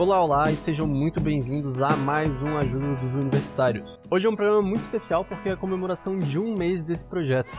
Olá, 0.00 0.24
olá 0.24 0.50
e 0.50 0.56
sejam 0.56 0.86
muito 0.86 1.20
bem-vindos 1.20 1.78
a 1.82 1.94
mais 1.94 2.40
um 2.40 2.56
Ajuda 2.56 2.94
dos 2.96 3.12
Universitários. 3.12 4.00
Hoje 4.10 4.26
é 4.26 4.30
um 4.30 4.34
programa 4.34 4.62
muito 4.62 4.80
especial 4.80 5.26
porque 5.26 5.50
é 5.50 5.52
a 5.52 5.56
comemoração 5.58 6.18
de 6.18 6.38
um 6.38 6.56
mês 6.56 6.82
desse 6.82 7.06
projeto. 7.06 7.54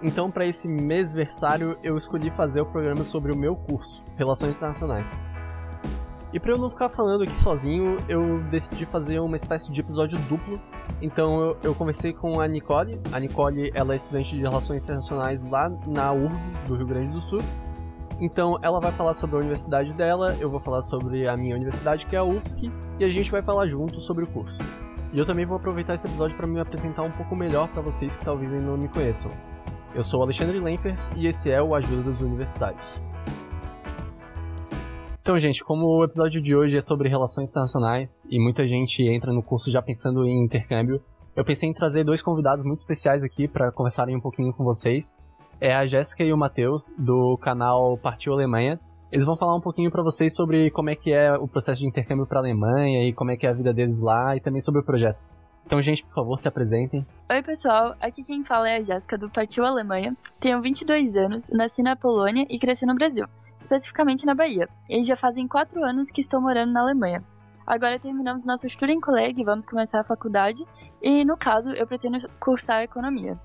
Então, 0.00 0.30
para 0.30 0.46
esse 0.46 0.66
mêsversário, 0.66 1.78
eu 1.82 1.98
escolhi 1.98 2.30
fazer 2.30 2.62
o 2.62 2.66
programa 2.66 3.04
sobre 3.04 3.30
o 3.30 3.36
meu 3.36 3.54
curso, 3.54 4.02
Relações 4.16 4.56
Internacionais. 4.56 5.14
E 6.32 6.40
para 6.40 6.52
eu 6.52 6.56
não 6.56 6.70
ficar 6.70 6.88
falando 6.88 7.24
aqui 7.24 7.36
sozinho, 7.36 7.98
eu 8.08 8.42
decidi 8.44 8.86
fazer 8.86 9.20
uma 9.20 9.36
espécie 9.36 9.70
de 9.70 9.78
episódio 9.82 10.18
duplo. 10.20 10.58
Então 11.02 11.42
eu, 11.42 11.58
eu, 11.62 11.74
conversei 11.74 12.14
com 12.14 12.40
a 12.40 12.48
Nicole. 12.48 12.98
A 13.12 13.20
Nicole 13.20 13.70
ela 13.74 13.92
é 13.92 13.98
estudante 13.98 14.34
de 14.34 14.40
Relações 14.40 14.84
Internacionais 14.84 15.44
lá 15.44 15.68
na 15.86 16.10
URGS, 16.10 16.62
do 16.62 16.74
Rio 16.74 16.86
Grande 16.86 17.12
do 17.12 17.20
Sul. 17.20 17.42
Então 18.18 18.58
ela 18.62 18.80
vai 18.80 18.92
falar 18.92 19.12
sobre 19.12 19.36
a 19.36 19.38
universidade 19.40 19.92
dela, 19.92 20.34
eu 20.40 20.48
vou 20.48 20.58
falar 20.58 20.82
sobre 20.82 21.28
a 21.28 21.36
minha 21.36 21.54
universidade, 21.54 22.06
que 22.06 22.16
é 22.16 22.18
a 22.18 22.24
UFSC, 22.24 22.72
e 22.98 23.04
a 23.04 23.10
gente 23.10 23.30
vai 23.30 23.42
falar 23.42 23.66
junto 23.66 24.00
sobre 24.00 24.24
o 24.24 24.26
curso. 24.26 24.62
E 25.12 25.18
eu 25.18 25.26
também 25.26 25.44
vou 25.44 25.56
aproveitar 25.56 25.94
esse 25.94 26.06
episódio 26.06 26.34
para 26.36 26.46
me 26.46 26.58
apresentar 26.58 27.02
um 27.02 27.10
pouco 27.10 27.36
melhor 27.36 27.68
para 27.68 27.82
vocês 27.82 28.16
que 28.16 28.24
talvez 28.24 28.52
ainda 28.52 28.66
não 28.66 28.78
me 28.78 28.88
conheçam. 28.88 29.30
Eu 29.94 30.02
sou 30.02 30.22
Alexandre 30.22 30.58
Lenfers 30.58 31.10
e 31.14 31.26
esse 31.26 31.50
é 31.50 31.62
o 31.62 31.74
Ajuda 31.74 32.02
dos 32.02 32.22
Universitários. 32.22 33.00
Então, 35.20 35.38
gente, 35.38 35.62
como 35.62 35.86
o 35.86 36.04
episódio 36.04 36.40
de 36.40 36.54
hoje 36.54 36.76
é 36.76 36.80
sobre 36.80 37.08
relações 37.08 37.50
internacionais 37.50 38.26
e 38.30 38.38
muita 38.38 38.66
gente 38.66 39.02
entra 39.02 39.32
no 39.32 39.42
curso 39.42 39.70
já 39.70 39.82
pensando 39.82 40.24
em 40.24 40.42
intercâmbio, 40.42 41.02
eu 41.34 41.44
pensei 41.44 41.68
em 41.68 41.74
trazer 41.74 42.04
dois 42.04 42.22
convidados 42.22 42.64
muito 42.64 42.78
especiais 42.78 43.22
aqui 43.22 43.46
para 43.46 43.70
conversarem 43.70 44.16
um 44.16 44.20
pouquinho 44.20 44.52
com 44.54 44.64
vocês 44.64 45.20
é 45.60 45.74
a 45.74 45.86
Jéssica 45.86 46.22
e 46.24 46.32
o 46.32 46.36
Matheus, 46.36 46.92
do 46.98 47.38
canal 47.38 47.96
Partiu 47.98 48.32
Alemanha. 48.32 48.78
Eles 49.10 49.24
vão 49.24 49.36
falar 49.36 49.56
um 49.56 49.60
pouquinho 49.60 49.90
para 49.90 50.02
vocês 50.02 50.34
sobre 50.34 50.70
como 50.70 50.90
é 50.90 50.96
que 50.96 51.12
é 51.12 51.32
o 51.34 51.46
processo 51.46 51.80
de 51.80 51.86
intercâmbio 51.86 52.26
para 52.26 52.38
a 52.38 52.42
Alemanha 52.42 53.08
e 53.08 53.12
como 53.12 53.30
é 53.30 53.36
que 53.36 53.46
é 53.46 53.50
a 53.50 53.52
vida 53.52 53.72
deles 53.72 54.00
lá 54.00 54.36
e 54.36 54.40
também 54.40 54.60
sobre 54.60 54.80
o 54.80 54.84
projeto. 54.84 55.18
Então, 55.64 55.82
gente, 55.82 56.04
por 56.04 56.14
favor, 56.14 56.38
se 56.38 56.46
apresentem. 56.46 57.04
Oi, 57.28 57.42
pessoal. 57.42 57.94
Aqui 58.00 58.22
quem 58.22 58.44
fala 58.44 58.68
é 58.68 58.76
a 58.76 58.82
Jéssica, 58.82 59.18
do 59.18 59.28
Partiu 59.28 59.64
Alemanha. 59.64 60.16
Tenho 60.38 60.60
22 60.60 61.16
anos, 61.16 61.50
nasci 61.50 61.82
na 61.82 61.96
Polônia 61.96 62.46
e 62.48 62.58
cresci 62.58 62.86
no 62.86 62.94
Brasil, 62.94 63.26
especificamente 63.58 64.24
na 64.24 64.34
Bahia. 64.34 64.68
E 64.88 65.02
já 65.02 65.16
fazem 65.16 65.48
4 65.48 65.84
anos 65.84 66.10
que 66.10 66.20
estou 66.20 66.40
morando 66.40 66.72
na 66.72 66.82
Alemanha. 66.82 67.24
Agora 67.66 67.98
terminamos 67.98 68.46
nosso 68.46 68.68
Studienkolleg 68.68 69.40
e 69.40 69.44
vamos 69.44 69.66
começar 69.66 69.98
a 69.98 70.04
faculdade. 70.04 70.64
E, 71.02 71.24
no 71.24 71.36
caso, 71.36 71.70
eu 71.70 71.84
pretendo 71.84 72.18
cursar 72.38 72.82
Economia. 72.82 73.36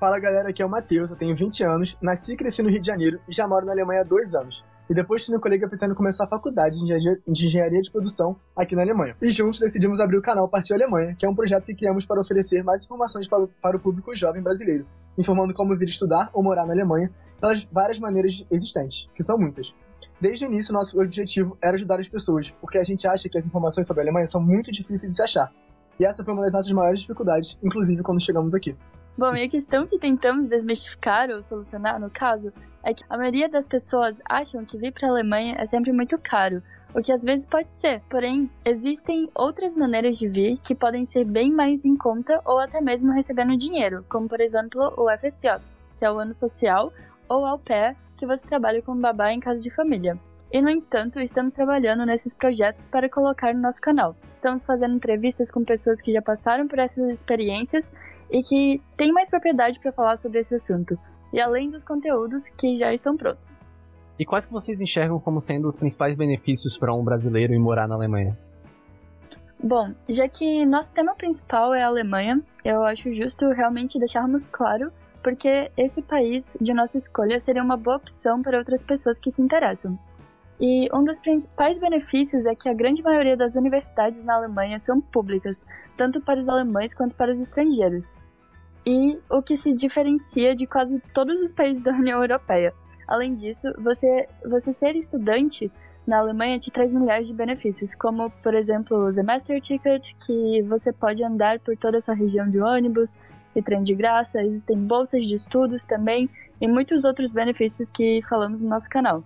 Fala 0.00 0.18
galera, 0.18 0.48
aqui 0.48 0.62
é 0.62 0.64
o 0.64 0.68
Matheus, 0.70 1.10
eu 1.10 1.16
tenho 1.16 1.36
20 1.36 1.62
anos, 1.62 1.94
nasci 2.00 2.32
e 2.32 2.36
cresci 2.36 2.62
no 2.62 2.70
Rio 2.70 2.80
de 2.80 2.86
Janeiro 2.86 3.20
e 3.28 3.32
já 3.34 3.46
moro 3.46 3.66
na 3.66 3.72
Alemanha 3.72 4.00
há 4.00 4.02
dois 4.02 4.34
anos. 4.34 4.64
E 4.88 4.94
depois 4.94 5.26
de 5.26 5.30
meu 5.30 5.38
colega 5.38 5.68
pretendo 5.68 5.94
começar 5.94 6.24
a 6.24 6.26
faculdade 6.26 6.78
de 6.78 7.46
engenharia 7.46 7.82
de 7.82 7.90
produção 7.90 8.34
aqui 8.56 8.74
na 8.74 8.80
Alemanha. 8.80 9.14
E 9.20 9.30
juntos 9.30 9.60
decidimos 9.60 10.00
abrir 10.00 10.16
o 10.16 10.22
canal 10.22 10.48
Partiu 10.48 10.74
Alemanha, 10.74 11.14
que 11.18 11.26
é 11.26 11.28
um 11.28 11.34
projeto 11.34 11.66
que 11.66 11.74
criamos 11.74 12.06
para 12.06 12.18
oferecer 12.18 12.64
mais 12.64 12.82
informações 12.82 13.28
para 13.28 13.42
o, 13.42 13.48
para 13.60 13.76
o 13.76 13.80
público 13.80 14.16
jovem 14.16 14.42
brasileiro, 14.42 14.86
informando 15.18 15.52
como 15.52 15.76
vir 15.76 15.90
estudar 15.90 16.30
ou 16.32 16.42
morar 16.42 16.64
na 16.64 16.72
Alemanha 16.72 17.10
pelas 17.38 17.64
várias 17.70 17.98
maneiras 17.98 18.42
existentes, 18.50 19.06
que 19.14 19.22
são 19.22 19.36
muitas. 19.36 19.74
Desde 20.18 20.46
o 20.46 20.48
início, 20.48 20.72
nosso 20.72 20.98
objetivo 20.98 21.58
era 21.60 21.76
ajudar 21.76 22.00
as 22.00 22.08
pessoas, 22.08 22.50
porque 22.52 22.78
a 22.78 22.82
gente 22.82 23.06
acha 23.06 23.28
que 23.28 23.36
as 23.36 23.46
informações 23.46 23.86
sobre 23.86 24.00
a 24.00 24.04
Alemanha 24.04 24.26
são 24.26 24.40
muito 24.40 24.72
difíceis 24.72 25.12
de 25.12 25.16
se 25.16 25.22
achar. 25.22 25.52
E 25.98 26.06
essa 26.06 26.24
foi 26.24 26.32
uma 26.32 26.44
das 26.44 26.54
nossas 26.54 26.72
maiores 26.72 27.00
dificuldades, 27.00 27.58
inclusive 27.62 28.02
quando 28.02 28.18
chegamos 28.18 28.54
aqui. 28.54 28.74
Bom, 29.16 29.34
e 29.34 29.42
a 29.42 29.48
questão 29.48 29.86
que 29.86 29.98
tentamos 29.98 30.48
desmistificar 30.48 31.30
ou 31.30 31.42
solucionar, 31.42 32.00
no 32.00 32.08
caso, 32.08 32.52
é 32.82 32.94
que 32.94 33.04
a 33.10 33.16
maioria 33.16 33.48
das 33.48 33.68
pessoas 33.68 34.20
acham 34.24 34.64
que 34.64 34.78
vir 34.78 34.92
para 34.92 35.08
a 35.08 35.10
Alemanha 35.10 35.56
é 35.58 35.66
sempre 35.66 35.92
muito 35.92 36.18
caro, 36.18 36.62
o 36.94 37.02
que 37.02 37.12
às 37.12 37.22
vezes 37.22 37.46
pode 37.46 37.72
ser. 37.72 38.00
Porém, 38.08 38.50
existem 38.64 39.28
outras 39.34 39.74
maneiras 39.74 40.18
de 40.18 40.28
vir 40.28 40.58
que 40.58 40.74
podem 40.74 41.04
ser 41.04 41.24
bem 41.24 41.52
mais 41.52 41.84
em 41.84 41.96
conta 41.96 42.40
ou 42.44 42.58
até 42.58 42.80
mesmo 42.80 43.12
recebendo 43.12 43.56
dinheiro, 43.56 44.04
como 44.08 44.28
por 44.28 44.40
exemplo 44.40 44.92
o 44.96 45.08
FSJ, 45.18 45.60
que 45.96 46.04
é 46.04 46.10
o 46.10 46.18
ano 46.18 46.34
social, 46.34 46.92
ou 47.28 47.44
ao 47.44 47.58
pé, 47.58 47.94
que 48.20 48.26
você 48.26 48.46
trabalha 48.46 48.82
como 48.82 49.00
babá 49.00 49.32
em 49.32 49.40
casa 49.40 49.62
de 49.62 49.74
família. 49.74 50.18
E, 50.52 50.60
no 50.60 50.68
entanto, 50.68 51.18
estamos 51.20 51.54
trabalhando 51.54 52.04
nesses 52.04 52.34
projetos 52.34 52.86
para 52.86 53.08
colocar 53.08 53.54
no 53.54 53.62
nosso 53.62 53.80
canal. 53.80 54.14
Estamos 54.34 54.66
fazendo 54.66 54.94
entrevistas 54.94 55.50
com 55.50 55.64
pessoas 55.64 56.02
que 56.02 56.12
já 56.12 56.20
passaram 56.20 56.68
por 56.68 56.78
essas 56.78 57.08
experiências 57.08 57.90
e 58.30 58.42
que 58.42 58.82
têm 58.94 59.10
mais 59.10 59.30
propriedade 59.30 59.80
para 59.80 59.90
falar 59.90 60.18
sobre 60.18 60.40
esse 60.40 60.54
assunto, 60.54 60.98
e 61.32 61.40
além 61.40 61.70
dos 61.70 61.82
conteúdos 61.82 62.50
que 62.50 62.76
já 62.76 62.92
estão 62.92 63.16
prontos. 63.16 63.58
E 64.18 64.26
quais 64.26 64.44
que 64.44 64.52
vocês 64.52 64.82
enxergam 64.82 65.18
como 65.18 65.40
sendo 65.40 65.66
os 65.66 65.78
principais 65.78 66.14
benefícios 66.14 66.76
para 66.76 66.94
um 66.94 67.02
brasileiro 67.02 67.54
em 67.54 67.58
morar 67.58 67.88
na 67.88 67.94
Alemanha? 67.94 68.36
Bom, 69.62 69.94
já 70.06 70.28
que 70.28 70.66
nosso 70.66 70.92
tema 70.92 71.14
principal 71.14 71.72
é 71.72 71.82
a 71.82 71.86
Alemanha, 71.86 72.42
eu 72.62 72.82
acho 72.82 73.14
justo 73.14 73.48
realmente 73.50 73.98
deixarmos 73.98 74.46
claro 74.46 74.92
porque 75.22 75.70
esse 75.76 76.02
país 76.02 76.56
de 76.60 76.72
nossa 76.72 76.96
escolha 76.96 77.38
seria 77.40 77.62
uma 77.62 77.76
boa 77.76 77.96
opção 77.96 78.42
para 78.42 78.58
outras 78.58 78.82
pessoas 78.82 79.20
que 79.20 79.30
se 79.30 79.42
interessam. 79.42 79.98
E 80.60 80.88
um 80.94 81.02
dos 81.02 81.18
principais 81.18 81.78
benefícios 81.78 82.44
é 82.44 82.54
que 82.54 82.68
a 82.68 82.74
grande 82.74 83.02
maioria 83.02 83.36
das 83.36 83.56
universidades 83.56 84.24
na 84.24 84.34
Alemanha 84.34 84.78
são 84.78 85.00
públicas, 85.00 85.66
tanto 85.96 86.20
para 86.20 86.38
os 86.38 86.48
alemães 86.48 86.94
quanto 86.94 87.14
para 87.14 87.32
os 87.32 87.40
estrangeiros. 87.40 88.16
E 88.86 89.18
o 89.30 89.42
que 89.42 89.56
se 89.56 89.72
diferencia 89.72 90.54
de 90.54 90.66
quase 90.66 91.00
todos 91.14 91.40
os 91.40 91.52
países 91.52 91.82
da 91.82 91.92
União 91.92 92.20
Europeia. 92.20 92.74
Além 93.08 93.34
disso, 93.34 93.68
você, 93.78 94.28
você 94.44 94.72
ser 94.72 94.96
estudante 94.96 95.72
na 96.06 96.18
Alemanha 96.18 96.58
te 96.58 96.70
traz 96.70 96.92
milhares 96.92 97.26
de 97.26 97.34
benefícios, 97.34 97.94
como, 97.94 98.30
por 98.42 98.54
exemplo, 98.54 98.96
o 98.96 99.12
Semester 99.12 99.60
Ticket, 99.60 100.12
que 100.26 100.62
você 100.62 100.92
pode 100.92 101.24
andar 101.24 101.58
por 101.60 101.76
toda 101.76 101.98
essa 101.98 102.12
região 102.12 102.48
de 102.50 102.60
ônibus 102.60 103.18
e 103.54 103.62
trem 103.62 103.82
de 103.82 103.94
graça, 103.94 104.40
existem 104.42 104.78
bolsas 104.78 105.26
de 105.26 105.34
estudos 105.34 105.84
também, 105.84 106.28
e 106.60 106.68
muitos 106.68 107.04
outros 107.04 107.32
benefícios 107.32 107.90
que 107.90 108.20
falamos 108.28 108.62
no 108.62 108.68
nosso 108.68 108.88
canal. 108.88 109.24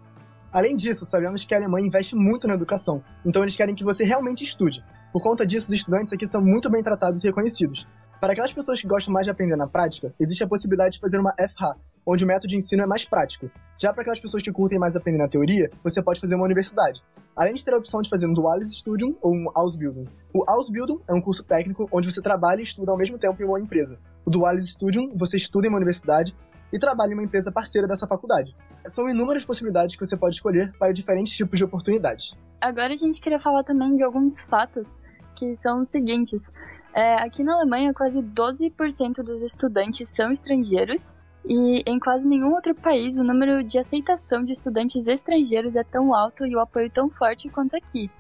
Além 0.53 0.77
disso, 0.77 1.05
sabemos 1.05 1.45
que 1.45 1.55
a 1.55 1.59
Alemanha 1.59 1.87
investe 1.87 2.15
muito 2.15 2.47
na 2.47 2.55
educação, 2.55 3.03
então 3.27 3.43
eles 3.43 3.57
querem 3.57 3.75
que 3.75 3.83
você 3.83 4.05
realmente 4.05 4.45
estude. 4.45 4.85
Por 5.13 5.23
conta 5.23 5.45
disso, 5.45 5.67
os 5.67 5.73
estudantes 5.73 6.13
aqui 6.13 6.27
são 6.27 6.41
muito 6.41 6.71
bem 6.71 6.83
tratados 6.83 7.23
e 7.23 7.27
reconhecidos. 7.27 7.87
Para 8.21 8.33
aquelas 8.33 8.53
pessoas 8.53 8.81
que 8.81 8.87
gostam 8.87 9.13
mais 9.13 9.27
de 9.27 9.31
aprender 9.31 9.57
na 9.57 9.67
prática, 9.67 10.15
existe 10.19 10.45
a 10.45 10.49
possibilidade 10.49 10.95
de 10.95 11.01
fazer 11.01 11.19
uma 11.19 11.35
FH, 11.37 11.77
onde 12.07 12.25
o 12.25 12.27
método 12.27 12.49
de 12.49 12.57
ensino 12.57 12.83
é 12.83 12.87
mais 12.87 13.05
prático. 13.05 13.51
Já 13.81 13.93
para 13.93 14.03
aquelas 14.03 14.21
pessoas 14.21 14.43
que 14.43 14.53
curtem 14.53 14.79
mais 14.79 14.95
aprender 14.97 15.19
na 15.19 15.29
teoria, 15.29 15.71
você 15.83 16.03
pode 16.03 16.21
fazer 16.21 16.35
uma 16.35 16.45
universidade. 16.45 17.03
Além 17.37 17.55
de 17.55 17.65
ter 17.65 17.75
a 17.75 17.79
opção 17.79 18.01
de 18.01 18.09
fazer 18.09 18.27
um 18.27 18.33
Duales 18.33 18.77
Studium 18.77 19.17
ou 19.21 19.33
um 19.33 19.47
Ausbildung. 19.55 20.07
O 20.33 20.45
Ausbildung 20.49 21.01
é 21.09 21.15
um 21.15 21.21
curso 21.21 21.43
técnico 21.43 21.89
onde 21.91 22.11
você 22.11 22.23
trabalha 22.23 22.61
e 22.61 22.65
estuda 22.65 22.93
ao 22.93 22.99
mesmo 22.99 23.19
tempo 23.19 23.43
em 23.43 23.47
uma 23.47 23.61
empresa. 23.61 23.99
O 24.25 24.31
Duales 24.31 24.71
Studium, 24.71 25.11
você 25.17 25.37
estuda 25.37 25.67
em 25.67 25.71
uma 25.71 25.79
universidade 25.79 26.37
e 26.73 26.79
trabalha 26.79 27.11
em 27.11 27.15
uma 27.15 27.25
empresa 27.25 27.51
parceira 27.51 27.89
dessa 27.89 28.07
faculdade. 28.07 28.55
São 28.87 29.09
inúmeras 29.09 29.45
possibilidades 29.45 29.97
que 29.97 30.05
você 30.05 30.17
pode 30.17 30.37
escolher 30.37 30.73
para 30.79 30.93
diferentes 30.93 31.35
tipos 31.35 31.59
de 31.59 31.65
oportunidades. 31.65 32.37
Agora 32.61 32.93
a 32.93 32.97
gente 32.97 33.21
queria 33.21 33.41
falar 33.41 33.65
também 33.65 33.95
de 33.95 34.03
alguns 34.03 34.43
fatos 34.43 34.97
que 35.35 35.57
são 35.57 35.81
os 35.81 35.89
seguintes. 35.89 36.53
É, 36.95 37.15
aqui 37.17 37.43
na 37.43 37.55
Alemanha, 37.55 37.93
quase 37.93 38.23
12% 38.23 39.23
dos 39.23 39.43
estudantes 39.43 40.15
são 40.15 40.31
estrangeiros 40.31 41.15
e 41.47 41.83
em 41.87 41.99
quase 41.99 42.27
nenhum 42.27 42.53
outro 42.53 42.75
país 42.75 43.17
o 43.19 43.25
número 43.25 43.63
de 43.63 43.79
aceitação 43.79 44.43
de 44.43 44.53
estudantes 44.53 45.07
estrangeiros 45.07 45.77
é 45.77 45.85
tão 45.85 46.15
alto 46.15 46.47
e 46.47 46.57
o 46.57 46.61
apoio 46.61 46.91
tão 46.91 47.11
forte 47.11 47.49
quanto 47.49 47.77
aqui. 47.77 48.11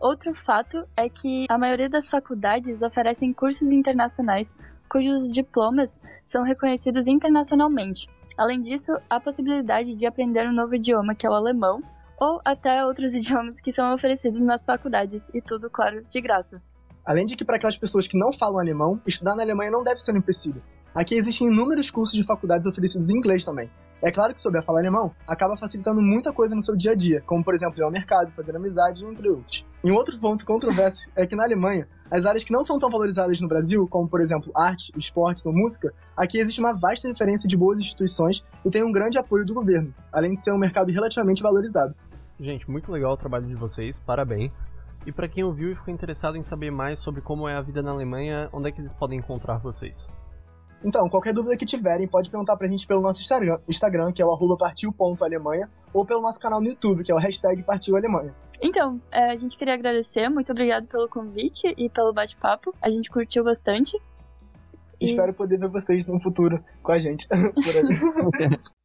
Outro 0.00 0.34
fato 0.34 0.86
é 0.96 1.08
que 1.08 1.46
a 1.48 1.58
maioria 1.58 1.88
das 1.88 2.08
faculdades 2.08 2.82
oferecem 2.82 3.32
cursos 3.32 3.70
internacionais 3.70 4.56
cujos 4.90 5.32
diplomas 5.32 6.00
são 6.26 6.42
reconhecidos 6.42 7.06
internacionalmente. 7.06 8.08
Além 8.36 8.60
disso, 8.60 8.92
há 9.08 9.16
a 9.16 9.20
possibilidade 9.20 9.96
de 9.96 10.06
aprender 10.06 10.48
um 10.48 10.52
novo 10.52 10.74
idioma, 10.74 11.14
que 11.14 11.26
é 11.26 11.30
o 11.30 11.34
alemão, 11.34 11.80
ou 12.18 12.40
até 12.44 12.84
outros 12.84 13.14
idiomas 13.14 13.60
que 13.60 13.72
são 13.72 13.94
oferecidos 13.94 14.40
nas 14.40 14.64
faculdades, 14.64 15.30
e 15.32 15.40
tudo, 15.40 15.70
claro, 15.70 16.04
de 16.10 16.20
graça. 16.20 16.60
Além 17.06 17.24
de 17.24 17.36
que, 17.36 17.44
para 17.44 17.56
aquelas 17.56 17.78
pessoas 17.78 18.06
que 18.06 18.18
não 18.18 18.32
falam 18.32 18.58
alemão, 18.58 19.00
estudar 19.06 19.36
na 19.36 19.42
Alemanha 19.42 19.70
não 19.70 19.84
deve 19.84 20.00
ser 20.00 20.12
um 20.12 20.18
empecilho. 20.18 20.62
Aqui 20.94 21.14
existem 21.14 21.46
inúmeros 21.46 21.90
cursos 21.90 22.16
de 22.16 22.24
faculdades 22.24 22.66
oferecidos 22.66 23.10
em 23.10 23.16
inglês 23.16 23.44
também. 23.44 23.70
É 24.02 24.10
claro 24.10 24.32
que 24.32 24.40
souber 24.40 24.64
falar 24.64 24.80
alemão 24.80 25.12
acaba 25.26 25.56
facilitando 25.56 26.00
muita 26.00 26.32
coisa 26.32 26.54
no 26.54 26.62
seu 26.62 26.74
dia 26.74 26.92
a 26.92 26.94
dia, 26.94 27.22
como 27.26 27.44
por 27.44 27.54
exemplo 27.54 27.78
ir 27.78 27.82
ao 27.82 27.90
mercado, 27.90 28.32
fazer 28.32 28.56
amizade, 28.56 29.04
entre 29.04 29.28
outros. 29.28 29.64
E 29.84 29.90
um 29.90 29.94
outro 29.94 30.18
ponto 30.18 30.44
controverso 30.44 31.10
é 31.14 31.26
que 31.26 31.36
na 31.36 31.44
Alemanha, 31.44 31.86
as 32.10 32.24
áreas 32.24 32.42
que 32.42 32.52
não 32.52 32.64
são 32.64 32.78
tão 32.78 32.90
valorizadas 32.90 33.40
no 33.40 33.48
Brasil, 33.48 33.86
como 33.88 34.08
por 34.08 34.20
exemplo 34.20 34.50
arte, 34.56 34.90
esportes 34.96 35.44
ou 35.44 35.52
música, 35.52 35.92
aqui 36.16 36.38
existe 36.38 36.60
uma 36.60 36.72
vasta 36.72 37.08
referência 37.08 37.46
de 37.46 37.56
boas 37.56 37.78
instituições 37.78 38.42
e 38.64 38.70
tem 38.70 38.82
um 38.82 38.90
grande 38.90 39.18
apoio 39.18 39.44
do 39.44 39.54
governo, 39.54 39.94
além 40.10 40.34
de 40.34 40.42
ser 40.42 40.52
um 40.52 40.58
mercado 40.58 40.90
relativamente 40.90 41.42
valorizado. 41.42 41.94
Gente, 42.38 42.70
muito 42.70 42.90
legal 42.90 43.12
o 43.12 43.16
trabalho 43.18 43.46
de 43.46 43.54
vocês, 43.54 44.00
parabéns. 44.00 44.64
E 45.06 45.12
para 45.12 45.28
quem 45.28 45.44
ouviu 45.44 45.70
e 45.70 45.74
ficou 45.74 45.92
interessado 45.92 46.36
em 46.36 46.42
saber 46.42 46.70
mais 46.70 46.98
sobre 46.98 47.20
como 47.20 47.46
é 47.46 47.54
a 47.54 47.62
vida 47.62 47.82
na 47.82 47.90
Alemanha, 47.90 48.48
onde 48.52 48.68
é 48.68 48.72
que 48.72 48.80
eles 48.80 48.94
podem 48.94 49.18
encontrar 49.18 49.58
vocês? 49.58 50.10
Então, 50.82 51.08
qualquer 51.08 51.34
dúvida 51.34 51.56
que 51.56 51.66
tiverem, 51.66 52.08
pode 52.08 52.30
perguntar 52.30 52.56
pra 52.56 52.66
gente 52.68 52.86
pelo 52.86 53.00
nosso 53.00 53.20
Instagram, 53.20 53.58
Instagram 53.68 54.12
que 54.12 54.22
é 54.22 54.24
o 54.24 54.32
arroba 54.32 54.56
partiu.alemanha, 54.56 55.68
ou 55.92 56.06
pelo 56.06 56.22
nosso 56.22 56.40
canal 56.40 56.60
no 56.60 56.68
YouTube, 56.68 57.04
que 57.04 57.12
é 57.12 57.14
o 57.14 57.18
hashtag 57.18 57.62
partilalemanha. 57.62 58.34
Então, 58.62 59.00
é, 59.10 59.30
a 59.30 59.36
gente 59.36 59.56
queria 59.56 59.74
agradecer, 59.74 60.28
muito 60.28 60.52
obrigado 60.52 60.86
pelo 60.86 61.08
convite 61.08 61.74
e 61.76 61.88
pelo 61.88 62.12
bate-papo. 62.12 62.74
A 62.80 62.90
gente 62.90 63.10
curtiu 63.10 63.44
bastante. 63.44 63.96
E... 65.00 65.06
Espero 65.06 65.32
poder 65.32 65.58
ver 65.58 65.68
vocês 65.68 66.06
no 66.06 66.20
futuro 66.20 66.62
com 66.82 66.92
a 66.92 66.98
gente. 66.98 67.26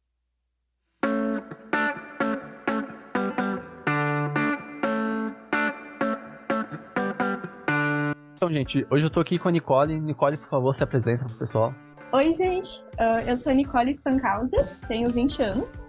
Então, 8.36 8.50
gente, 8.50 8.86
hoje 8.90 9.02
eu 9.02 9.08
tô 9.08 9.18
aqui 9.18 9.38
com 9.38 9.48
a 9.48 9.50
Nicole. 9.50 9.98
Nicole, 9.98 10.36
por 10.36 10.48
favor, 10.48 10.74
se 10.74 10.84
apresenta 10.84 11.24
pro 11.24 11.34
pessoal. 11.36 11.74
Oi, 12.12 12.30
gente. 12.34 12.84
Uh, 13.00 13.26
eu 13.26 13.34
sou 13.34 13.50
Nicole 13.54 13.98
Pancausa, 14.04 14.68
tenho 14.86 15.08
20 15.08 15.42
anos. 15.42 15.86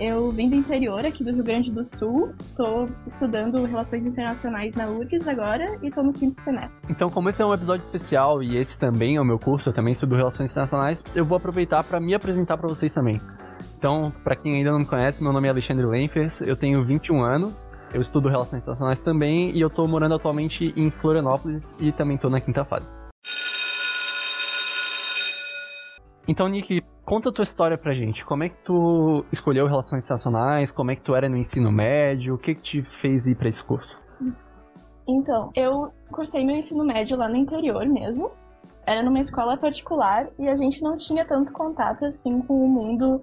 Eu 0.00 0.32
vim 0.32 0.50
do 0.50 0.56
interior 0.56 1.06
aqui 1.06 1.22
do 1.22 1.32
Rio 1.32 1.44
Grande 1.44 1.70
do 1.70 1.84
Sul, 1.84 2.34
estou 2.50 2.88
estudando 3.06 3.64
Relações 3.64 4.04
Internacionais 4.04 4.74
na 4.74 4.88
URGS 4.88 5.28
agora 5.28 5.78
e 5.84 5.86
estou 5.86 6.02
no 6.02 6.12
quinto 6.12 6.42
semestre. 6.42 6.76
Então, 6.88 7.08
como 7.08 7.28
esse 7.28 7.40
é 7.40 7.46
um 7.46 7.54
episódio 7.54 7.82
especial 7.82 8.42
e 8.42 8.56
esse 8.56 8.76
também 8.76 9.14
é 9.14 9.20
o 9.20 9.24
meu 9.24 9.38
curso, 9.38 9.68
eu 9.68 9.72
também 9.72 9.92
estudo 9.92 10.16
Relações 10.16 10.50
Internacionais, 10.50 11.04
eu 11.14 11.24
vou 11.24 11.36
aproveitar 11.36 11.84
para 11.84 12.00
me 12.00 12.12
apresentar 12.12 12.56
para 12.56 12.66
vocês 12.66 12.92
também. 12.92 13.20
Então, 13.78 14.12
para 14.24 14.34
quem 14.34 14.56
ainda 14.56 14.72
não 14.72 14.80
me 14.80 14.86
conhece, 14.86 15.22
meu 15.22 15.32
nome 15.32 15.46
é 15.46 15.50
Alexandre 15.52 15.86
Lenfers, 15.86 16.40
eu 16.40 16.56
tenho 16.56 16.84
21 16.84 17.20
anos, 17.20 17.70
eu 17.94 18.00
estudo 18.00 18.28
Relações 18.28 18.64
Internacionais 18.64 19.00
também 19.00 19.52
e 19.52 19.60
eu 19.60 19.68
estou 19.68 19.86
morando 19.86 20.16
atualmente 20.16 20.74
em 20.76 20.90
Florianópolis 20.90 21.76
e 21.78 21.92
também 21.92 22.16
estou 22.16 22.28
na 22.28 22.40
quinta 22.40 22.64
fase. 22.64 22.92
Então, 26.26 26.48
Nick, 26.48 26.82
conta 27.04 27.28
a 27.28 27.32
tua 27.32 27.44
história 27.44 27.78
pra 27.78 27.92
gente. 27.92 28.24
Como 28.24 28.42
é 28.42 28.48
que 28.48 28.56
tu 28.64 29.24
escolheu 29.30 29.66
Relações 29.66 30.04
Internacionais? 30.04 30.72
Como 30.72 30.90
é 30.90 30.96
que 30.96 31.02
tu 31.02 31.14
era 31.14 31.28
no 31.28 31.36
ensino 31.36 31.70
médio? 31.70 32.34
O 32.34 32.38
que 32.38 32.54
que 32.54 32.62
te 32.62 32.82
fez 32.82 33.28
ir 33.28 33.36
para 33.36 33.48
esse 33.48 33.62
curso? 33.62 34.02
Então, 35.06 35.50
eu 35.54 35.92
cursei 36.10 36.44
meu 36.44 36.56
ensino 36.56 36.84
médio 36.84 37.16
lá 37.16 37.28
no 37.28 37.36
interior 37.36 37.86
mesmo. 37.86 38.32
Era 38.86 39.02
numa 39.02 39.20
escola 39.20 39.56
particular 39.56 40.28
e 40.38 40.48
a 40.48 40.56
gente 40.56 40.82
não 40.82 40.96
tinha 40.96 41.24
tanto 41.24 41.52
contato 41.52 42.04
assim 42.04 42.40
com 42.40 42.64
o 42.64 42.68
mundo 42.68 43.22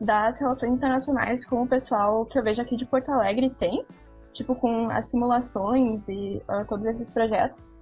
das 0.00 0.40
relações 0.40 0.72
internacionais 0.72 1.44
como 1.44 1.62
o 1.62 1.68
pessoal 1.68 2.24
que 2.24 2.38
eu 2.38 2.42
vejo 2.42 2.62
aqui 2.62 2.74
de 2.74 2.86
Porto 2.86 3.10
Alegre 3.10 3.50
tem, 3.50 3.84
tipo 4.32 4.54
com 4.54 4.88
as 4.90 5.10
simulações 5.10 6.08
e 6.08 6.42
uh, 6.48 6.66
todos 6.68 6.86
esses 6.86 7.10
projetos. 7.10 7.72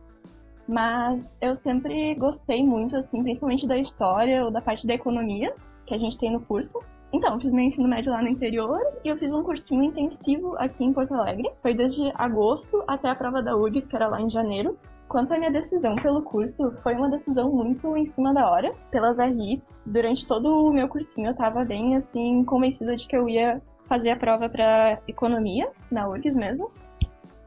Mas 0.67 1.39
eu 1.41 1.55
sempre 1.55 2.15
gostei 2.15 2.65
muito, 2.65 2.97
assim, 2.97 3.23
principalmente 3.23 3.67
da 3.67 3.79
história 3.79 4.45
ou 4.45 4.50
da 4.50 4.61
parte 4.61 4.87
da 4.87 4.95
economia 4.95 5.55
que 5.87 5.95
a 5.95 5.99
gente 5.99 6.19
tem 6.19 6.31
no 6.31 6.41
curso. 6.41 6.79
Então, 7.11 7.41
fiz 7.41 7.55
meu 7.55 7.65
ensino 7.65 7.89
médio 7.89 8.12
lá 8.12 8.21
no 8.21 8.29
interior 8.29 8.79
e 9.03 9.09
eu 9.09 9.17
fiz 9.17 9.33
um 9.33 9.43
cursinho 9.43 9.83
intensivo 9.83 10.55
aqui 10.59 10.85
em 10.85 10.93
Porto 10.93 11.15
Alegre. 11.15 11.50
Foi 11.62 11.73
desde 11.73 12.12
agosto 12.15 12.85
até 12.87 13.09
a 13.09 13.15
prova 13.15 13.43
da 13.43 13.56
URGS, 13.56 13.89
que 13.89 13.97
era 13.97 14.09
lá 14.09 14.21
em 14.21 14.29
janeiro. 14.29 14.79
Quanto 15.09 15.33
à 15.33 15.39
minha 15.39 15.50
decisão 15.50 15.97
pelo 15.97 16.21
curso, 16.21 16.71
foi 16.83 16.95
uma 16.95 17.09
decisão 17.09 17.50
muito 17.50 17.97
em 17.97 18.05
cima 18.05 18.35
da 18.35 18.50
hora, 18.50 18.75
pelas 18.91 19.19
RI. 19.19 19.62
Durante 19.87 20.27
todo 20.27 20.67
o 20.67 20.71
meu 20.71 20.87
cursinho, 20.87 21.29
eu 21.29 21.35
tava 21.35 21.65
bem, 21.65 21.97
assim, 21.97 22.45
convencida 22.45 22.95
de 22.95 23.09
que 23.09 23.17
eu 23.17 23.27
ia 23.27 23.62
fazer 23.88 24.11
a 24.11 24.17
prova 24.17 24.49
para 24.49 25.00
economia, 25.08 25.70
na 25.90 26.08
URGS 26.08 26.37
mesmo. 26.37 26.70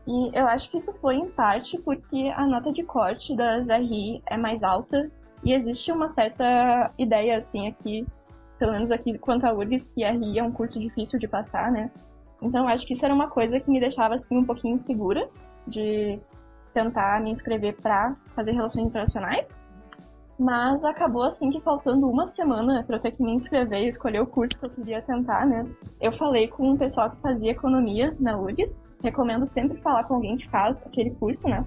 E 0.07 0.37
eu 0.37 0.47
acho 0.47 0.71
que 0.71 0.77
isso 0.77 0.93
foi 0.99 1.15
em 1.15 1.29
parte 1.29 1.77
porque 1.79 2.33
a 2.35 2.45
nota 2.47 2.71
de 2.71 2.83
corte 2.83 3.35
das 3.35 3.69
RI 3.69 4.21
é 4.25 4.35
mais 4.35 4.63
alta 4.63 5.09
e 5.43 5.53
existe 5.53 5.91
uma 5.91 6.07
certa 6.07 6.91
ideia, 6.97 7.37
assim, 7.37 7.67
aqui, 7.67 8.05
pelo 8.57 8.71
menos 8.71 8.91
aqui 8.91 9.17
quanto 9.17 9.45
a 9.45 9.53
URGS, 9.53 9.87
que 9.87 10.03
RI 10.03 10.39
é 10.39 10.43
um 10.43 10.51
curso 10.51 10.79
difícil 10.79 11.19
de 11.19 11.27
passar, 11.27 11.71
né? 11.71 11.91
Então 12.41 12.67
acho 12.67 12.87
que 12.87 12.93
isso 12.93 13.05
era 13.05 13.13
uma 13.13 13.29
coisa 13.29 13.59
que 13.59 13.69
me 13.69 13.79
deixava, 13.79 14.15
assim, 14.15 14.35
um 14.35 14.45
pouquinho 14.45 14.73
insegura 14.73 15.29
de 15.67 16.19
tentar 16.73 17.21
me 17.21 17.29
inscrever 17.29 17.75
para 17.79 18.15
fazer 18.35 18.53
relações 18.53 18.89
internacionais. 18.89 19.59
Mas 20.39 20.83
acabou 20.85 21.21
assim 21.21 21.49
que 21.49 21.59
faltando 21.59 22.09
uma 22.09 22.25
semana 22.25 22.83
para 22.83 22.97
eu 22.97 22.99
ter 22.99 23.11
que 23.11 23.21
me 23.21 23.33
inscrever 23.33 23.83
e 23.83 23.87
escolher 23.87 24.21
o 24.21 24.27
curso 24.27 24.59
que 24.59 24.65
eu 24.65 24.69
queria 24.69 25.01
tentar, 25.01 25.45
né? 25.45 25.65
Eu 25.99 26.11
falei 26.11 26.47
com 26.47 26.71
um 26.71 26.77
pessoal 26.77 27.09
que 27.11 27.17
fazia 27.17 27.51
economia 27.51 28.15
na 28.19 28.37
URGS. 28.37 28.83
Recomendo 29.03 29.45
sempre 29.45 29.79
falar 29.79 30.03
com 30.05 30.15
alguém 30.15 30.35
que 30.35 30.49
faz 30.49 30.85
aquele 30.85 31.11
curso, 31.11 31.47
né? 31.47 31.65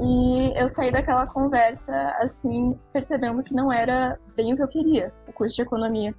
E 0.00 0.60
eu 0.60 0.66
saí 0.68 0.90
daquela 0.90 1.26
conversa 1.26 1.92
assim, 2.20 2.78
percebendo 2.92 3.42
que 3.42 3.54
não 3.54 3.72
era 3.72 4.18
bem 4.36 4.52
o 4.52 4.56
que 4.56 4.62
eu 4.62 4.68
queria, 4.68 5.12
o 5.28 5.32
curso 5.32 5.56
de 5.56 5.62
economia 5.62 6.14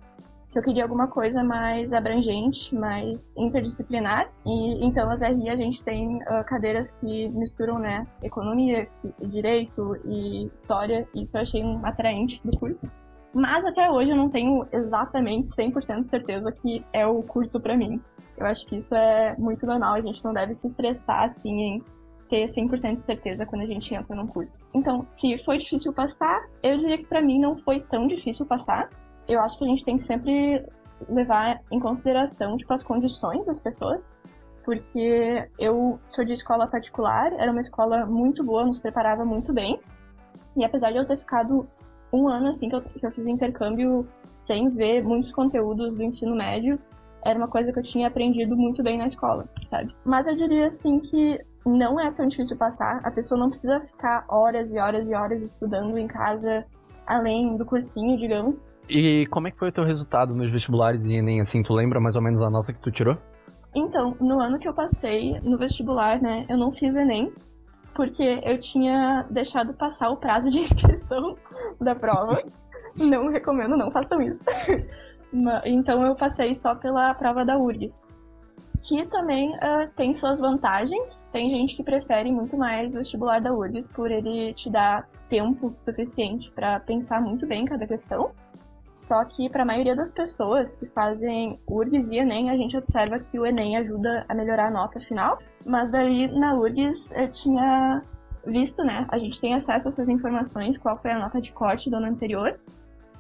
que 0.54 0.60
eu 0.60 0.64
queria 0.64 0.84
alguma 0.84 1.08
coisa 1.08 1.44
mais 1.44 1.94
abrangente, 1.94 2.76
mais 2.76 3.28
interdisciplinar. 3.36 4.32
E 4.46 4.86
então 4.86 5.10
as 5.10 5.24
RI 5.24 5.50
a 5.50 5.56
gente 5.56 5.84
tem 5.84 6.18
uh, 6.18 6.46
cadeiras 6.46 6.92
que 6.94 7.28
misturam, 7.30 7.80
né, 7.80 8.06
economia, 8.22 8.88
direito 9.20 9.98
e 10.06 10.46
história. 10.54 11.08
E 11.16 11.24
isso 11.24 11.36
eu 11.36 11.42
achei 11.42 11.64
um 11.64 11.84
atraente 11.84 12.40
do 12.46 12.56
curso. 12.58 12.88
Mas 13.34 13.66
até 13.66 13.90
hoje 13.90 14.12
eu 14.12 14.16
não 14.16 14.30
tenho 14.30 14.68
exatamente 14.72 15.48
100% 15.48 16.02
de 16.02 16.08
certeza 16.08 16.52
que 16.52 16.86
é 16.94 17.06
o 17.08 17.24
curso 17.24 17.60
para 17.60 17.76
mim. 17.76 18.00
Eu 18.38 18.46
acho 18.46 18.68
que 18.68 18.76
isso 18.76 18.94
é 18.94 19.36
muito 19.38 19.66
normal, 19.66 19.96
a 19.96 20.02
gente 20.02 20.24
não 20.24 20.34
deve 20.34 20.54
se 20.54 20.68
estressar 20.68 21.24
assim 21.24 21.50
em 21.50 21.84
ter 22.30 22.46
100% 22.46 22.98
de 22.98 23.04
certeza 23.04 23.46
quando 23.46 23.64
a 23.64 23.66
gente 23.66 23.94
entra 23.94 24.16
num 24.16 24.28
curso. 24.28 24.60
Então, 24.74 25.06
se 25.10 25.38
foi 25.40 25.58
difícil 25.58 25.92
passar, 25.94 26.44
eu 26.62 26.78
diria 26.78 26.98
que 26.98 27.06
para 27.06 27.22
mim 27.22 27.40
não 27.40 27.58
foi 27.58 27.80
tão 27.80 28.08
difícil 28.08 28.46
passar, 28.46 28.90
eu 29.28 29.40
acho 29.40 29.58
que 29.58 29.66
a 29.66 29.68
gente 29.68 29.86
tem 29.86 29.98
que 29.98 30.04
sempre 30.04 30.66
levar 31.10 31.62
em 31.72 31.80
consideração 31.80 32.58
tipo, 32.58 32.74
as 32.74 32.84
condições 32.84 33.46
das 33.46 33.60
pessoas, 33.60 34.14
porque 34.64 35.50
eu 35.60 36.00
sou 36.08 36.24
de 36.24 36.34
escola 36.34 36.68
particular, 36.68 37.34
era 37.34 37.52
uma 37.52 37.60
escola 37.60 38.06
muito 38.06 38.44
boa, 38.44 38.66
nos 38.66 38.80
preparava 38.80 39.26
muito 39.26 39.54
bem, 39.54 39.80
e 40.56 40.64
apesar 40.64 40.92
de 40.92 40.98
eu 40.98 41.06
ter 41.06 41.18
ficado 41.18 41.68
um 42.12 42.28
ano 42.28 42.48
assim 42.48 42.70
que 42.70 42.76
eu, 42.76 42.82
que 42.82 43.06
eu 43.06 43.12
fiz 43.12 43.28
intercâmbio 43.28 44.08
sem 44.46 44.70
ver 44.70 45.04
muitos 45.04 45.32
conteúdos 45.32 45.94
do 45.94 46.04
ensino 46.04 46.36
médio, 46.36 46.80
era 47.26 47.38
uma 47.38 47.48
coisa 47.48 47.72
que 47.72 47.80
eu 47.80 47.84
tinha 47.84 48.08
aprendido 48.08 48.56
muito 48.56 48.84
bem 48.84 48.98
na 48.98 49.06
escola, 49.06 49.48
sabe? 49.66 49.96
Mas 50.04 50.28
eu 50.28 50.36
diria 50.36 50.68
assim 50.68 51.00
que 51.00 51.40
não 51.66 52.00
é 52.00 52.12
tão 52.12 52.28
difícil 52.28 52.58
passar, 52.58 53.00
a 53.04 53.12
pessoa 53.12 53.40
não 53.40 53.50
precisa 53.50 53.80
ficar 53.80 54.26
horas 54.28 54.74
e 54.74 54.78
horas 54.78 55.10
e 55.10 55.16
horas 55.16 55.42
estudando 55.42 55.98
em 55.98 56.08
casa, 56.08 56.66
além 57.08 57.56
do 57.56 57.66
cursinho, 57.66 58.18
digamos, 58.18 58.68
e 58.90 59.26
como 59.28 59.48
é 59.48 59.52
que 59.52 59.58
foi 59.58 59.70
o 59.70 59.72
teu 59.72 59.84
resultado 59.84 60.36
nos 60.36 60.50
vestibulares 60.50 61.06
e 61.06 61.14
Enem, 61.14 61.42
assim, 61.42 61.64
tu 61.64 61.74
lembra 61.74 62.00
mais 62.00 62.16
ou 62.16 62.22
menos 62.22 62.42
a 62.42 62.50
nota 62.50 62.74
que 62.74 62.80
tu 62.80 62.92
tirou? 62.92 63.18
Então, 63.76 64.16
no 64.20 64.40
ano 64.40 64.60
que 64.60 64.68
eu 64.68 64.74
passei 64.74 65.40
no 65.44 65.58
vestibular, 65.58 66.22
né, 66.22 66.46
eu 66.50 66.58
não 66.58 66.72
fiz 66.72 66.96
Enem, 66.96 67.34
porque 67.96 68.42
eu 68.44 68.58
tinha 68.60 69.26
deixado 69.30 69.74
passar 69.74 70.10
o 70.10 70.18
prazo 70.18 70.50
de 70.50 70.60
inscrição 70.62 71.38
da 71.80 71.96
prova. 71.96 72.36
não 72.98 73.30
recomendo, 73.30 73.78
não 73.78 73.90
façam 73.92 74.22
isso. 74.22 74.44
então 75.66 76.06
eu 76.06 76.16
passei 76.16 76.54
só 76.54 76.76
pela 76.76 77.14
prova 77.14 77.46
da 77.46 77.58
URGS. 77.58 78.08
Que 78.88 79.06
também 79.06 79.52
uh, 79.56 79.88
tem 79.96 80.12
suas 80.14 80.40
vantagens. 80.40 81.30
Tem 81.32 81.50
gente 81.52 81.76
que 81.76 81.84
prefere 81.84 82.32
muito 82.32 82.58
mais 82.58 82.96
o 82.96 82.98
vestibular 82.98 83.40
da 83.40 83.54
URGS 83.54 83.88
por 83.90 84.10
ele 84.10 84.52
te 84.54 84.70
dar 84.70 85.08
tempo 85.30 85.74
suficiente 85.78 86.52
para 86.52 86.80
pensar 86.80 87.22
muito 87.22 87.46
bem 87.46 87.66
cada 87.66 87.86
questão. 87.86 88.32
Só 88.96 89.24
que 89.26 89.50
para 89.50 89.64
a 89.64 89.66
maioria 89.66 89.96
das 89.96 90.12
pessoas 90.12 90.76
que 90.76 90.86
fazem 90.86 91.60
URGS 91.68 92.12
e 92.12 92.20
Enem, 92.20 92.50
a 92.50 92.58
gente 92.58 92.78
observa 92.78 93.20
que 93.20 93.40
o 93.40 93.46
Enem 93.46 93.78
ajuda 93.78 94.26
a 94.30 94.34
melhorar 94.34 94.68
a 94.68 94.72
nota 94.72 95.00
final. 95.00 95.40
Mas 95.66 95.92
daí 95.92 96.28
na 96.28 96.54
URGS 96.56 97.12
eu 97.16 97.30
tinha 97.30 98.04
visto, 98.46 98.84
né? 98.84 99.06
A 99.10 99.18
gente 99.18 99.40
tem 99.40 99.54
acesso 99.54 99.88
a 99.88 99.90
essas 99.90 100.10
informações, 100.10 100.78
qual 100.78 100.98
foi 100.98 101.12
a 101.12 101.20
nota 101.20 101.42
de 101.42 101.52
corte 101.52 101.90
do 101.90 101.96
ano 101.96 102.08
anterior. 102.08 102.60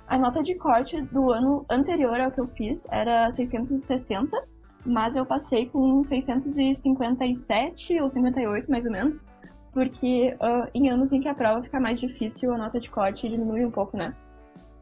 A 0.07 0.17
nota 0.17 0.43
de 0.43 0.55
corte 0.55 1.01
do 1.01 1.31
ano 1.31 1.65
anterior 1.69 2.19
ao 2.19 2.29
que 2.29 2.39
eu 2.39 2.45
fiz 2.45 2.85
era 2.91 3.31
660, 3.31 4.37
mas 4.85 5.15
eu 5.15 5.25
passei 5.25 5.67
com 5.67 6.03
657 6.03 8.01
ou 8.01 8.09
58, 8.09 8.69
mais 8.69 8.85
ou 8.85 8.91
menos, 8.91 9.25
porque 9.71 10.35
uh, 10.35 10.69
em 10.73 10.89
anos 10.89 11.13
em 11.13 11.21
que 11.21 11.27
a 11.27 11.33
prova 11.33 11.63
fica 11.63 11.79
mais 11.79 11.99
difícil, 11.99 12.53
a 12.53 12.57
nota 12.57 12.79
de 12.79 12.89
corte 12.89 13.29
diminui 13.29 13.65
um 13.65 13.71
pouco, 13.71 13.97
né? 13.97 14.13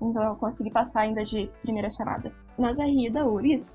Então 0.02 0.24
eu 0.24 0.36
consegui 0.36 0.72
passar 0.72 1.02
ainda 1.02 1.24
de 1.24 1.50
primeira 1.62 1.90
chamada. 1.90 2.32
Nas 2.58 2.80
RI 2.80 3.10
da 3.10 3.26
URGS, 3.26 3.72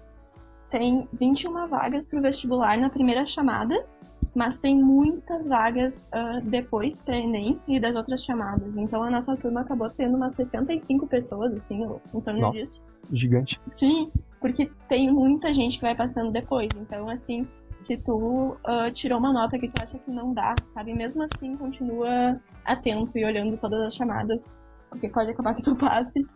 tem 0.70 1.08
21 1.12 1.68
vagas 1.68 2.06
para 2.06 2.18
o 2.18 2.22
vestibular 2.22 2.76
na 2.78 2.90
primeira 2.90 3.24
chamada, 3.24 3.86
mas 4.34 4.58
tem 4.58 4.76
muitas 4.76 5.48
vagas 5.48 6.10
uh, 6.12 6.40
depois 6.42 7.00
para 7.00 7.16
Enem 7.16 7.60
e 7.66 7.78
das 7.78 7.94
outras 7.94 8.22
chamadas. 8.24 8.76
Então 8.76 9.02
a 9.02 9.10
nossa 9.10 9.36
turma 9.36 9.60
acabou 9.60 9.88
tendo 9.90 10.16
umas 10.16 10.34
65 10.34 11.06
pessoas, 11.06 11.54
assim, 11.54 11.84
em 12.12 12.20
torno 12.20 12.40
nossa, 12.40 12.58
disso. 12.58 12.82
Gigante. 13.12 13.60
Sim, 13.64 14.10
porque 14.40 14.70
tem 14.88 15.10
muita 15.10 15.52
gente 15.54 15.76
que 15.76 15.82
vai 15.82 15.94
passando 15.94 16.32
depois. 16.32 16.68
Então, 16.76 17.08
assim, 17.08 17.46
se 17.78 17.96
tu 17.96 18.56
uh, 18.64 18.90
tirou 18.92 19.18
uma 19.18 19.32
nota 19.32 19.58
que 19.58 19.68
tu 19.68 19.82
acha 19.82 19.98
que 19.98 20.10
não 20.10 20.34
dá, 20.34 20.54
sabe? 20.74 20.92
Mesmo 20.92 21.22
assim, 21.22 21.56
continua 21.56 22.40
atento 22.64 23.16
e 23.16 23.24
olhando 23.24 23.56
todas 23.56 23.80
as 23.80 23.94
chamadas 23.94 24.50
porque 24.90 25.08
pode 25.08 25.30
acabar 25.30 25.54
que 25.54 25.62
tu 25.62 25.76
passe. 25.76 26.26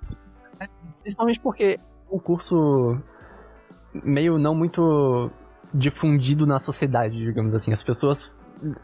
Principalmente 1.02 1.40
porque 1.40 1.78
o 2.08 2.20
curso 2.20 3.00
meio 4.04 4.38
não 4.38 4.54
muito 4.54 5.30
difundido 5.72 6.46
na 6.46 6.58
sociedade, 6.58 7.16
digamos 7.16 7.54
assim. 7.54 7.72
As 7.72 7.82
pessoas 7.82 8.32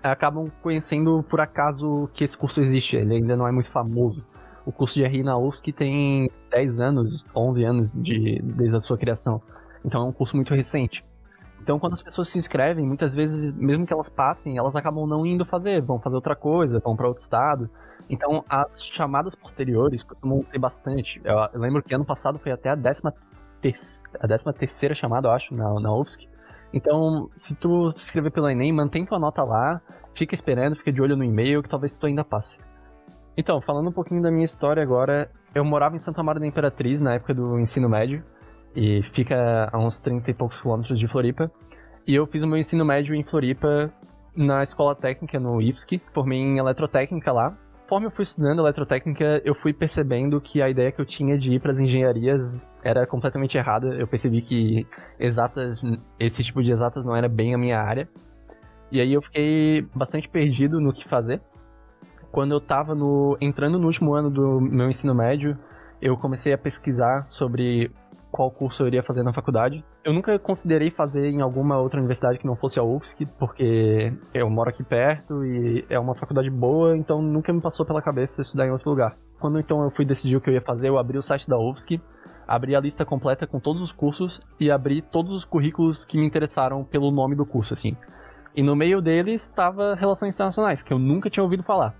acabam 0.02 0.50
conhecendo 0.62 1.22
por 1.22 1.40
acaso 1.40 2.08
que 2.12 2.24
esse 2.24 2.36
curso 2.36 2.60
existe, 2.60 2.96
ele 2.96 3.16
ainda 3.16 3.36
não 3.36 3.46
é 3.46 3.52
muito 3.52 3.70
famoso. 3.70 4.26
O 4.64 4.72
curso 4.72 4.94
de 4.94 5.04
RI 5.04 5.22
na 5.22 5.36
UFSC 5.36 5.72
tem 5.72 6.30
10 6.50 6.80
anos, 6.80 7.26
11 7.34 7.64
anos 7.64 7.92
de, 7.92 8.40
desde 8.42 8.76
a 8.76 8.80
sua 8.80 8.96
criação. 8.96 9.40
Então 9.84 10.02
é 10.02 10.08
um 10.08 10.12
curso 10.12 10.34
muito 10.34 10.54
recente. 10.54 11.04
Então, 11.66 11.80
quando 11.80 11.94
as 11.94 12.02
pessoas 12.02 12.28
se 12.28 12.38
inscrevem, 12.38 12.86
muitas 12.86 13.12
vezes, 13.12 13.52
mesmo 13.52 13.84
que 13.84 13.92
elas 13.92 14.08
passem, 14.08 14.56
elas 14.56 14.76
acabam 14.76 15.04
não 15.04 15.26
indo 15.26 15.44
fazer, 15.44 15.82
vão 15.82 15.98
fazer 15.98 16.14
outra 16.14 16.36
coisa, 16.36 16.78
vão 16.78 16.94
para 16.94 17.08
outro 17.08 17.20
estado. 17.20 17.68
Então, 18.08 18.44
as 18.48 18.84
chamadas 18.84 19.34
posteriores 19.34 20.04
costumam 20.04 20.44
ter 20.44 20.60
bastante. 20.60 21.20
Eu, 21.24 21.60
lembro 21.60 21.82
que 21.82 21.92
ano 21.92 22.04
passado 22.04 22.38
foi 22.38 22.52
até 22.52 22.70
a 22.70 22.76
décima, 22.76 23.12
ter 23.60 23.72
a 24.20 24.28
décima 24.28 24.52
terceira 24.52 24.94
chamada, 24.94 25.26
eu 25.26 25.32
acho, 25.32 25.56
na, 25.56 25.80
na 25.80 25.92
UFSC. 25.92 26.28
Então, 26.72 27.28
se 27.34 27.56
tu 27.56 27.90
se 27.90 28.04
inscrever 28.04 28.30
pelo 28.30 28.48
Enem, 28.48 28.72
mantém 28.72 29.04
tua 29.04 29.18
nota 29.18 29.42
lá, 29.42 29.82
fica 30.14 30.36
esperando, 30.36 30.76
fica 30.76 30.92
de 30.92 31.02
olho 31.02 31.16
no 31.16 31.24
e-mail, 31.24 31.64
que 31.64 31.68
talvez 31.68 31.98
tu 31.98 32.06
ainda 32.06 32.22
passe. 32.22 32.60
Então, 33.36 33.60
falando 33.60 33.88
um 33.88 33.92
pouquinho 33.92 34.22
da 34.22 34.30
minha 34.30 34.44
história 34.44 34.80
agora, 34.80 35.28
eu 35.52 35.64
morava 35.64 35.96
em 35.96 35.98
Santa 35.98 36.22
Maria 36.22 36.38
da 36.38 36.46
Imperatriz 36.46 37.00
na 37.00 37.14
época 37.14 37.34
do 37.34 37.58
ensino 37.58 37.88
médio 37.88 38.24
e 38.76 39.02
fica 39.02 39.70
a 39.72 39.78
uns 39.78 39.98
30 39.98 40.30
e 40.30 40.34
poucos 40.34 40.60
quilômetros 40.60 41.00
de 41.00 41.08
Floripa. 41.08 41.50
E 42.06 42.14
eu 42.14 42.26
fiz 42.26 42.42
o 42.42 42.46
meu 42.46 42.58
ensino 42.58 42.84
médio 42.84 43.14
em 43.14 43.24
Floripa 43.24 43.90
na 44.36 44.62
escola 44.62 44.94
técnica, 44.94 45.40
no 45.40 45.60
IFSC, 45.62 46.00
formei 46.12 46.38
em 46.38 46.58
eletrotécnica 46.58 47.32
lá. 47.32 47.56
Conforme 47.82 48.08
eu 48.08 48.10
fui 48.10 48.24
estudando 48.24 48.60
eletrotécnica, 48.60 49.40
eu 49.44 49.54
fui 49.54 49.72
percebendo 49.72 50.40
que 50.40 50.60
a 50.60 50.68
ideia 50.68 50.92
que 50.92 51.00
eu 51.00 51.06
tinha 51.06 51.38
de 51.38 51.52
ir 51.52 51.60
para 51.60 51.70
as 51.70 51.78
engenharias 51.78 52.68
era 52.82 53.06
completamente 53.06 53.56
errada. 53.56 53.94
Eu 53.94 54.06
percebi 54.06 54.42
que 54.42 54.86
exatas, 55.18 55.82
esse 56.18 56.44
tipo 56.44 56.62
de 56.62 56.70
exatas 56.70 57.04
não 57.04 57.16
era 57.16 57.28
bem 57.28 57.54
a 57.54 57.58
minha 57.58 57.80
área. 57.80 58.08
E 58.90 59.00
aí 59.00 59.12
eu 59.12 59.22
fiquei 59.22 59.82
bastante 59.94 60.28
perdido 60.28 60.80
no 60.80 60.92
que 60.92 61.04
fazer. 61.04 61.40
Quando 62.30 62.52
eu 62.52 62.58
estava 62.58 62.94
no, 62.94 63.38
entrando 63.40 63.78
no 63.78 63.86
último 63.86 64.14
ano 64.14 64.30
do 64.30 64.60
meu 64.60 64.90
ensino 64.90 65.14
médio, 65.14 65.56
eu 66.02 66.16
comecei 66.16 66.52
a 66.52 66.58
pesquisar 66.58 67.24
sobre 67.24 67.90
qual 68.36 68.50
curso 68.50 68.82
eu 68.82 68.86
iria 68.86 69.02
fazer 69.02 69.22
na 69.22 69.32
faculdade. 69.32 69.82
Eu 70.04 70.12
nunca 70.12 70.38
considerei 70.38 70.90
fazer 70.90 71.26
em 71.26 71.40
alguma 71.40 71.78
outra 71.78 71.98
universidade 71.98 72.38
que 72.38 72.46
não 72.46 72.54
fosse 72.54 72.78
a 72.78 72.82
UFSC, 72.82 73.24
porque 73.38 74.12
eu 74.34 74.50
moro 74.50 74.68
aqui 74.68 74.84
perto 74.84 75.42
e 75.42 75.86
é 75.88 75.98
uma 75.98 76.14
faculdade 76.14 76.50
boa, 76.50 76.94
então 76.94 77.22
nunca 77.22 77.50
me 77.50 77.62
passou 77.62 77.86
pela 77.86 78.02
cabeça 78.02 78.42
estudar 78.42 78.66
em 78.66 78.70
outro 78.70 78.90
lugar. 78.90 79.16
Quando 79.40 79.58
então 79.58 79.82
eu 79.82 79.88
fui 79.88 80.04
decidir 80.04 80.36
o 80.36 80.40
que 80.40 80.50
eu 80.50 80.54
ia 80.54 80.60
fazer, 80.60 80.90
eu 80.90 80.98
abri 80.98 81.16
o 81.16 81.22
site 81.22 81.48
da 81.48 81.58
UFSC, 81.58 81.98
abri 82.46 82.76
a 82.76 82.80
lista 82.80 83.06
completa 83.06 83.46
com 83.46 83.58
todos 83.58 83.80
os 83.80 83.90
cursos 83.90 84.40
e 84.60 84.70
abri 84.70 85.00
todos 85.00 85.32
os 85.32 85.44
currículos 85.44 86.04
que 86.04 86.18
me 86.18 86.26
interessaram 86.26 86.84
pelo 86.84 87.10
nome 87.10 87.34
do 87.34 87.46
curso, 87.46 87.72
assim. 87.72 87.96
E 88.54 88.62
no 88.62 88.76
meio 88.76 89.00
deles 89.00 89.42
estava 89.42 89.94
Relações 89.94 90.34
Internacionais, 90.34 90.82
que 90.82 90.92
eu 90.92 90.98
nunca 90.98 91.30
tinha 91.30 91.42
ouvido 91.42 91.62
falar. 91.62 91.94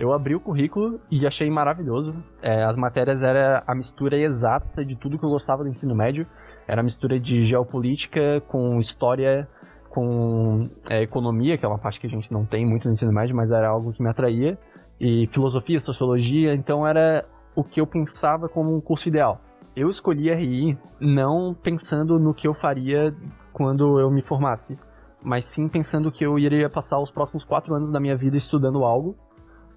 Eu 0.00 0.14
abri 0.14 0.34
o 0.34 0.40
currículo 0.40 0.98
e 1.10 1.26
achei 1.26 1.50
maravilhoso. 1.50 2.14
É, 2.40 2.64
as 2.64 2.74
matérias 2.74 3.22
era 3.22 3.62
a 3.66 3.74
mistura 3.74 4.16
exata 4.16 4.82
de 4.82 4.96
tudo 4.96 5.18
que 5.18 5.24
eu 5.26 5.28
gostava 5.28 5.62
do 5.62 5.68
ensino 5.68 5.94
médio. 5.94 6.26
Era 6.66 6.80
a 6.80 6.82
mistura 6.82 7.20
de 7.20 7.42
geopolítica 7.42 8.40
com 8.48 8.78
história, 8.78 9.46
com 9.90 10.70
é, 10.88 11.02
economia, 11.02 11.58
que 11.58 11.66
é 11.66 11.68
uma 11.68 11.78
parte 11.78 12.00
que 12.00 12.06
a 12.06 12.10
gente 12.10 12.32
não 12.32 12.46
tem 12.46 12.64
muito 12.64 12.86
no 12.86 12.92
ensino 12.92 13.12
médio, 13.12 13.36
mas 13.36 13.50
era 13.50 13.68
algo 13.68 13.92
que 13.92 14.02
me 14.02 14.08
atraía. 14.08 14.58
E 14.98 15.26
filosofia, 15.26 15.78
sociologia, 15.78 16.54
então 16.54 16.86
era 16.86 17.26
o 17.54 17.62
que 17.62 17.78
eu 17.78 17.86
pensava 17.86 18.48
como 18.48 18.74
um 18.74 18.80
curso 18.80 19.06
ideal. 19.06 19.38
Eu 19.76 19.90
escolhi 19.90 20.32
RI 20.32 20.78
não 20.98 21.52
pensando 21.52 22.18
no 22.18 22.32
que 22.32 22.48
eu 22.48 22.54
faria 22.54 23.14
quando 23.52 24.00
eu 24.00 24.10
me 24.10 24.22
formasse, 24.22 24.78
mas 25.22 25.44
sim 25.44 25.68
pensando 25.68 26.10
que 26.10 26.24
eu 26.24 26.38
iria 26.38 26.70
passar 26.70 26.98
os 26.98 27.10
próximos 27.10 27.44
quatro 27.44 27.74
anos 27.74 27.92
da 27.92 28.00
minha 28.00 28.16
vida 28.16 28.38
estudando 28.38 28.82
algo 28.82 29.14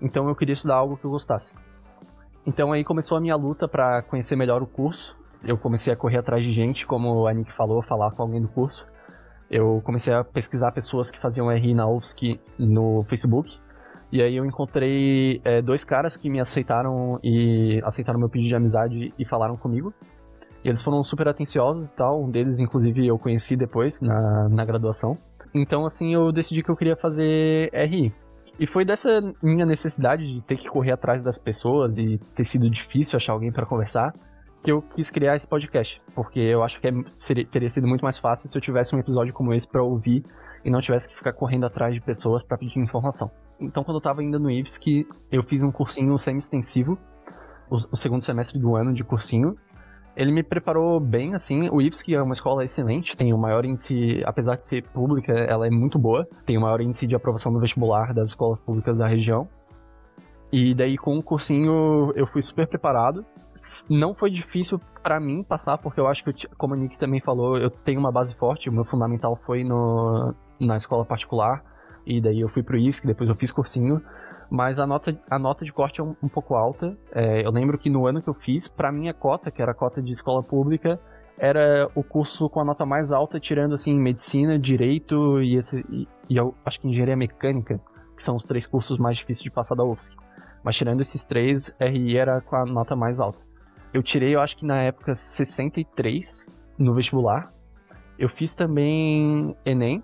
então 0.03 0.27
eu 0.27 0.35
queria 0.35 0.53
estudar 0.53 0.75
algo 0.75 0.97
que 0.97 1.05
eu 1.05 1.09
gostasse. 1.09 1.55
Então 2.45 2.73
aí 2.73 2.83
começou 2.83 3.17
a 3.17 3.21
minha 3.21 3.35
luta 3.37 3.67
para 3.69 4.03
conhecer 4.03 4.35
melhor 4.35 4.61
o 4.61 4.67
curso. 4.67 5.17
Eu 5.43 5.57
comecei 5.57 5.93
a 5.93 5.95
correr 5.95 6.17
atrás 6.17 6.43
de 6.43 6.51
gente, 6.51 6.85
como 6.85 7.25
a 7.25 7.33
Nick 7.33 7.51
falou, 7.51 7.81
falar 7.81 8.11
com 8.11 8.21
alguém 8.21 8.41
do 8.41 8.49
curso. 8.49 8.85
Eu 9.49 9.81
comecei 9.83 10.13
a 10.13 10.23
pesquisar 10.23 10.71
pessoas 10.73 11.09
que 11.09 11.17
faziam 11.17 11.49
RI 11.49 11.73
na 11.73 11.87
UFSC 11.87 12.39
no 12.59 13.03
Facebook. 13.03 13.59
E 14.11 14.21
aí 14.21 14.35
eu 14.35 14.45
encontrei 14.45 15.41
é, 15.43 15.61
dois 15.61 15.85
caras 15.85 16.17
que 16.17 16.29
me 16.29 16.39
aceitaram 16.39 17.17
e 17.23 17.81
aceitaram 17.83 18.19
meu 18.19 18.29
pedido 18.29 18.49
de 18.49 18.55
amizade 18.55 19.13
e 19.17 19.25
falaram 19.25 19.55
comigo. 19.55 19.93
E 20.63 20.69
eles 20.69 20.81
foram 20.81 21.01
super 21.01 21.27
atenciosos 21.27 21.91
e 21.91 21.95
tal. 21.95 22.23
Um 22.23 22.29
deles, 22.29 22.59
inclusive, 22.59 23.07
eu 23.07 23.17
conheci 23.17 23.55
depois 23.55 24.01
na, 24.01 24.49
na 24.49 24.65
graduação. 24.65 25.17
Então, 25.53 25.85
assim, 25.85 26.13
eu 26.13 26.31
decidi 26.31 26.61
que 26.61 26.69
eu 26.69 26.75
queria 26.75 26.95
fazer 26.95 27.69
RI. 27.73 28.13
E 28.59 28.67
foi 28.67 28.85
dessa 28.85 29.21
minha 29.41 29.65
necessidade 29.65 30.31
de 30.31 30.41
ter 30.41 30.57
que 30.57 30.69
correr 30.69 30.91
atrás 30.91 31.23
das 31.23 31.39
pessoas 31.39 31.97
e 31.97 32.19
ter 32.35 32.45
sido 32.45 32.69
difícil 32.69 33.17
achar 33.17 33.33
alguém 33.33 33.51
para 33.51 33.65
conversar 33.65 34.13
que 34.63 34.71
eu 34.71 34.81
quis 34.81 35.09
criar 35.09 35.35
esse 35.35 35.45
podcast, 35.45 36.01
porque 36.15 36.39
eu 36.39 36.63
acho 36.63 36.79
que 36.79 36.87
é, 36.87 36.91
seria, 37.17 37.45
teria 37.45 37.67
sido 37.67 37.85
muito 37.85 38.01
mais 38.01 38.17
fácil 38.17 38.47
se 38.47 38.57
eu 38.57 38.61
tivesse 38.61 38.95
um 38.95 38.99
episódio 38.99 39.33
como 39.33 39.53
esse 39.53 39.67
para 39.67 39.83
ouvir 39.83 40.23
e 40.63 40.69
não 40.69 40.79
tivesse 40.79 41.09
que 41.09 41.15
ficar 41.15 41.33
correndo 41.33 41.65
atrás 41.65 41.93
de 41.93 41.99
pessoas 41.99 42.45
para 42.45 42.57
pedir 42.57 42.79
informação. 42.79 43.29
Então, 43.59 43.83
quando 43.83 43.97
eu 43.97 44.01
tava 44.01 44.21
ainda 44.21 44.39
no 44.39 44.49
IFSC, 44.49 45.05
eu 45.29 45.43
fiz 45.43 45.61
um 45.61 45.71
cursinho 45.71 46.17
semi-extensivo, 46.17 46.97
o, 47.69 47.75
o 47.75 47.95
segundo 47.97 48.21
semestre 48.21 48.57
do 48.57 48.73
ano 48.75 48.93
de 48.93 49.03
cursinho, 49.03 49.57
ele 50.15 50.31
me 50.31 50.43
preparou 50.43 50.99
bem, 50.99 51.33
assim. 51.33 51.69
O 51.69 51.81
IFSC 51.81 52.13
é 52.13 52.21
uma 52.21 52.33
escola 52.33 52.63
excelente, 52.63 53.17
tem 53.17 53.33
o 53.33 53.37
maior 53.37 53.65
índice, 53.65 54.21
apesar 54.25 54.55
de 54.55 54.67
ser 54.67 54.83
pública, 54.83 55.33
ela 55.33 55.65
é 55.65 55.69
muito 55.69 55.97
boa. 55.97 56.27
Tem 56.45 56.57
o 56.57 56.61
maior 56.61 56.81
índice 56.81 57.07
de 57.07 57.15
aprovação 57.15 57.51
do 57.51 57.59
vestibular 57.59 58.13
das 58.13 58.29
escolas 58.29 58.59
públicas 58.59 58.99
da 58.99 59.07
região. 59.07 59.47
E 60.51 60.75
daí, 60.75 60.97
com 60.97 61.17
o 61.17 61.23
cursinho, 61.23 62.13
eu 62.15 62.27
fui 62.27 62.41
super 62.41 62.67
preparado. 62.67 63.25
Não 63.89 64.13
foi 64.13 64.29
difícil 64.29 64.79
para 65.01 65.19
mim 65.19 65.43
passar, 65.43 65.79
porque 65.79 65.99
eu 65.99 66.07
acho 66.07 66.23
que, 66.23 66.47
como 66.57 66.75
a 66.75 66.77
Nick 66.77 66.97
também 66.97 67.19
falou, 67.19 67.57
eu 67.57 67.71
tenho 67.71 67.99
uma 67.99 68.11
base 68.11 68.35
forte. 68.35 68.69
O 68.69 68.73
meu 68.73 68.83
fundamental 68.83 69.35
foi 69.35 69.63
no, 69.63 70.35
na 70.59 70.75
escola 70.75 71.03
particular. 71.03 71.63
E 72.05 72.21
daí 72.21 72.39
eu 72.39 72.47
fui 72.47 72.61
pro 72.61 72.77
IFSC, 72.77 73.07
depois 73.07 73.29
eu 73.29 73.35
fiz 73.35 73.51
cursinho 73.51 74.01
mas 74.49 74.79
a 74.79 74.87
nota, 74.87 75.17
a 75.29 75.39
nota 75.39 75.65
de 75.65 75.73
corte 75.73 76.01
é 76.01 76.03
um, 76.03 76.15
um 76.21 76.29
pouco 76.29 76.55
alta. 76.55 76.97
É, 77.11 77.45
eu 77.45 77.51
lembro 77.51 77.77
que 77.77 77.89
no 77.89 78.07
ano 78.07 78.21
que 78.21 78.29
eu 78.29 78.33
fiz, 78.33 78.67
para 78.67 78.91
minha 78.91 79.13
cota, 79.13 79.51
que 79.51 79.61
era 79.61 79.71
a 79.71 79.75
cota 79.75 80.01
de 80.01 80.11
escola 80.11 80.43
pública, 80.43 80.99
era 81.37 81.89
o 81.95 82.03
curso 82.03 82.49
com 82.49 82.59
a 82.59 82.65
nota 82.65 82.85
mais 82.85 83.11
alta, 83.11 83.39
tirando 83.39 83.73
assim 83.73 83.97
medicina, 83.97 84.57
direito 84.57 85.41
e, 85.41 85.55
esse, 85.55 85.83
e, 85.89 86.07
e 86.29 86.37
eu 86.37 86.53
acho 86.65 86.79
que 86.79 86.87
engenharia 86.87 87.15
mecânica, 87.15 87.79
que 88.15 88.21
são 88.21 88.35
os 88.35 88.45
três 88.45 88.65
cursos 88.67 88.97
mais 88.97 89.17
difíceis 89.17 89.43
de 89.43 89.51
passar 89.51 89.75
da 89.75 89.83
UFSC. 89.83 90.15
Mas 90.63 90.75
tirando 90.75 91.01
esses 91.01 91.25
três, 91.25 91.75
RI 91.79 92.17
era 92.17 92.39
com 92.41 92.55
a 92.55 92.65
nota 92.65 92.95
mais 92.95 93.19
alta. 93.19 93.39
Eu 93.93 94.01
tirei, 94.01 94.35
eu 94.35 94.41
acho 94.41 94.55
que 94.57 94.65
na 94.65 94.81
época 94.81 95.13
63 95.13 96.51
no 96.77 96.93
vestibular. 96.93 97.53
Eu 98.17 98.29
fiz 98.29 98.53
também 98.53 99.55
Enem, 99.65 100.03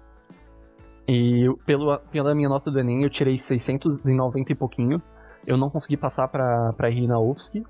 e 1.09 1.51
pelo, 1.65 1.97
pela 2.11 2.35
minha 2.35 2.47
nota 2.47 2.69
do 2.69 2.79
Enem 2.79 3.01
eu 3.01 3.09
tirei 3.09 3.35
690 3.35 4.51
e 4.51 4.55
pouquinho. 4.55 5.01
Eu 5.47 5.57
não 5.57 5.67
consegui 5.67 5.97
passar 5.97 6.27
pra, 6.27 6.71
pra 6.73 6.89
ir 6.89 7.07
na 7.07 7.19
UFSC 7.19 7.63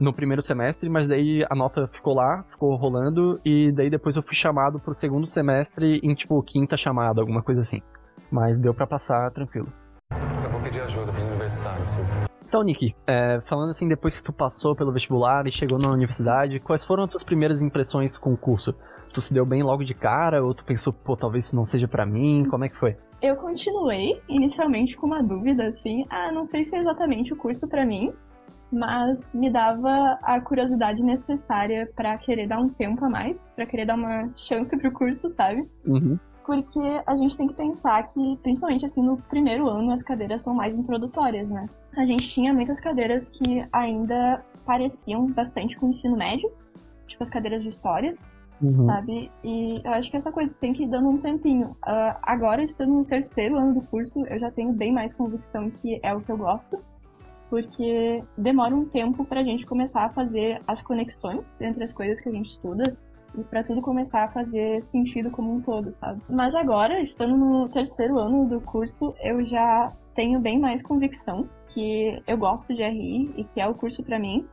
no 0.00 0.12
primeiro 0.12 0.42
semestre, 0.42 0.88
mas 0.88 1.06
daí 1.06 1.44
a 1.48 1.54
nota 1.54 1.86
ficou 1.92 2.14
lá, 2.14 2.42
ficou 2.48 2.74
rolando, 2.74 3.38
e 3.44 3.70
daí 3.70 3.90
depois 3.90 4.16
eu 4.16 4.22
fui 4.22 4.34
chamado 4.34 4.80
pro 4.80 4.94
segundo 4.94 5.26
semestre 5.26 6.00
em, 6.02 6.14
tipo, 6.14 6.42
quinta 6.42 6.76
chamada, 6.76 7.20
alguma 7.20 7.42
coisa 7.42 7.60
assim. 7.60 7.80
Mas 8.32 8.58
deu 8.58 8.74
para 8.74 8.86
passar 8.86 9.30
tranquilo. 9.30 9.68
Eu 10.42 10.50
vou 10.50 10.60
pedir 10.62 10.80
ajuda 10.80 11.12
pros 11.12 11.24
universitários, 11.24 11.86
Silvio. 11.86 12.29
Então, 12.50 12.64
Nick, 12.64 12.96
é, 13.06 13.40
falando 13.42 13.70
assim, 13.70 13.86
depois 13.86 14.18
que 14.18 14.24
tu 14.24 14.32
passou 14.32 14.74
pelo 14.74 14.92
vestibular 14.92 15.46
e 15.46 15.52
chegou 15.52 15.78
na 15.78 15.88
universidade, 15.88 16.58
quais 16.58 16.84
foram 16.84 17.04
as 17.04 17.08
tuas 17.08 17.22
primeiras 17.22 17.62
impressões 17.62 18.18
com 18.18 18.32
o 18.32 18.36
curso? 18.36 18.76
Tu 19.14 19.20
se 19.20 19.32
deu 19.32 19.46
bem 19.46 19.62
logo 19.62 19.84
de 19.84 19.94
cara 19.94 20.42
ou 20.42 20.52
tu 20.52 20.64
pensou, 20.64 20.92
pô, 20.92 21.16
talvez 21.16 21.44
isso 21.44 21.54
não 21.54 21.62
seja 21.62 21.86
para 21.86 22.04
mim? 22.04 22.44
Como 22.50 22.64
é 22.64 22.68
que 22.68 22.76
foi? 22.76 22.96
Eu 23.22 23.36
continuei 23.36 24.20
inicialmente 24.28 24.96
com 24.96 25.06
uma 25.06 25.22
dúvida 25.22 25.68
assim, 25.68 26.04
ah, 26.10 26.32
não 26.32 26.42
sei 26.42 26.64
se 26.64 26.74
é 26.74 26.80
exatamente 26.80 27.32
o 27.32 27.36
curso 27.36 27.68
para 27.68 27.86
mim, 27.86 28.12
mas 28.72 29.32
me 29.32 29.48
dava 29.48 30.18
a 30.20 30.40
curiosidade 30.40 31.04
necessária 31.04 31.88
para 31.94 32.18
querer 32.18 32.48
dar 32.48 32.58
um 32.58 32.68
tempo 32.68 33.04
a 33.04 33.08
mais, 33.08 33.48
para 33.54 33.64
querer 33.64 33.86
dar 33.86 33.94
uma 33.94 34.28
chance 34.34 34.76
pro 34.76 34.90
curso, 34.90 35.30
sabe? 35.30 35.70
Uhum 35.86 36.18
porque 36.50 36.80
a 37.06 37.16
gente 37.16 37.36
tem 37.36 37.46
que 37.46 37.54
pensar 37.54 38.02
que, 38.02 38.36
principalmente 38.42 38.84
assim, 38.84 39.00
no 39.00 39.16
primeiro 39.16 39.68
ano, 39.68 39.92
as 39.92 40.02
cadeiras 40.02 40.42
são 40.42 40.52
mais 40.52 40.74
introdutórias, 40.74 41.48
né? 41.48 41.70
A 41.96 42.04
gente 42.04 42.28
tinha 42.28 42.52
muitas 42.52 42.80
cadeiras 42.80 43.30
que 43.30 43.64
ainda 43.72 44.44
pareciam 44.66 45.28
bastante 45.28 45.78
com 45.78 45.86
o 45.86 45.90
ensino 45.90 46.16
médio, 46.16 46.50
tipo 47.06 47.22
as 47.22 47.30
cadeiras 47.30 47.62
de 47.62 47.68
história, 47.68 48.16
uhum. 48.60 48.82
sabe? 48.82 49.30
E 49.44 49.80
eu 49.84 49.92
acho 49.92 50.10
que 50.10 50.16
essa 50.16 50.32
coisa 50.32 50.52
tem 50.60 50.72
que 50.72 50.82
ir 50.82 50.88
dando 50.88 51.08
um 51.10 51.18
tempinho. 51.18 51.68
Uh, 51.86 52.18
agora, 52.20 52.64
estando 52.64 52.94
no 52.94 53.04
terceiro 53.04 53.56
ano 53.56 53.74
do 53.74 53.82
curso, 53.82 54.26
eu 54.26 54.40
já 54.40 54.50
tenho 54.50 54.72
bem 54.72 54.92
mais 54.92 55.14
convicção 55.14 55.70
que 55.70 56.00
é 56.02 56.12
o 56.12 56.20
que 56.20 56.32
eu 56.32 56.36
gosto. 56.36 56.80
porque 57.48 58.24
demora 58.36 58.74
um 58.74 58.86
tempo 58.86 59.24
para 59.24 59.40
a 59.40 59.44
gente 59.44 59.64
começar 59.66 60.04
a 60.04 60.08
fazer 60.08 60.60
as 60.66 60.82
conexões 60.82 61.60
entre 61.60 61.84
as 61.84 61.92
coisas 61.92 62.20
que 62.20 62.28
a 62.28 62.32
gente 62.32 62.50
estuda 62.50 62.96
para 63.48 63.62
tudo 63.62 63.80
começar 63.80 64.24
a 64.24 64.28
fazer 64.28 64.82
sentido 64.82 65.30
como 65.30 65.54
um 65.54 65.60
todo, 65.60 65.92
sabe? 65.92 66.20
Mas 66.28 66.54
agora, 66.54 67.00
estando 67.00 67.36
no 67.36 67.68
terceiro 67.68 68.18
ano 68.18 68.46
do 68.46 68.60
curso, 68.60 69.14
eu 69.22 69.44
já 69.44 69.92
tenho 70.14 70.40
bem 70.40 70.58
mais 70.58 70.82
convicção 70.82 71.48
que 71.66 72.22
eu 72.26 72.36
gosto 72.36 72.74
de 72.74 72.82
RI 72.82 73.32
e 73.36 73.44
que 73.44 73.60
é 73.60 73.66
o 73.66 73.74
curso 73.74 74.02
para 74.02 74.18
mim, 74.18 74.46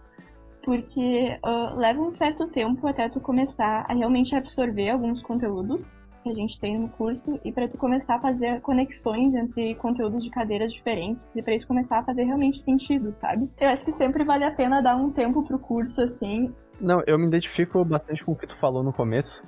porque 0.64 1.40
uh, 1.46 1.76
leva 1.76 2.02
um 2.02 2.12
certo 2.12 2.48
tempo 2.48 2.88
até 2.88 3.08
tu 3.10 3.20
começar 3.20 3.86
a 3.88 3.94
realmente 3.94 4.36
absorver 4.36 4.90
alguns 4.90 5.22
conteúdos 5.22 6.02
que 6.28 6.30
a 6.30 6.34
gente 6.34 6.60
tem 6.60 6.78
no 6.78 6.90
curso 6.90 7.40
e 7.44 7.52
para 7.52 7.68
tu 7.68 7.78
começar 7.78 8.16
a 8.16 8.20
fazer 8.20 8.60
conexões 8.62 9.34
entre 9.34 9.76
conteúdos 9.76 10.24
de 10.24 10.30
cadeiras 10.30 10.74
diferentes 10.74 11.30
e 11.36 11.42
para 11.42 11.56
isso 11.56 11.68
começar 11.68 12.00
a 12.00 12.04
fazer 12.04 12.24
realmente 12.24 12.60
sentido, 12.60 13.14
sabe? 13.14 13.50
Eu 13.60 13.70
acho 13.70 13.86
que 13.86 13.92
sempre 13.92 14.24
vale 14.24 14.44
a 14.44 14.52
pena 14.52 14.82
dar 14.82 14.98
um 14.98 15.10
tempo 15.10 15.44
pro 15.44 15.58
curso 15.58 16.02
assim. 16.02 16.54
Não, 16.80 17.02
eu 17.06 17.18
me 17.18 17.28
identifico 17.28 17.84
bastante 17.84 18.24
com 18.24 18.32
o 18.32 18.36
que 18.36 18.48
tu 18.48 18.56
falou 18.56 18.84
no 18.84 18.94
começo. 18.94 19.44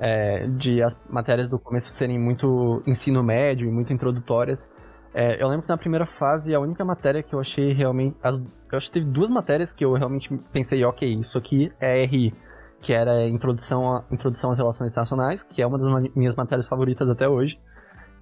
É, 0.00 0.46
de 0.46 0.80
as 0.80 1.00
matérias 1.10 1.48
do 1.48 1.58
começo 1.58 1.90
serem 1.90 2.18
muito 2.18 2.82
ensino 2.86 3.22
médio 3.22 3.68
e 3.68 3.72
muito 3.72 3.92
introdutórias. 3.92 4.70
É, 5.12 5.42
eu 5.42 5.48
lembro 5.48 5.64
que 5.64 5.68
na 5.68 5.76
primeira 5.76 6.06
fase, 6.06 6.54
a 6.54 6.60
única 6.60 6.84
matéria 6.84 7.22
que 7.22 7.34
eu 7.34 7.40
achei 7.40 7.72
realmente. 7.72 8.16
As, 8.22 8.38
eu 8.38 8.76
acho 8.76 8.86
que 8.86 8.92
teve 8.92 9.06
duas 9.06 9.28
matérias 9.28 9.72
que 9.72 9.84
eu 9.84 9.92
realmente 9.94 10.36
pensei, 10.52 10.84
ok, 10.84 11.14
isso 11.14 11.36
aqui 11.36 11.72
é 11.80 12.04
RI 12.04 12.32
que 12.80 12.92
era 12.92 13.26
Introdução, 13.26 13.96
a, 13.96 14.04
Introdução 14.10 14.50
às 14.50 14.58
Relações 14.58 14.92
Internacionais, 14.92 15.42
que 15.42 15.60
é 15.60 15.66
uma 15.66 15.78
das 15.78 16.14
minhas 16.14 16.36
matérias 16.36 16.66
favoritas 16.66 17.08
até 17.08 17.28
hoje, 17.28 17.60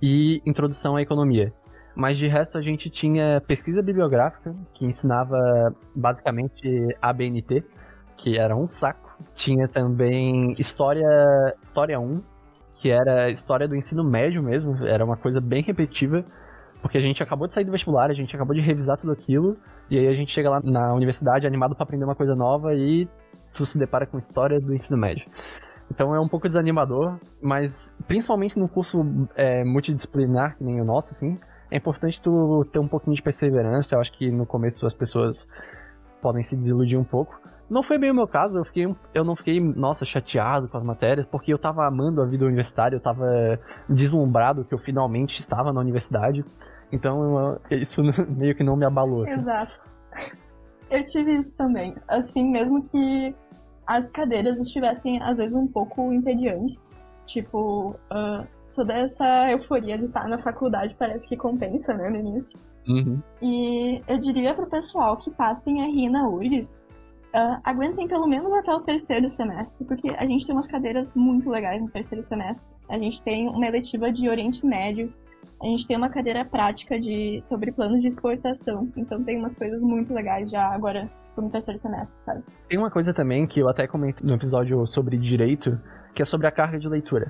e 0.01 0.43
Introdução 0.47 0.97
à 0.97 1.03
Economia. 1.03 1.53
Mas 1.95 2.19
de 2.19 2.27
resto 2.27 2.59
a 2.59 2.63
gente 2.63 2.91
tinha 2.91 3.41
pesquisa 3.47 3.83
bibliográfica, 3.83 4.55
que 4.73 4.85
ensinava 4.85 5.75
basicamente 5.95 6.61
a 7.01 7.13
BNT, 7.13 7.65
que 8.17 8.39
era 8.39 8.57
um 8.57 8.67
saco. 8.67 9.17
Tinha 9.35 9.69
também 9.69 10.55
História, 10.59 11.07
História 11.63 11.99
1, 11.99 12.23
que 12.75 12.91
era 12.91 13.31
História 13.31 13.67
do 13.67 13.75
Ensino 13.75 14.05
Médio 14.05 14.43
mesmo, 14.43 14.85
era 14.85 15.05
uma 15.05 15.17
coisa 15.17 15.41
bem 15.41 15.63
repetitiva, 15.63 16.25
porque 16.83 16.99
a 16.99 17.01
gente 17.01 17.23
acabou 17.23 17.47
de 17.47 17.55
sair 17.55 17.65
do 17.65 17.73
vestibular, 17.73 18.11
a 18.11 18.15
gente 18.15 18.35
acabou 18.35 18.55
de 18.55 18.61
revisar 18.61 18.99
tudo 18.99 19.13
aquilo, 19.13 19.57
e 19.91 19.99
aí 19.99 20.09
a 20.09 20.13
gente 20.13 20.31
chega 20.33 20.51
lá 20.51 20.61
na 20.63 20.93
universidade 20.95 21.47
animado 21.47 21.75
para 21.75 21.85
aprender 21.85 22.05
uma 22.05 22.15
coisa 22.15 22.35
nova 22.35 22.75
e 22.75 23.09
tu 23.53 23.65
se 23.65 23.79
depara 23.79 24.07
com 24.07 24.19
história 24.19 24.61
do 24.61 24.75
ensino 24.75 24.99
médio. 24.99 25.27
Então 25.91 26.15
é 26.15 26.21
um 26.21 26.29
pouco 26.29 26.49
desanimador, 26.49 27.19
mas 27.41 27.97
principalmente 28.07 28.59
no 28.59 28.69
curso 28.69 29.05
é, 29.37 29.65
multidisciplinar, 29.65 30.59
que 30.59 30.65
nem 30.65 30.81
o 30.81 30.85
nosso, 30.85 31.13
assim, 31.13 31.39
é 31.71 31.77
importante 31.77 32.21
tu 32.21 32.65
ter 32.71 32.79
um 32.79 32.89
pouquinho 32.89 33.15
de 33.15 33.23
perseverança. 33.23 33.95
Eu 33.95 34.01
acho 34.01 34.13
que 34.13 34.31
no 34.31 34.47
começo 34.47 34.87
as 34.87 34.95
pessoas 34.95 35.49
podem 36.21 36.43
se 36.43 36.57
desiludir 36.57 36.99
um 36.99 37.05
pouco. 37.05 37.41
Não 37.69 37.83
foi 37.83 37.99
bem 37.99 38.11
o 38.11 38.15
meu 38.15 38.29
caso, 38.29 38.57
eu, 38.57 38.65
fiquei, 38.65 38.95
eu 39.13 39.25
não 39.25 39.35
fiquei, 39.35 39.61
nossa, 39.61 40.05
chateado 40.05 40.69
com 40.69 40.79
as 40.79 40.85
matérias, 40.85 41.27
porque 41.27 41.53
eu 41.53 41.59
tava 41.59 41.87
amando 41.87 42.23
a 42.23 42.27
vida 42.27 42.45
universitária, 42.45 42.97
eu 42.97 43.01
tava 43.01 43.27
deslumbrado 43.89 44.65
que 44.65 44.73
eu 44.73 44.79
finalmente 44.79 45.41
estava 45.41 45.73
na 45.73 45.81
universidade. 45.81 46.45
Então 46.93 47.59
isso 47.71 48.03
meio 48.31 48.55
que 48.55 48.63
não 48.63 48.77
me 48.77 48.85
abalou. 48.85 49.23
Assim. 49.23 49.41
Exato. 49.41 49.81
Eu 50.91 51.03
tive 51.05 51.33
isso 51.33 51.57
também. 51.57 51.97
Assim, 52.09 52.45
mesmo 52.49 52.81
que 52.81 53.35
as 53.87 54.11
cadeiras 54.11 54.61
estivessem, 54.61 55.21
às 55.23 55.39
vezes, 55.39 55.57
um 55.57 55.67
pouco 55.67 56.13
entediantes. 56.13 56.85
Tipo, 57.25 57.91
uh, 57.91 58.47
toda 58.73 58.95
essa 58.95 59.51
euforia 59.51 59.99
de 59.99 60.05
estar 60.05 60.29
na 60.29 60.39
faculdade 60.39 60.95
parece 60.99 61.29
que 61.29 61.37
compensa, 61.37 61.95
né, 61.95 62.09
no 62.09 62.17
início. 62.17 62.59
Uhum. 62.89 63.21
E 63.43 64.01
eu 64.07 64.19
diria 64.19 64.55
pro 64.55 64.69
pessoal 64.69 65.17
que 65.17 65.31
passem 65.31 65.83
a 65.83 65.87
rir 65.87 66.09
na 66.09 66.29
URGS, 66.29 66.86
uh, 67.37 67.61
aguentem 67.63 68.09
pelo 68.09 68.27
menos 68.27 68.53
até 68.53 68.75
o 68.75 68.81
terceiro 68.81 69.29
semestre, 69.29 69.85
porque 69.85 70.09
a 70.17 70.25
gente 70.25 70.47
tem 70.47 70.55
umas 70.55 70.67
cadeiras 70.67 71.15
muito 71.15 71.51
legais 71.51 71.81
no 71.81 71.91
terceiro 71.91 72.25
semestre. 72.25 72.67
A 72.89 72.99
gente 72.99 73.23
tem 73.23 73.49
uma 73.49 73.67
eletiva 73.67 74.11
de 74.11 74.29
Oriente 74.29 74.65
Médio, 74.65 75.13
a 75.63 75.67
gente 75.67 75.87
tem 75.87 75.97
uma 75.97 76.09
cadeira 76.09 76.45
prática 76.45 76.99
de, 76.99 77.41
sobre 77.43 77.73
planos 77.73 78.01
de 78.01 78.09
exportação, 78.09 78.91
então 78.97 79.23
tem 79.23 79.39
umas 79.39 79.55
coisas 79.55 79.81
muito 79.81 80.13
legais 80.13 80.51
já 80.51 80.67
agora 80.69 81.11
tipo, 81.27 81.43
no 81.43 81.51
terceiro 81.51 81.79
semestre, 81.79 82.19
sabe? 82.25 82.43
Tem 82.69 82.79
uma 82.79 82.91
coisa 82.91 83.13
também 83.13 83.47
que 83.47 83.61
eu 83.61 83.69
até 83.69 83.87
comentei 83.87 84.27
no 84.27 84.35
episódio 84.35 84.85
sobre 84.87 85.17
direito, 85.19 85.79
que 86.15 86.23
é 86.23 86.25
sobre 86.25 86.47
a 86.47 86.51
carga 86.51 86.79
de 86.79 86.89
leitura. 86.89 87.29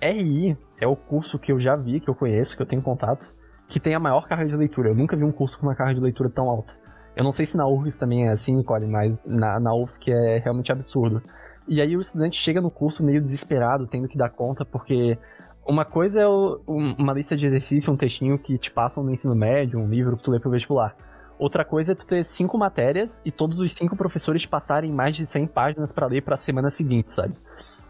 RI 0.00 0.56
é 0.80 0.86
o 0.86 0.94
curso 0.94 1.38
que 1.38 1.50
eu 1.50 1.58
já 1.58 1.74
vi, 1.74 2.00
que 2.00 2.08
eu 2.08 2.14
conheço, 2.14 2.56
que 2.56 2.62
eu 2.62 2.66
tenho 2.66 2.82
contato, 2.82 3.34
que 3.66 3.80
tem 3.80 3.94
a 3.94 4.00
maior 4.00 4.26
carga 4.28 4.46
de 4.46 4.56
leitura. 4.56 4.90
Eu 4.90 4.94
nunca 4.94 5.16
vi 5.16 5.24
um 5.24 5.32
curso 5.32 5.58
com 5.58 5.66
uma 5.66 5.74
carga 5.74 5.94
de 5.94 6.00
leitura 6.00 6.30
tão 6.30 6.48
alta. 6.48 6.74
Eu 7.18 7.24
não 7.24 7.32
sei 7.32 7.44
se 7.44 7.56
na 7.56 7.66
UFSC 7.66 7.98
também 7.98 8.28
é 8.28 8.30
assim, 8.30 8.56
Nicole, 8.56 8.86
mas 8.86 9.24
na, 9.24 9.58
na 9.58 9.74
UFSC 9.74 10.12
é 10.12 10.38
realmente 10.38 10.70
absurdo. 10.70 11.20
E 11.66 11.80
aí 11.80 11.96
o 11.96 12.00
estudante 12.00 12.40
chega 12.40 12.60
no 12.60 12.70
curso 12.70 13.02
meio 13.02 13.20
desesperado, 13.20 13.88
tendo 13.88 14.06
que 14.06 14.16
dar 14.16 14.28
conta, 14.30 14.64
porque 14.64 15.18
uma 15.66 15.84
coisa 15.84 16.20
é 16.20 16.28
o, 16.28 16.60
uma 16.64 17.12
lista 17.12 17.36
de 17.36 17.44
exercício, 17.44 17.92
um 17.92 17.96
textinho 17.96 18.38
que 18.38 18.56
te 18.56 18.70
passam 18.70 19.02
no 19.02 19.10
ensino 19.10 19.34
médio, 19.34 19.80
um 19.80 19.88
livro 19.88 20.16
que 20.16 20.22
tu 20.22 20.30
lê 20.30 20.38
pro 20.38 20.48
vestibular. 20.48 20.96
Outra 21.36 21.64
coisa 21.64 21.90
é 21.90 21.94
tu 21.96 22.06
ter 22.06 22.22
cinco 22.22 22.56
matérias 22.56 23.20
e 23.24 23.32
todos 23.32 23.58
os 23.58 23.72
cinco 23.72 23.96
professores 23.96 24.46
passarem 24.46 24.92
mais 24.92 25.16
de 25.16 25.26
100 25.26 25.48
páginas 25.48 25.92
para 25.92 26.06
ler 26.06 26.22
para 26.22 26.34
a 26.34 26.38
semana 26.38 26.70
seguinte, 26.70 27.10
sabe? 27.10 27.34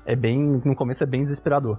É 0.07 0.17
bem, 0.17 0.59
no 0.65 0.75
começo 0.75 1.03
é 1.05 1.07
bem 1.07 1.23
desesperador. 1.23 1.79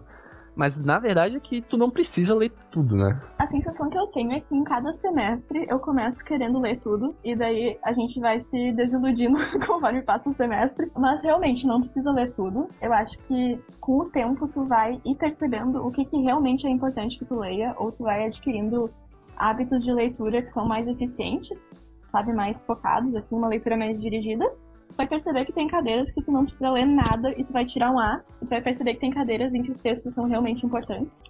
Mas 0.56 0.84
na 0.84 1.00
verdade 1.00 1.38
é 1.38 1.40
que 1.40 1.62
tu 1.62 1.78
não 1.78 1.90
precisa 1.90 2.36
ler 2.36 2.52
tudo, 2.72 2.96
né? 2.96 3.22
A 3.38 3.46
sensação 3.46 3.90
que 3.90 3.98
eu 3.98 4.08
tenho 4.08 4.32
é 4.32 4.40
que 4.40 4.56
em 4.56 4.64
cada 4.64 4.92
semestre 4.92 5.66
eu 5.70 5.80
começo 5.80 6.24
querendo 6.24 6.60
ler 6.60 6.80
tudo 6.80 7.16
e 7.24 7.36
daí 7.36 7.78
a 7.84 7.94
gente 7.94 8.20
vai 8.20 8.40
se 8.42 8.72
desiludindo 8.74 9.38
conforme 9.66 10.02
passa 10.02 10.30
o 10.30 10.34
semestre. 10.34 10.92
Mas 10.98 11.24
realmente 11.24 11.66
não 11.66 11.80
precisa 11.80 12.12
ler 12.12 12.34
tudo. 12.34 12.70
Eu 12.82 12.94
acho 12.94 13.18
que 13.20 13.60
com 13.80 14.00
o 14.00 14.06
tempo 14.10 14.48
tu 14.48 14.66
vai 14.66 15.00
ir 15.06 15.16
percebendo 15.16 15.86
o 15.86 15.92
que, 15.92 16.06
que 16.06 16.18
realmente 16.18 16.68
é 16.68 16.70
importante 16.70 17.18
que 17.18 17.26
tu 17.26 17.40
leia 17.40 17.74
ou 17.78 17.92
tu 17.92 18.04
vai 18.04 18.26
adquirindo 18.26 18.90
hábitos 19.36 19.84
de 19.84 19.94
leitura 19.94 20.42
que 20.42 20.50
são 20.50 20.68
mais 20.68 20.88
eficientes, 20.88 21.70
sabe, 22.12 22.34
mais 22.34 22.64
focados, 22.64 23.16
assim, 23.16 23.36
uma 23.36 23.48
leitura 23.48 23.78
mais 23.78 24.02
dirigida 24.02 24.46
você 24.90 24.98
vai 24.98 25.08
perceber 25.08 25.46
que 25.46 25.54
tem 25.54 25.68
cadeiras 25.68 26.12
que 26.12 26.22
tu 26.22 26.32
não 26.32 26.44
precisa 26.44 26.72
ler 26.72 26.86
nada 26.86 27.32
e 27.38 27.44
tu 27.44 27.54
vai 27.54 27.64
tirar 27.64 27.92
um 27.92 28.00
A. 28.00 28.22
E 28.42 28.46
tu 28.46 28.50
vai 28.50 28.62
perceber 28.62 28.96
que 28.96 29.00
tem 29.00 29.12
cadeiras 29.12 29.54
em 29.54 29.62
que 29.62 29.70
os 29.70 29.78
textos 29.78 30.14
são 30.14 30.28
realmente 30.28 30.66
importantes. 30.66 31.22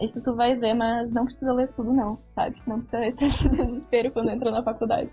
Isso 0.00 0.22
tu 0.22 0.36
vai 0.36 0.54
ver, 0.54 0.74
mas 0.74 1.12
não 1.12 1.24
precisa 1.24 1.52
ler 1.52 1.68
tudo 1.68 1.92
não, 1.92 2.18
sabe? 2.34 2.62
Não 2.66 2.76
precisa 2.76 2.98
ter 2.98 3.24
esse 3.24 3.48
desespero 3.48 4.12
quando 4.12 4.30
entra 4.30 4.50
na 4.50 4.62
faculdade. 4.62 5.10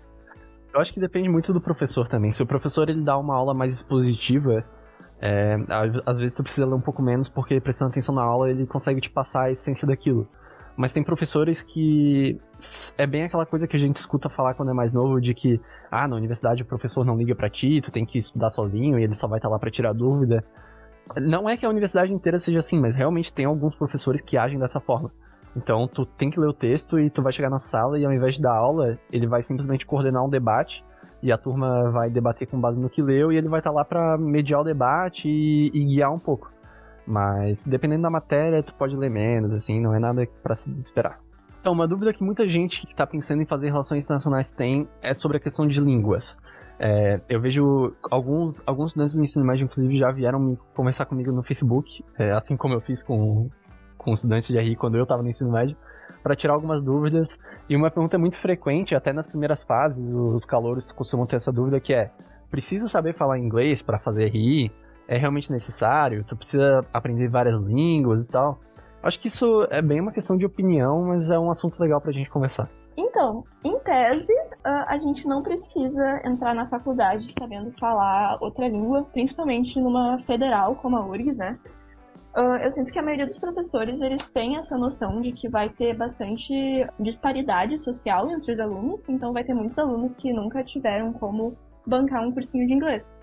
Eu 0.72 0.80
acho 0.80 0.92
que 0.92 1.00
depende 1.00 1.28
muito 1.28 1.52
do 1.54 1.60
professor 1.60 2.06
também. 2.06 2.30
Se 2.30 2.42
o 2.42 2.46
professor 2.46 2.88
ele 2.88 3.00
dá 3.00 3.16
uma 3.16 3.34
aula 3.34 3.54
mais 3.54 3.72
expositiva, 3.72 4.62
é, 5.18 5.56
às 6.04 6.18
vezes 6.18 6.36
tu 6.36 6.42
precisa 6.42 6.66
ler 6.66 6.74
um 6.74 6.82
pouco 6.82 7.02
menos, 7.02 7.30
porque 7.30 7.58
prestando 7.60 7.92
atenção 7.92 8.14
na 8.14 8.22
aula 8.22 8.50
ele 8.50 8.66
consegue 8.66 9.00
te 9.00 9.10
passar 9.10 9.44
a 9.44 9.50
essência 9.50 9.88
daquilo. 9.88 10.28
Mas 10.76 10.92
tem 10.92 11.02
professores 11.02 11.62
que. 11.62 12.38
É 12.98 13.06
bem 13.06 13.24
aquela 13.24 13.46
coisa 13.46 13.66
que 13.66 13.76
a 13.76 13.78
gente 13.78 13.96
escuta 13.96 14.28
falar 14.28 14.54
quando 14.54 14.70
é 14.70 14.74
mais 14.74 14.92
novo, 14.92 15.20
de 15.20 15.32
que, 15.32 15.60
ah, 15.90 16.06
na 16.06 16.16
universidade 16.16 16.62
o 16.62 16.66
professor 16.66 17.04
não 17.04 17.16
liga 17.16 17.34
para 17.34 17.48
ti, 17.48 17.80
tu 17.80 17.90
tem 17.90 18.04
que 18.04 18.18
estudar 18.18 18.50
sozinho 18.50 18.98
e 18.98 19.04
ele 19.04 19.14
só 19.14 19.26
vai 19.26 19.38
estar 19.38 19.48
tá 19.48 19.52
lá 19.52 19.58
para 19.58 19.70
tirar 19.70 19.94
dúvida. 19.94 20.44
Não 21.16 21.48
é 21.48 21.56
que 21.56 21.64
a 21.64 21.70
universidade 21.70 22.12
inteira 22.12 22.38
seja 22.38 22.58
assim, 22.58 22.80
mas 22.80 22.94
realmente 22.94 23.32
tem 23.32 23.46
alguns 23.46 23.74
professores 23.74 24.20
que 24.20 24.36
agem 24.36 24.58
dessa 24.58 24.80
forma. 24.80 25.10
Então 25.56 25.88
tu 25.88 26.04
tem 26.04 26.28
que 26.28 26.38
ler 26.38 26.48
o 26.48 26.52
texto 26.52 26.98
e 26.98 27.08
tu 27.08 27.22
vai 27.22 27.32
chegar 27.32 27.48
na 27.48 27.58
sala 27.58 27.98
e 27.98 28.04
ao 28.04 28.12
invés 28.12 28.34
de 28.34 28.42
dar 28.42 28.54
aula, 28.54 28.98
ele 29.10 29.26
vai 29.26 29.42
simplesmente 29.42 29.86
coordenar 29.86 30.22
um 30.22 30.28
debate 30.28 30.84
e 31.22 31.32
a 31.32 31.38
turma 31.38 31.90
vai 31.90 32.10
debater 32.10 32.46
com 32.46 32.60
base 32.60 32.78
no 32.78 32.90
que 32.90 33.00
leu 33.00 33.32
e 33.32 33.36
ele 33.36 33.48
vai 33.48 33.60
estar 33.60 33.70
tá 33.70 33.76
lá 33.76 33.84
para 33.84 34.18
mediar 34.18 34.60
o 34.60 34.64
debate 34.64 35.28
e, 35.28 35.70
e 35.72 35.84
guiar 35.86 36.12
um 36.12 36.18
pouco. 36.18 36.52
Mas 37.06 37.64
dependendo 37.64 38.02
da 38.02 38.10
matéria, 38.10 38.62
tu 38.62 38.74
pode 38.74 38.96
ler 38.96 39.10
menos, 39.10 39.52
assim, 39.52 39.80
não 39.80 39.94
é 39.94 39.98
nada 39.98 40.26
para 40.42 40.54
se 40.54 40.70
desesperar. 40.70 41.20
Então, 41.60 41.72
uma 41.72 41.86
dúvida 41.86 42.12
que 42.12 42.22
muita 42.22 42.46
gente 42.46 42.86
que 42.86 42.92
está 42.92 43.06
pensando 43.06 43.42
em 43.42 43.46
fazer 43.46 43.66
relações 43.66 44.04
internacionais 44.04 44.52
tem 44.52 44.88
é 45.02 45.12
sobre 45.12 45.36
a 45.36 45.40
questão 45.40 45.66
de 45.66 45.80
línguas. 45.80 46.38
É, 46.78 47.20
eu 47.28 47.40
vejo 47.40 47.94
alguns, 48.10 48.62
alguns 48.66 48.90
estudantes 48.90 49.14
do 49.14 49.22
ensino 49.22 49.44
médio, 49.44 49.64
inclusive, 49.64 49.96
já 49.96 50.10
vieram 50.12 50.38
me 50.38 50.58
conversar 50.74 51.06
comigo 51.06 51.32
no 51.32 51.42
Facebook, 51.42 52.04
é, 52.18 52.32
assim 52.32 52.56
como 52.56 52.74
eu 52.74 52.80
fiz 52.80 53.02
com, 53.02 53.48
com 53.96 54.12
estudantes 54.12 54.46
de 54.46 54.58
RI 54.58 54.76
quando 54.76 54.96
eu 54.96 55.04
estava 55.04 55.22
no 55.22 55.28
ensino 55.28 55.50
médio, 55.50 55.76
para 56.22 56.36
tirar 56.36 56.54
algumas 56.54 56.82
dúvidas. 56.82 57.38
E 57.68 57.74
uma 57.74 57.90
pergunta 57.90 58.18
muito 58.18 58.36
frequente, 58.36 58.94
até 58.94 59.12
nas 59.12 59.26
primeiras 59.26 59.64
fases, 59.64 60.12
os 60.12 60.44
calouros 60.44 60.92
costumam 60.92 61.26
ter 61.26 61.36
essa 61.36 61.52
dúvida, 61.52 61.80
que 61.80 61.94
é, 61.94 62.10
precisa 62.50 62.88
saber 62.88 63.14
falar 63.14 63.38
inglês 63.38 63.82
para 63.82 63.98
fazer 63.98 64.28
RI? 64.28 64.70
É 65.08 65.16
realmente 65.16 65.50
necessário, 65.50 66.24
tu 66.24 66.36
precisa 66.36 66.84
aprender 66.92 67.28
várias 67.28 67.60
línguas 67.60 68.24
e 68.24 68.28
tal. 68.28 68.58
Acho 69.02 69.20
que 69.20 69.28
isso 69.28 69.66
é 69.70 69.80
bem 69.80 70.00
uma 70.00 70.12
questão 70.12 70.36
de 70.36 70.44
opinião, 70.44 71.04
mas 71.04 71.30
é 71.30 71.38
um 71.38 71.50
assunto 71.50 71.78
legal 71.80 72.00
pra 72.00 72.10
gente 72.10 72.28
conversar. 72.28 72.68
Então, 72.96 73.44
em 73.62 73.78
tese, 73.80 74.32
a 74.64 74.96
gente 74.96 75.28
não 75.28 75.42
precisa 75.42 76.22
entrar 76.24 76.54
na 76.54 76.66
faculdade 76.66 77.30
sabendo 77.38 77.70
falar 77.78 78.38
outra 78.40 78.68
língua, 78.68 79.04
principalmente 79.12 79.78
numa 79.78 80.18
federal 80.18 80.74
como 80.76 80.96
a 80.96 81.06
URGS, 81.06 81.38
né? 81.38 81.58
Uh, 82.36 82.56
eu 82.62 82.70
sinto 82.70 82.92
que 82.92 82.98
a 82.98 83.02
maioria 83.02 83.24
dos 83.24 83.38
professores 83.38 84.02
eles 84.02 84.28
têm 84.30 84.58
essa 84.58 84.76
noção 84.76 85.22
de 85.22 85.32
que 85.32 85.48
vai 85.48 85.70
ter 85.70 85.94
bastante 85.94 86.86
disparidade 87.00 87.78
social 87.78 88.30
entre 88.30 88.52
os 88.52 88.60
alunos, 88.60 89.08
então 89.08 89.32
vai 89.32 89.42
ter 89.42 89.54
muitos 89.54 89.78
alunos 89.78 90.16
que 90.18 90.34
nunca 90.34 90.62
tiveram 90.62 91.14
como 91.14 91.56
bancar 91.86 92.22
um 92.22 92.32
cursinho 92.32 92.66
de 92.66 92.74
inglês. 92.74 93.16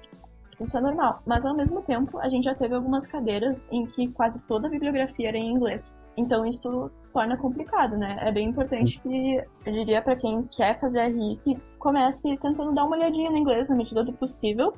Isso 0.59 0.77
é 0.77 0.81
normal, 0.81 1.21
mas 1.25 1.45
ao 1.45 1.55
mesmo 1.55 1.81
tempo 1.81 2.19
a 2.19 2.29
gente 2.29 2.45
já 2.45 2.55
teve 2.55 2.75
algumas 2.75 3.07
cadeiras 3.07 3.65
em 3.71 3.85
que 3.85 4.07
quase 4.09 4.41
toda 4.43 4.67
a 4.67 4.69
bibliografia 4.69 5.29
era 5.29 5.37
em 5.37 5.51
inglês. 5.51 5.99
Então 6.15 6.45
isso 6.45 6.91
torna 7.11 7.37
complicado, 7.37 7.97
né? 7.97 8.17
É 8.21 8.31
bem 8.31 8.49
importante 8.49 8.99
que 8.99 9.43
eu 9.65 9.73
diria 9.73 10.01
para 10.01 10.15
quem 10.15 10.43
quer 10.43 10.79
fazer 10.79 11.07
RI 11.07 11.39
que 11.43 11.57
comece 11.79 12.37
tentando 12.37 12.73
dar 12.73 12.85
uma 12.85 12.95
olhadinha 12.95 13.31
no 13.31 13.37
inglês 13.37 13.69
na 13.69 13.75
medida 13.75 14.03
do 14.03 14.13
possível 14.13 14.73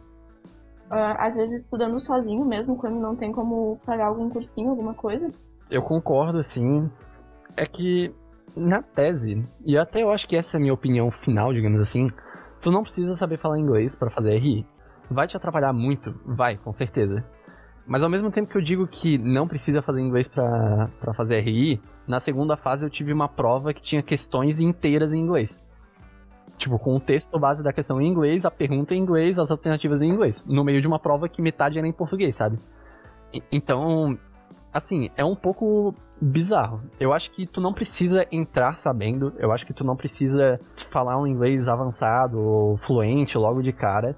Uh, 0.85 1.17
às 1.17 1.35
vezes 1.35 1.63
estudando 1.63 1.99
sozinho 1.99 2.45
mesmo, 2.45 2.75
quando 2.75 2.99
não 2.99 3.15
tem 3.15 3.31
como 3.31 3.79
pagar 3.85 4.05
algum 4.07 4.29
cursinho, 4.29 4.69
alguma 4.69 4.93
coisa. 4.93 5.31
Eu 5.69 5.81
concordo, 5.81 6.37
assim. 6.37 6.89
É 7.57 7.65
que, 7.65 8.13
na 8.55 8.83
tese, 8.83 9.43
e 9.63 9.77
até 9.77 10.03
eu 10.03 10.11
acho 10.11 10.27
que 10.27 10.35
essa 10.35 10.57
é 10.57 10.59
a 10.59 10.61
minha 10.61 10.73
opinião 10.73 11.09
final, 11.09 11.51
digamos 11.53 11.79
assim, 11.79 12.07
tu 12.61 12.71
não 12.71 12.83
precisa 12.83 13.15
saber 13.15 13.37
falar 13.37 13.57
inglês 13.57 13.95
para 13.95 14.09
fazer 14.09 14.37
RI. 14.37 14.65
Vai 15.09 15.27
te 15.27 15.37
atrapalhar 15.37 15.73
muito? 15.73 16.15
Vai, 16.25 16.57
com 16.57 16.71
certeza. 16.71 17.23
Mas 17.87 18.03
ao 18.03 18.09
mesmo 18.09 18.31
tempo 18.31 18.49
que 18.49 18.57
eu 18.57 18.61
digo 18.61 18.87
que 18.87 19.17
não 19.17 19.47
precisa 19.47 19.81
fazer 19.81 20.01
inglês 20.01 20.27
para 20.27 21.13
fazer 21.13 21.39
RI, 21.41 21.79
na 22.07 22.19
segunda 22.19 22.57
fase 22.57 22.85
eu 22.85 22.89
tive 22.89 23.13
uma 23.13 23.27
prova 23.27 23.73
que 23.73 23.81
tinha 23.81 24.01
questões 24.01 24.59
inteiras 24.59 25.13
em 25.13 25.19
inglês. 25.19 25.63
Tipo, 26.57 26.79
com 26.79 26.95
o 26.95 26.99
texto 26.99 27.37
base 27.37 27.61
da 27.61 27.73
questão 27.73 28.01
em 28.01 28.07
inglês, 28.07 28.45
a 28.45 28.51
pergunta 28.51 28.95
em 28.95 28.99
inglês, 28.99 29.37
as 29.37 29.51
alternativas 29.51 30.01
em 30.01 30.09
inglês. 30.09 30.43
No 30.47 30.63
meio 30.63 30.81
de 30.81 30.87
uma 30.87 30.97
prova 30.97 31.29
que 31.29 31.41
metade 31.41 31.77
era 31.77 31.87
em 31.87 31.93
português, 31.93 32.35
sabe? 32.35 32.57
E, 33.33 33.43
então, 33.51 34.17
assim, 34.73 35.09
é 35.15 35.23
um 35.23 35.35
pouco 35.35 35.93
bizarro. 36.19 36.81
Eu 36.99 37.13
acho 37.13 37.29
que 37.31 37.45
tu 37.45 37.61
não 37.61 37.73
precisa 37.73 38.25
entrar 38.31 38.77
sabendo, 38.77 39.33
eu 39.37 39.51
acho 39.51 39.65
que 39.65 39.73
tu 39.73 39.83
não 39.83 39.95
precisa 39.95 40.59
falar 40.89 41.19
um 41.21 41.27
inglês 41.27 41.67
avançado 41.67 42.39
ou 42.39 42.77
fluente 42.77 43.37
logo 43.37 43.61
de 43.61 43.73
cara. 43.73 44.15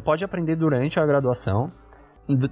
Tu 0.00 0.02
pode 0.02 0.24
aprender 0.24 0.56
durante 0.56 0.98
a 0.98 1.04
graduação. 1.04 1.70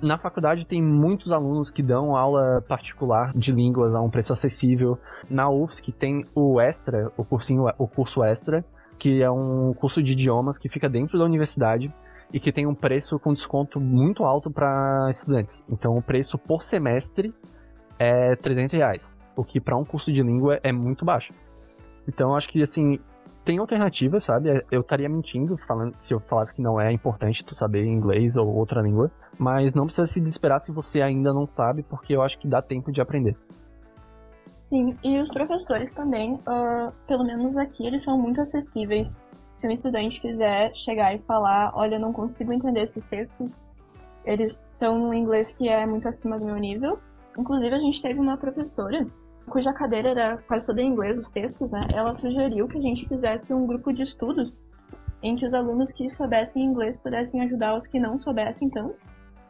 Na 0.02 0.18
faculdade 0.18 0.66
tem 0.66 0.82
muitos 0.82 1.32
alunos 1.32 1.70
que 1.70 1.82
dão 1.82 2.14
aula 2.14 2.60
particular 2.60 3.32
de 3.34 3.52
línguas 3.52 3.94
a 3.94 4.02
um 4.02 4.10
preço 4.10 4.34
acessível. 4.34 4.98
Na 5.30 5.48
UFSC 5.48 5.90
tem 5.92 6.26
o 6.34 6.60
extra, 6.60 7.10
o 7.16 7.24
cursinho, 7.24 7.64
o 7.78 7.88
curso 7.88 8.22
extra, 8.22 8.62
que 8.98 9.22
é 9.22 9.30
um 9.30 9.72
curso 9.72 10.02
de 10.02 10.12
idiomas 10.12 10.58
que 10.58 10.68
fica 10.68 10.90
dentro 10.90 11.18
da 11.18 11.24
universidade 11.24 11.90
e 12.30 12.38
que 12.38 12.52
tem 12.52 12.66
um 12.66 12.74
preço 12.74 13.18
com 13.18 13.32
desconto 13.32 13.80
muito 13.80 14.24
alto 14.24 14.50
para 14.50 15.08
estudantes. 15.10 15.64
Então, 15.70 15.96
o 15.96 16.02
preço 16.02 16.36
por 16.36 16.62
semestre 16.62 17.32
é 17.98 18.36
300 18.36 18.76
reais, 18.76 19.16
o 19.34 19.42
que 19.42 19.58
para 19.58 19.74
um 19.74 19.86
curso 19.86 20.12
de 20.12 20.22
língua 20.22 20.60
é 20.62 20.70
muito 20.70 21.02
baixo. 21.02 21.32
Então, 22.06 22.36
acho 22.36 22.50
que 22.50 22.62
assim 22.62 22.98
tem 23.48 23.56
alternativas, 23.56 24.24
sabe? 24.24 24.62
Eu 24.70 24.82
estaria 24.82 25.08
mentindo 25.08 25.56
falando 25.56 25.94
se 25.94 26.12
eu 26.12 26.20
falasse 26.20 26.54
que 26.54 26.60
não 26.60 26.78
é 26.78 26.92
importante 26.92 27.42
tu 27.42 27.54
saber 27.54 27.82
inglês 27.86 28.36
ou 28.36 28.46
outra 28.46 28.82
língua, 28.82 29.10
mas 29.38 29.74
não 29.74 29.86
precisa 29.86 30.06
se 30.06 30.20
desesperar 30.20 30.60
se 30.60 30.70
você 30.70 31.00
ainda 31.00 31.32
não 31.32 31.48
sabe, 31.48 31.82
porque 31.82 32.14
eu 32.14 32.20
acho 32.20 32.38
que 32.38 32.46
dá 32.46 32.60
tempo 32.60 32.92
de 32.92 33.00
aprender. 33.00 33.34
Sim, 34.54 34.94
e 35.02 35.18
os 35.18 35.30
professores 35.30 35.90
também, 35.90 36.34
uh, 36.34 36.92
pelo 37.06 37.24
menos 37.24 37.56
aqui, 37.56 37.86
eles 37.86 38.02
são 38.02 38.18
muito 38.18 38.38
acessíveis. 38.38 39.24
Se 39.50 39.66
um 39.66 39.70
estudante 39.70 40.20
quiser 40.20 40.74
chegar 40.74 41.14
e 41.14 41.18
falar, 41.20 41.72
olha, 41.74 41.94
eu 41.94 42.00
não 42.00 42.12
consigo 42.12 42.52
entender 42.52 42.82
esses 42.82 43.06
textos, 43.06 43.66
eles 44.26 44.62
estão 44.74 44.98
no 44.98 45.14
inglês 45.14 45.54
que 45.54 45.70
é 45.70 45.86
muito 45.86 46.06
acima 46.06 46.38
do 46.38 46.44
meu 46.44 46.56
nível. 46.56 46.98
Inclusive, 47.38 47.74
a 47.74 47.78
gente 47.78 48.02
teve 48.02 48.20
uma 48.20 48.36
professora 48.36 49.06
cuja 49.48 49.72
cadeira 49.72 50.10
era 50.10 50.38
quase 50.38 50.66
toda 50.66 50.80
em 50.80 50.88
inglês, 50.88 51.18
os 51.18 51.30
textos, 51.30 51.70
né? 51.70 51.80
Ela 51.92 52.14
sugeriu 52.14 52.68
que 52.68 52.78
a 52.78 52.80
gente 52.80 53.08
fizesse 53.08 53.52
um 53.52 53.66
grupo 53.66 53.92
de 53.92 54.02
estudos 54.02 54.62
em 55.22 55.34
que 55.34 55.44
os 55.44 55.54
alunos 55.54 55.92
que 55.92 56.08
soubessem 56.08 56.64
inglês 56.64 56.96
pudessem 56.96 57.42
ajudar 57.42 57.76
os 57.76 57.86
que 57.86 57.98
não 57.98 58.18
soubessem 58.18 58.70
tanto 58.70 59.00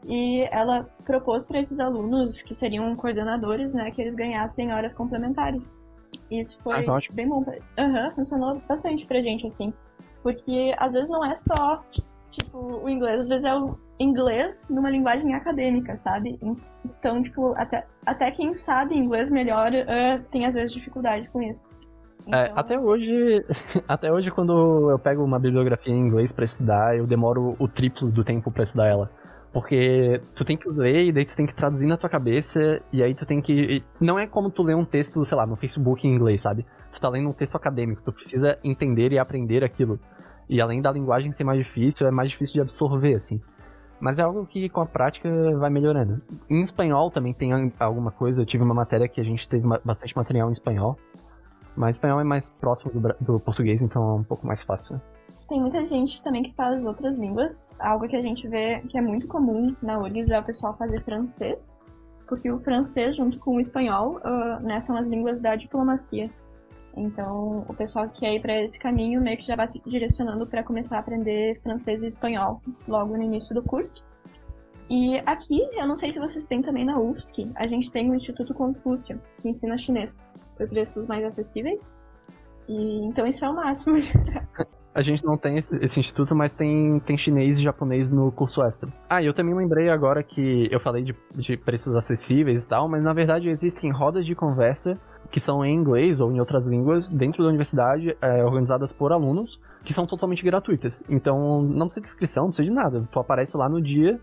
e 0.07 0.49
ela 0.51 0.89
propôs 1.05 1.47
para 1.47 1.59
esses 1.59 1.81
alunos, 1.81 2.43
que 2.43 2.55
seriam 2.55 2.95
coordenadores, 2.97 3.75
né, 3.75 3.91
que 3.91 4.01
eles 4.01 4.15
ganhassem 4.15 4.73
horas 4.73 4.95
complementares. 4.95 5.77
Isso 6.31 6.61
foi 6.63 6.87
ah, 6.87 6.99
bem 7.13 7.29
bom. 7.29 7.45
Uhum, 7.79 8.15
funcionou 8.15 8.63
bastante 8.69 9.07
pra 9.07 9.21
gente, 9.21 9.47
assim. 9.47 9.73
Porque 10.23 10.75
às 10.79 10.95
vezes 10.95 11.11
não 11.11 11.25
é 11.25 11.35
só, 11.35 11.83
tipo, 12.31 12.59
o 12.59 12.89
inglês, 12.89 13.21
às 13.21 13.29
vezes 13.29 13.45
é 13.45 13.55
o 13.55 13.79
inglês 13.99 14.69
numa 14.71 14.91
linguagem 14.91 15.35
acadêmica, 15.35 15.97
sabe? 15.97 16.39
Então, 16.85 17.21
tipo, 17.23 17.55
até, 17.57 17.87
até 18.07 18.31
quem 18.31 18.55
sabe 18.55 18.97
inglês 18.97 19.31
melhor 19.31 19.71
uh, 19.73 20.23
tem 20.31 20.47
às 20.47 20.55
vezes 20.55 20.73
dificuldade 20.73 21.29
com 21.29 21.43
isso. 21.43 21.69
É, 22.27 22.27
então... 22.27 22.33
É, 22.35 22.53
até 22.55 22.79
hoje, 22.79 23.45
até 23.89 24.13
hoje 24.13 24.31
quando 24.31 24.91
eu 24.91 24.99
pego 24.99 25.25
uma 25.25 25.39
bibliografia 25.39 25.93
em 25.93 26.01
inglês 26.01 26.33
para 26.33 26.45
estudar, 26.45 26.97
eu 26.97 27.07
demoro 27.07 27.57
o 27.59 27.67
triplo 27.69 28.11
do 28.11 28.23
tempo 28.23 28.51
para 28.51 28.63
estudar 28.63 28.87
ela. 28.87 29.11
Porque 29.53 30.21
tu 30.35 30.45
tem 30.45 30.59
que 30.59 30.69
ler 30.69 31.07
e 31.07 31.13
daí 31.13 31.25
tu 31.25 31.35
tem 31.35 31.47
que 31.47 31.55
traduzir 31.55 31.87
na 31.87 31.97
tua 31.97 32.11
cabeça 32.11 32.83
e 32.93 33.03
aí 33.03 33.15
tu 33.15 33.25
tem 33.25 33.41
que. 33.41 33.83
Não 33.99 34.19
é 34.19 34.27
como 34.27 34.51
tu 34.51 34.63
ler 34.63 34.77
um 34.77 34.85
texto, 34.85 35.25
sei 35.25 35.37
lá, 35.37 35.47
no 35.47 35.57
Facebook 35.57 36.07
em 36.07 36.15
inglês, 36.15 36.43
sabe? 36.43 36.67
Tu 36.93 37.01
tá 37.01 37.09
lendo 37.09 37.31
um 37.31 37.33
texto 37.33 37.57
acadêmico, 37.57 38.03
tu 38.03 38.13
precisa 38.13 38.59
entender 38.63 39.11
e 39.11 39.19
aprender 39.19 39.65
aquilo. 39.65 39.99
E 40.51 40.61
além 40.61 40.83
da 40.83 40.93
linguagem 40.93 41.33
ser 41.33 41.45
mais 41.45 41.59
difícil, 41.59 42.07
é 42.07 42.11
mais 42.11 42.31
difícil 42.31 42.55
de 42.55 42.61
absorver, 42.61 43.15
assim. 43.15 43.41
Mas 44.01 44.19
é 44.19 44.23
algo 44.23 44.47
que 44.47 44.69
com 44.69 44.81
a 44.81 44.87
prática 44.87 45.29
vai 45.59 45.71
melhorando. 45.71 46.23
Em 46.49 46.61
espanhol 46.61 47.11
também 47.11 47.35
tem 47.35 47.53
alguma 47.79 48.11
coisa, 48.11 48.43
eu 48.43 48.47
tive 48.47 48.63
uma 48.63 48.75
matéria 48.75 49.09
que 49.09 49.21
a 49.21 49.25
gente 49.25 49.49
teve 49.49 49.67
bastante 49.85 50.17
material 50.17 50.49
em 50.49 50.53
espanhol. 50.53 50.97
Mas 51.77 51.97
espanhol 51.97 52.21
é 52.21 52.25
mais 52.25 52.51
próximo 52.51 52.93
do, 52.93 53.15
do 53.21 53.41
português, 53.41 53.83
então 53.83 54.03
é 54.03 54.15
um 54.15 54.25
pouco 54.25 54.47
mais 54.47 54.63
fácil. 54.63 55.01
Tem 55.49 55.61
muita 55.61 55.83
gente 55.85 56.23
também 56.23 56.43
que 56.43 56.53
faz 56.55 56.85
outras 56.85 57.19
línguas. 57.19 57.75
Algo 57.79 58.07
que 58.07 58.17
a 58.17 58.21
gente 58.21 58.47
vê 58.47 58.81
que 58.81 58.99
é 58.99 59.01
muito 59.01 59.27
comum 59.27 59.75
na 59.81 59.99
URGS 59.99 60.31
é 60.31 60.39
o 60.39 60.45
pessoal 60.45 60.77
fazer 60.77 61.03
francês, 61.03 61.75
porque 62.29 62.51
o 62.51 62.61
francês, 62.61 63.17
junto 63.17 63.39
com 63.39 63.57
o 63.57 63.61
espanhol, 63.61 64.19
uh, 64.19 64.63
né, 64.63 64.79
são 64.79 64.97
as 64.97 65.07
línguas 65.07 65.41
da 65.41 65.57
diplomacia. 65.57 66.31
Então, 66.97 67.65
o 67.69 67.75
pessoal 67.75 68.09
que 68.09 68.21
quer 68.21 68.35
ir 68.35 68.41
para 68.41 68.55
esse 68.61 68.79
caminho 68.79 69.21
meio 69.21 69.37
que 69.37 69.47
já 69.47 69.55
vai 69.55 69.69
se 69.69 69.81
direcionando 69.87 70.47
para 70.47 70.65
começar 70.65 70.97
a 70.97 71.01
aprender 71.01 71.61
francês 71.63 72.03
e 72.03 72.07
espanhol 72.07 72.61
logo 72.87 73.17
no 73.17 73.23
início 73.23 73.55
do 73.55 73.63
curso. 73.63 74.07
E 74.91 75.19
aqui, 75.27 75.61
eu 75.75 75.87
não 75.87 75.97
sei 75.97 76.11
se 76.11 76.19
vocês 76.19 76.47
têm 76.47 76.63
também 76.63 76.85
na 76.85 76.99
UFSC, 76.99 77.51
a 77.55 77.67
gente 77.67 77.91
tem 77.91 78.11
o 78.11 78.15
Instituto 78.15 78.55
Confúcio, 78.55 79.21
que 79.41 79.49
ensina 79.49 79.77
chinês 79.77 80.33
por 80.57 80.69
preços 80.69 81.07
mais 81.07 81.25
acessíveis. 81.25 81.95
E 82.69 83.05
então 83.05 83.27
isso 83.27 83.45
é 83.45 83.49
o 83.49 83.55
máximo. 83.55 83.97
A 84.95 85.03
gente 85.03 85.25
não 85.25 85.37
tem 85.37 85.59
esse, 85.59 85.77
esse, 85.77 86.01
instituto, 86.01 86.35
mas 86.35 86.53
tem, 86.53 86.99
tem 86.99 87.17
chinês 87.17 87.57
e 87.59 87.63
japonês 87.63 88.11
no 88.11 88.33
curso 88.33 88.65
extra. 88.65 88.93
Ah, 89.09 89.23
eu 89.23 89.33
também 89.33 89.55
lembrei 89.55 89.89
agora 89.91 90.25
que 90.25 90.67
eu 90.73 90.81
falei 90.81 91.05
de, 91.05 91.15
de 91.37 91.57
preços 91.57 91.95
acessíveis 91.95 92.65
e 92.65 92.69
tal, 92.69 92.89
mas 92.89 93.01
na 93.01 93.13
verdade 93.13 93.49
existem 93.49 93.93
rodas 93.93 94.27
de 94.27 94.35
conversa 94.35 94.99
que 95.31 95.41
são 95.41 95.65
em 95.65 95.75
inglês 95.75 96.21
ou 96.21 96.33
em 96.33 96.41
outras 96.41 96.67
línguas 96.67 97.09
dentro 97.09 97.43
da 97.43 97.49
universidade, 97.49 98.17
é, 98.21 98.45
organizadas 98.45 98.93
por 98.93 99.13
alunos, 99.13 99.61
que 99.85 99.93
são 99.93 100.07
totalmente 100.07 100.45
gratuitas. 100.45 101.03
Então 101.09 101.63
não 101.63 101.87
precisa 101.87 102.01
de 102.01 102.07
inscrição, 102.09 102.45
não 102.45 102.51
precisa 102.51 102.69
de 102.69 102.75
nada. 102.75 103.09
Tu 103.11 103.21
aparece 103.21 103.57
lá 103.57 103.69
no 103.69 103.81
dia 103.81 104.21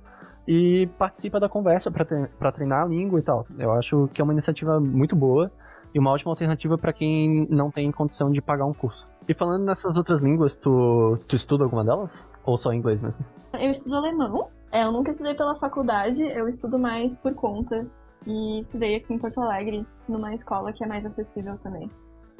e 0.47 0.87
participa 0.97 1.39
da 1.39 1.49
conversa 1.49 1.91
para 1.91 2.51
treinar 2.51 2.83
a 2.83 2.85
língua 2.85 3.19
e 3.19 3.23
tal. 3.23 3.45
Eu 3.57 3.71
acho 3.71 4.09
que 4.13 4.21
é 4.21 4.23
uma 4.23 4.33
iniciativa 4.33 4.79
muito 4.79 5.15
boa 5.15 5.51
e 5.93 5.99
uma 5.99 6.11
ótima 6.11 6.31
alternativa 6.31 6.77
para 6.77 6.91
quem 6.91 7.47
não 7.49 7.71
tem 7.71 7.91
condição 7.91 8.29
de 8.29 8.41
pagar 8.41 8.65
um 8.65 8.73
curso. 8.73 9.07
E 9.27 9.33
falando 9.33 9.63
nessas 9.63 9.97
outras 9.97 10.21
línguas, 10.21 10.55
tu, 10.55 11.17
tu 11.27 11.35
estuda 11.35 11.63
alguma 11.63 11.83
delas? 11.83 12.31
Ou 12.43 12.57
só 12.57 12.73
inglês 12.73 13.01
mesmo? 13.01 13.25
Eu 13.59 13.69
estudo 13.69 13.95
alemão. 13.95 14.49
É, 14.71 14.83
eu 14.83 14.91
nunca 14.91 15.09
estudei 15.09 15.33
pela 15.33 15.55
faculdade, 15.55 16.23
eu 16.23 16.47
estudo 16.47 16.77
mais 16.77 17.17
por 17.17 17.33
conta. 17.33 17.87
E 18.25 18.59
estudei 18.59 18.95
aqui 18.95 19.13
em 19.13 19.17
Porto 19.17 19.39
Alegre, 19.39 19.85
numa 20.07 20.33
escola 20.33 20.73
que 20.73 20.83
é 20.83 20.87
mais 20.87 21.05
acessível 21.05 21.57
também. 21.61 21.89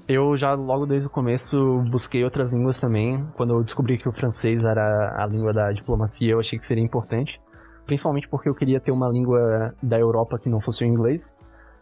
Eu 0.07 0.35
já 0.35 0.53
logo 0.53 0.85
desde 0.85 1.07
o 1.07 1.09
começo 1.09 1.83
busquei 1.89 2.23
outras 2.23 2.53
línguas 2.53 2.79
também. 2.79 3.25
Quando 3.33 3.55
eu 3.55 3.63
descobri 3.63 3.97
que 3.97 4.07
o 4.07 4.11
francês 4.11 4.63
era 4.63 5.15
a 5.17 5.25
língua 5.25 5.51
da 5.51 5.71
diplomacia, 5.71 6.31
eu 6.31 6.39
achei 6.39 6.59
que 6.59 6.65
seria 6.65 6.83
importante. 6.83 7.41
Principalmente 7.85 8.27
porque 8.27 8.47
eu 8.49 8.55
queria 8.55 8.79
ter 8.79 8.91
uma 8.91 9.07
língua 9.09 9.73
da 9.81 9.99
Europa 9.99 10.37
que 10.37 10.49
não 10.49 10.59
fosse 10.59 10.83
o 10.83 10.87
inglês. 10.87 11.35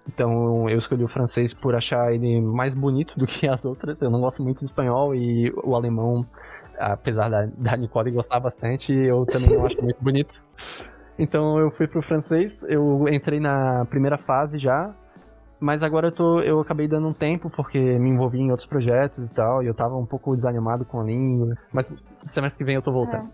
Então 0.08 0.70
eu 0.70 0.78
escolhi 0.78 1.04
o 1.04 1.08
francês 1.08 1.54
por 1.54 1.76
achar 1.76 2.14
ele 2.14 2.42
mais 2.42 2.74
bonito 2.74 3.18
do 3.18 3.26
que 3.26 3.48
as 3.48 3.66
outras. 3.66 4.02
Eu 4.02 4.10
não 4.10 4.22
gosto 4.22 4.44
muito 4.44 4.60
do 4.60 4.66
espanhol 4.66 5.16
e 5.16 5.52
o 5.64 5.76
alemão, 5.76 6.26
apesar 6.78 7.30
da, 7.30 7.46
da 7.58 7.76
Nicole 7.76 8.12
gostar 8.12 8.40
bastante, 8.40 8.94
eu 8.94 9.26
também 9.26 9.50
não 9.50 9.66
acho 9.66 9.82
muito 9.82 10.02
bonito. 10.02 10.44
Então 11.18 11.60
eu 11.60 11.70
fui 11.70 11.88
pro 11.88 12.02
francês, 12.02 12.64
eu 12.70 13.06
entrei 13.08 13.40
na 13.40 13.86
primeira 13.86 14.18
fase 14.18 14.58
já, 14.58 14.94
mas 15.60 15.84
agora 15.84 16.08
eu, 16.08 16.12
tô, 16.12 16.40
eu 16.42 16.60
acabei 16.60 16.88
dando 16.88 17.08
um 17.08 17.14
tempo 17.14 17.50
porque 17.50 17.80
me 17.80 18.10
envolvi 18.10 18.40
em 18.40 18.50
outros 18.52 18.68
projetos 18.68 19.30
e 19.30 19.34
tal, 19.34 19.64
e 19.64 19.68
eu 19.68 19.74
tava 19.74 19.96
um 19.96 20.06
pouco 20.06 20.36
desanimado 20.36 20.84
com 20.84 21.00
a 21.00 21.04
língua. 21.04 21.56
Mas 21.72 21.94
semestre 22.26 22.58
que 22.58 22.66
vem 22.66 22.76
eu 22.76 22.82
tô 22.82 22.92
voltando. 22.92 23.30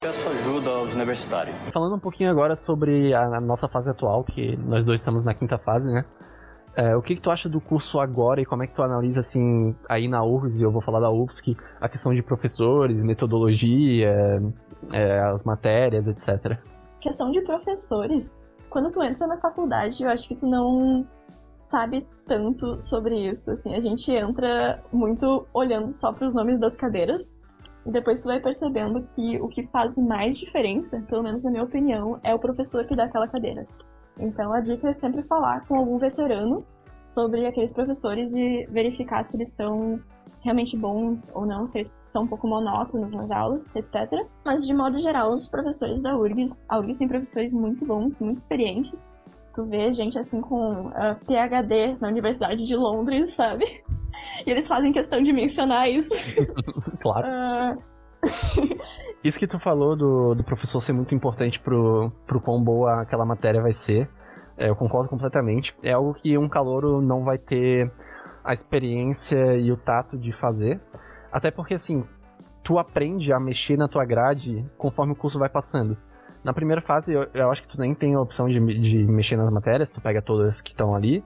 Peço 0.00 0.28
ajuda 0.28 0.70
aos 0.70 0.92
universitários. 0.92 1.54
Falando 1.72 1.94
um 1.94 2.00
pouquinho 2.00 2.30
agora 2.30 2.56
sobre 2.56 3.14
a 3.14 3.40
nossa 3.40 3.68
fase 3.68 3.90
atual, 3.90 4.24
que 4.24 4.56
nós 4.56 4.84
dois 4.84 5.00
estamos 5.00 5.22
na 5.22 5.34
quinta 5.34 5.56
fase, 5.56 5.92
né? 5.92 6.04
É, 6.74 6.96
o 6.96 7.02
que, 7.02 7.14
que 7.14 7.20
tu 7.20 7.30
acha 7.30 7.48
do 7.48 7.60
curso 7.60 7.98
agora 8.00 8.40
e 8.40 8.44
como 8.44 8.62
é 8.62 8.66
que 8.66 8.72
tu 8.72 8.82
analisa, 8.82 9.20
assim, 9.20 9.74
aí 9.88 10.08
na 10.08 10.24
UFS, 10.24 10.60
e 10.60 10.64
eu 10.64 10.70
vou 10.70 10.80
falar 10.80 11.00
da 11.00 11.10
UFSC, 11.10 11.56
a 11.80 11.88
questão 11.88 12.12
de 12.12 12.22
professores, 12.22 13.02
metodologia, 13.02 14.12
é, 14.92 15.20
as 15.20 15.42
matérias, 15.44 16.06
etc. 16.06 16.58
Questão 17.00 17.30
de 17.30 17.40
professores, 17.42 18.42
quando 18.70 18.90
tu 18.90 19.02
entra 19.02 19.26
na 19.26 19.38
faculdade, 19.38 20.02
eu 20.02 20.10
acho 20.10 20.28
que 20.28 20.36
tu 20.36 20.46
não 20.46 21.06
sabe 21.66 22.06
tanto 22.26 22.80
sobre 22.80 23.28
isso, 23.28 23.50
assim, 23.50 23.74
a 23.74 23.80
gente 23.80 24.10
entra 24.10 24.82
muito 24.92 25.46
olhando 25.52 25.90
só 25.90 26.12
para 26.12 26.26
os 26.26 26.34
nomes 26.34 26.58
das 26.58 26.76
cadeiras, 26.76 27.32
e 27.86 27.90
depois 27.90 28.22
tu 28.22 28.28
vai 28.28 28.40
percebendo 28.40 29.06
que 29.14 29.40
o 29.40 29.48
que 29.48 29.66
faz 29.68 29.96
mais 29.96 30.38
diferença, 30.38 31.00
pelo 31.08 31.22
menos 31.22 31.44
na 31.44 31.50
minha 31.50 31.64
opinião, 31.64 32.18
é 32.22 32.34
o 32.34 32.38
professor 32.38 32.84
que 32.84 32.96
dá 32.96 33.04
aquela 33.04 33.28
cadeira. 33.28 33.66
Então 34.18 34.52
a 34.52 34.60
dica 34.60 34.88
é 34.88 34.92
sempre 34.92 35.22
falar 35.22 35.66
com 35.66 35.76
algum 35.76 35.98
veterano 35.98 36.64
sobre 37.04 37.46
aqueles 37.46 37.72
professores 37.72 38.34
e 38.34 38.66
verificar 38.70 39.24
se 39.24 39.36
eles 39.36 39.52
são 39.52 40.00
realmente 40.48 40.76
bons 40.76 41.30
ou 41.34 41.44
não, 41.44 41.66
se 41.66 41.78
eles 41.78 41.92
são 42.08 42.22
um 42.22 42.26
pouco 42.26 42.48
monótonos 42.48 43.12
nas 43.12 43.30
aulas, 43.30 43.70
etc. 43.76 44.26
Mas 44.44 44.66
de 44.66 44.72
modo 44.72 44.98
geral, 44.98 45.30
os 45.30 45.48
professores 45.48 46.00
da 46.00 46.16
URGS, 46.16 46.64
a 46.68 46.78
URGS 46.78 46.98
tem 46.98 47.08
professores 47.08 47.52
muito 47.52 47.84
bons, 47.84 48.18
muito 48.20 48.38
experientes. 48.38 49.08
Tu 49.54 49.64
vê 49.66 49.92
gente 49.92 50.18
assim 50.18 50.40
com 50.40 50.86
uh, 50.86 50.92
ah, 50.94 51.16
PhD 51.26 51.96
na 52.00 52.08
Universidade 52.08 52.66
de 52.66 52.76
Londres, 52.76 53.30
sabe? 53.34 53.64
E 54.44 54.50
eles 54.50 54.66
fazem 54.66 54.90
questão 54.90 55.22
de 55.22 55.32
mencionar 55.32 55.88
isso. 55.88 56.10
claro. 57.00 57.28
Uh... 57.28 57.82
Isso 59.22 59.38
que 59.38 59.46
tu 59.46 59.60
falou 59.60 59.96
do, 59.96 60.34
do 60.34 60.42
professor 60.42 60.80
ser 60.80 60.92
muito 60.92 61.14
importante 61.14 61.60
pro, 61.60 62.10
pro 62.26 62.40
quão 62.40 62.60
boa 62.60 63.02
aquela 63.02 63.24
matéria 63.24 63.62
vai 63.62 63.72
ser, 63.72 64.08
é, 64.58 64.68
eu 64.68 64.74
concordo 64.74 65.08
completamente. 65.08 65.74
É 65.82 65.92
algo 65.92 66.12
que 66.12 66.36
um 66.36 66.48
calouro 66.48 67.00
não 67.00 67.22
vai 67.22 67.38
ter 67.38 67.90
a 68.48 68.54
experiência 68.54 69.58
e 69.58 69.70
o 69.70 69.76
tato 69.76 70.16
de 70.16 70.32
fazer. 70.32 70.80
Até 71.30 71.50
porque, 71.50 71.74
assim, 71.74 72.02
tu 72.64 72.78
aprende 72.78 73.30
a 73.30 73.38
mexer 73.38 73.76
na 73.76 73.86
tua 73.86 74.06
grade 74.06 74.64
conforme 74.78 75.12
o 75.12 75.14
curso 75.14 75.38
vai 75.38 75.50
passando. 75.50 75.98
Na 76.42 76.54
primeira 76.54 76.80
fase, 76.80 77.12
eu, 77.12 77.26
eu 77.34 77.50
acho 77.50 77.60
que 77.60 77.68
tu 77.68 77.78
nem 77.78 77.94
tem 77.94 78.14
a 78.14 78.20
opção 78.20 78.48
de, 78.48 78.58
de 78.58 79.04
mexer 79.04 79.36
nas 79.36 79.50
matérias, 79.50 79.90
tu 79.90 80.00
pega 80.00 80.22
todas 80.22 80.62
que 80.62 80.70
estão 80.70 80.94
ali. 80.94 81.22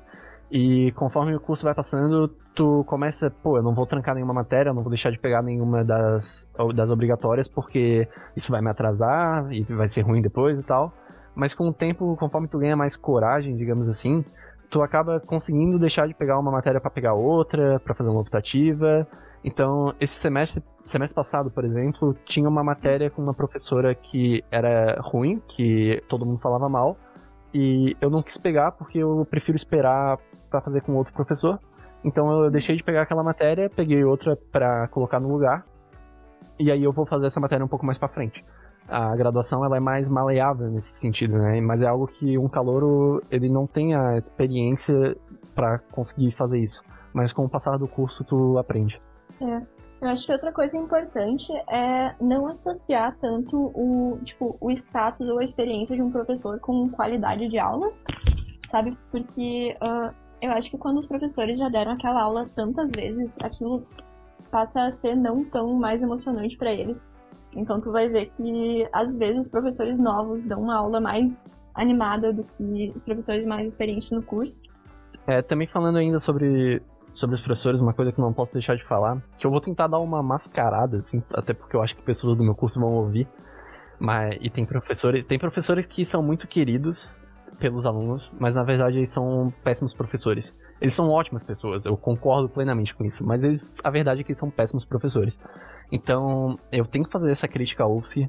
E 0.50 0.90
conforme 0.96 1.32
o 1.32 1.38
curso 1.38 1.62
vai 1.62 1.72
passando, 1.72 2.26
tu 2.56 2.82
começa, 2.88 3.30
pô, 3.30 3.56
eu 3.56 3.62
não 3.62 3.72
vou 3.72 3.86
trancar 3.86 4.16
nenhuma 4.16 4.34
matéria, 4.34 4.70
eu 4.70 4.74
não 4.74 4.82
vou 4.82 4.90
deixar 4.90 5.12
de 5.12 5.18
pegar 5.18 5.42
nenhuma 5.42 5.84
das, 5.84 6.52
das 6.74 6.90
obrigatórias, 6.90 7.46
porque 7.46 8.08
isso 8.36 8.50
vai 8.50 8.60
me 8.60 8.68
atrasar 8.68 9.46
e 9.52 9.62
vai 9.62 9.86
ser 9.86 10.00
ruim 10.00 10.20
depois 10.20 10.58
e 10.58 10.64
tal. 10.64 10.92
Mas 11.36 11.54
com 11.54 11.68
o 11.68 11.72
tempo, 11.72 12.16
conforme 12.16 12.48
tu 12.48 12.58
ganha 12.58 12.76
mais 12.76 12.96
coragem, 12.96 13.54
digamos 13.56 13.88
assim, 13.88 14.24
tu 14.72 14.82
acaba 14.82 15.20
conseguindo 15.20 15.78
deixar 15.78 16.08
de 16.08 16.14
pegar 16.14 16.38
uma 16.38 16.50
matéria 16.50 16.80
para 16.80 16.90
pegar 16.90 17.12
outra, 17.12 17.78
para 17.78 17.94
fazer 17.94 18.08
uma 18.08 18.22
optativa. 18.22 19.06
Então, 19.44 19.92
esse 20.00 20.14
semestre, 20.14 20.64
semestre 20.82 21.14
passado, 21.14 21.50
por 21.50 21.62
exemplo, 21.62 22.16
tinha 22.24 22.48
uma 22.48 22.64
matéria 22.64 23.10
com 23.10 23.20
uma 23.20 23.34
professora 23.34 23.94
que 23.94 24.42
era 24.50 24.98
ruim, 25.02 25.42
que 25.46 26.02
todo 26.08 26.24
mundo 26.24 26.38
falava 26.38 26.70
mal, 26.70 26.96
e 27.52 27.94
eu 28.00 28.08
não 28.08 28.22
quis 28.22 28.38
pegar 28.38 28.72
porque 28.72 28.98
eu 28.98 29.26
prefiro 29.28 29.56
esperar 29.56 30.18
para 30.48 30.62
fazer 30.62 30.80
com 30.80 30.94
outro 30.94 31.12
professor. 31.12 31.60
Então 32.02 32.44
eu 32.44 32.50
deixei 32.50 32.74
de 32.74 32.82
pegar 32.82 33.02
aquela 33.02 33.22
matéria, 33.22 33.68
peguei 33.68 34.02
outra 34.02 34.38
para 34.50 34.88
colocar 34.88 35.20
no 35.20 35.28
lugar. 35.28 35.66
E 36.58 36.72
aí 36.72 36.82
eu 36.82 36.92
vou 36.92 37.04
fazer 37.04 37.26
essa 37.26 37.40
matéria 37.40 37.64
um 37.64 37.68
pouco 37.68 37.84
mais 37.84 37.98
para 37.98 38.08
frente. 38.08 38.42
A 38.88 39.14
graduação 39.16 39.64
ela 39.64 39.76
é 39.76 39.80
mais 39.80 40.08
maleável 40.08 40.68
nesse 40.70 40.94
sentido, 40.94 41.38
né? 41.38 41.60
Mas 41.60 41.82
é 41.82 41.86
algo 41.86 42.06
que 42.06 42.36
um 42.36 42.48
calouro 42.48 43.22
ele 43.30 43.48
não 43.48 43.66
tem 43.66 43.94
a 43.94 44.16
experiência 44.16 45.16
para 45.54 45.78
conseguir 45.78 46.30
fazer 46.32 46.58
isso. 46.58 46.82
Mas 47.12 47.32
com 47.32 47.44
o 47.44 47.48
passar 47.48 47.78
do 47.78 47.86
curso 47.86 48.24
tu 48.24 48.58
aprende. 48.58 49.00
É. 49.40 49.82
Eu 50.02 50.08
acho 50.08 50.26
que 50.26 50.32
outra 50.32 50.52
coisa 50.52 50.76
importante 50.76 51.52
é 51.70 52.12
não 52.20 52.48
associar 52.48 53.16
tanto 53.20 53.56
o, 53.56 54.18
tipo, 54.24 54.56
o 54.60 54.68
status 54.72 55.28
ou 55.28 55.38
a 55.38 55.44
experiência 55.44 55.94
de 55.94 56.02
um 56.02 56.10
professor 56.10 56.58
com 56.58 56.88
qualidade 56.88 57.48
de 57.48 57.56
aula, 57.56 57.92
sabe? 58.64 58.98
Porque 59.12 59.76
uh, 59.80 60.12
eu 60.40 60.50
acho 60.50 60.72
que 60.72 60.76
quando 60.76 60.98
os 60.98 61.06
professores 61.06 61.56
já 61.56 61.68
deram 61.68 61.92
aquela 61.92 62.20
aula 62.20 62.50
tantas 62.56 62.90
vezes, 62.90 63.40
aquilo 63.42 63.86
passa 64.50 64.86
a 64.86 64.90
ser 64.90 65.14
não 65.14 65.44
tão 65.44 65.72
mais 65.74 66.02
emocionante 66.02 66.58
para 66.58 66.72
eles. 66.72 67.06
Então 67.54 67.80
tu 67.80 67.92
vai 67.92 68.08
ver 68.08 68.26
que 68.26 68.88
às 68.92 69.16
vezes 69.16 69.46
os 69.46 69.50
professores 69.50 69.98
novos 69.98 70.46
dão 70.46 70.60
uma 70.60 70.76
aula 70.76 71.00
mais 71.00 71.42
animada 71.74 72.32
do 72.32 72.44
que 72.44 72.92
os 72.94 73.02
professores 73.02 73.46
mais 73.46 73.70
experientes 73.70 74.10
no 74.10 74.22
curso. 74.22 74.62
É, 75.26 75.42
também 75.42 75.66
falando 75.66 75.98
ainda 75.98 76.18
sobre 76.18 76.82
sobre 77.14 77.34
os 77.34 77.42
professores, 77.42 77.80
uma 77.80 77.92
coisa 77.92 78.10
que 78.10 78.20
não 78.20 78.32
posso 78.32 78.54
deixar 78.54 78.74
de 78.74 78.82
falar, 78.82 79.22
que 79.36 79.46
eu 79.46 79.50
vou 79.50 79.60
tentar 79.60 79.86
dar 79.86 79.98
uma 79.98 80.22
mascarada 80.22 80.96
assim, 80.96 81.22
até 81.34 81.52
porque 81.52 81.76
eu 81.76 81.82
acho 81.82 81.94
que 81.94 82.02
pessoas 82.02 82.38
do 82.38 82.42
meu 82.42 82.54
curso 82.54 82.80
vão 82.80 82.94
ouvir. 82.94 83.28
Mas 84.00 84.36
e 84.40 84.50
tem 84.50 84.64
professores, 84.64 85.24
tem 85.24 85.38
professores 85.38 85.86
que 85.86 86.04
são 86.04 86.22
muito 86.22 86.48
queridos 86.48 87.22
pelos 87.62 87.86
alunos, 87.86 88.34
mas 88.40 88.56
na 88.56 88.64
verdade 88.64 88.96
eles 88.98 89.08
são 89.08 89.54
péssimos 89.62 89.94
professores. 89.94 90.58
Eles 90.80 90.92
são 90.92 91.08
ótimas 91.08 91.44
pessoas, 91.44 91.86
eu 91.86 91.96
concordo 91.96 92.48
plenamente 92.48 92.92
com 92.92 93.04
isso, 93.04 93.24
mas 93.24 93.44
eles, 93.44 93.80
a 93.84 93.90
verdade 93.90 94.20
é 94.20 94.24
que 94.24 94.32
eles 94.32 94.38
são 94.38 94.50
péssimos 94.50 94.84
professores. 94.84 95.40
Então, 95.92 96.58
eu 96.72 96.84
tenho 96.84 97.04
que 97.04 97.12
fazer 97.12 97.30
essa 97.30 97.46
crítica 97.46 97.84
ao 97.84 97.96
UFSC, 97.96 98.28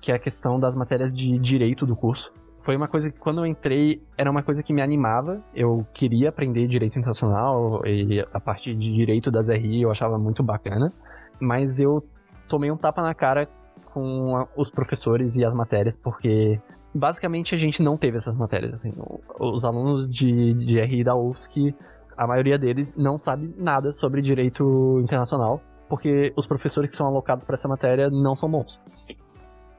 que 0.00 0.10
é 0.10 0.14
a 0.14 0.18
questão 0.18 0.58
das 0.58 0.74
matérias 0.74 1.12
de 1.12 1.38
direito 1.38 1.84
do 1.84 1.94
curso. 1.94 2.32
Foi 2.62 2.74
uma 2.74 2.88
coisa 2.88 3.10
que 3.10 3.18
quando 3.18 3.42
eu 3.42 3.46
entrei 3.46 4.02
era 4.16 4.30
uma 4.30 4.42
coisa 4.42 4.62
que 4.62 4.72
me 4.72 4.80
animava. 4.80 5.42
Eu 5.54 5.86
queria 5.92 6.30
aprender 6.30 6.66
direito 6.66 6.98
internacional 6.98 7.82
e 7.84 8.24
a 8.32 8.40
parte 8.40 8.74
de 8.74 8.94
direito 8.94 9.30
das 9.30 9.50
RI 9.50 9.82
eu 9.82 9.90
achava 9.90 10.16
muito 10.16 10.42
bacana, 10.42 10.90
mas 11.38 11.78
eu 11.78 12.02
tomei 12.48 12.70
um 12.70 12.78
tapa 12.78 13.02
na 13.02 13.14
cara 13.14 13.46
com 13.92 14.42
os 14.56 14.70
professores 14.70 15.36
e 15.36 15.44
as 15.44 15.54
matérias 15.54 15.96
porque 15.96 16.60
basicamente 16.94 17.54
a 17.54 17.58
gente 17.58 17.82
não 17.82 17.96
teve 17.96 18.16
essas 18.16 18.34
matérias. 18.34 18.72
Assim, 18.72 18.92
os 19.38 19.64
alunos 19.64 20.08
de, 20.08 20.54
de 20.54 20.80
RI 20.80 21.04
da 21.04 21.14
UFSC, 21.14 21.74
a 22.16 22.26
maioria 22.26 22.58
deles 22.58 22.94
não 22.96 23.18
sabe 23.18 23.54
nada 23.56 23.92
sobre 23.92 24.20
direito 24.20 24.98
internacional, 25.00 25.60
porque 25.88 26.32
os 26.36 26.46
professores 26.46 26.90
que 26.90 26.96
são 26.96 27.06
alocados 27.06 27.44
para 27.44 27.54
essa 27.54 27.68
matéria 27.68 28.08
não 28.10 28.34
são 28.34 28.50
bons. 28.50 28.80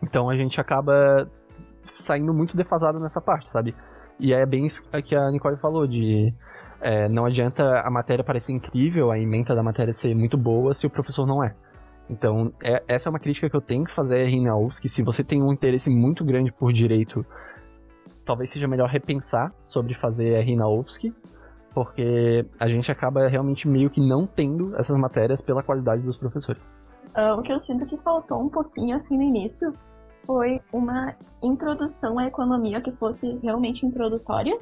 Então 0.02 0.30
a 0.30 0.36
gente 0.36 0.60
acaba 0.60 1.30
saindo 1.84 2.34
muito 2.34 2.56
defasado 2.56 3.00
nessa 3.00 3.21
parte, 3.21 3.50
sabe? 3.50 3.76
E 4.19 4.34
é 4.34 4.45
bem 4.45 4.65
isso 4.65 4.84
que 5.04 5.15
a 5.15 5.32
Nicole 5.32 5.58
falou, 5.58 5.88
de 5.88 6.34
é, 6.80 7.08
não 7.08 7.26
adianta 7.26 7.82
a 7.82 7.89
matéria 7.89 8.24
parecer 8.24 8.54
incrível, 8.54 9.12
a 9.12 9.19
ementa 9.19 9.56
da 9.56 9.63
matéria 9.63 9.93
ser 9.93 10.15
muito 10.15 10.38
boa 10.38 10.74
se 10.74 10.86
o 10.86 10.89
professor 10.89 11.26
não 11.26 11.43
é. 11.43 11.56
Então, 12.12 12.52
é, 12.62 12.84
essa 12.89 13.08
é 13.08 13.10
uma 13.10 13.19
crítica 13.19 13.50
que 13.50 13.56
eu 13.56 13.62
tenho 13.62 13.86
que 13.86 13.91
fazer 13.91 14.21
a 14.21 14.28
Rinaus, 14.28 14.80
que 14.80 14.89
se 14.89 15.02
você 15.02 15.24
tem 15.24 15.41
um 15.41 15.54
interesse 15.54 15.89
muito 15.89 16.26
grande 16.26 16.52
por 16.52 16.74
direito, 16.74 17.26
talvez 18.26 18.50
seja 18.50 18.67
melhor 18.67 18.89
repensar 18.89 19.54
sobre 19.63 19.93
fazer 19.93 20.36
a 20.36 20.41
Rinaovski, 20.41 21.15
porque 21.74 22.45
a 22.60 22.67
gente 22.67 22.91
acaba 22.91 23.26
realmente 23.30 23.65
meio 23.65 23.89
que 23.89 24.02
não 24.02 24.28
tendo 24.28 24.76
essas 24.76 24.97
matérias 24.97 25.41
pela 25.41 25.63
qualidade 25.63 26.02
dos 26.02 26.17
professores. 26.17 26.69
Uh, 27.15 27.39
o 27.39 27.41
que 27.41 27.54
eu 27.54 27.60
sinto 27.60 27.86
que 27.86 27.97
faltou 27.97 28.41
um 28.41 28.50
pouquinho 28.50 28.93
assim 28.93 29.15
no 29.15 29.24
início 29.24 29.74
foi 30.26 30.60
uma 30.74 31.15
introdução 31.41 32.19
à 32.19 32.26
economia 32.26 32.82
que 32.82 32.91
fosse 32.91 33.39
realmente 33.41 33.86
introdutória 33.86 34.60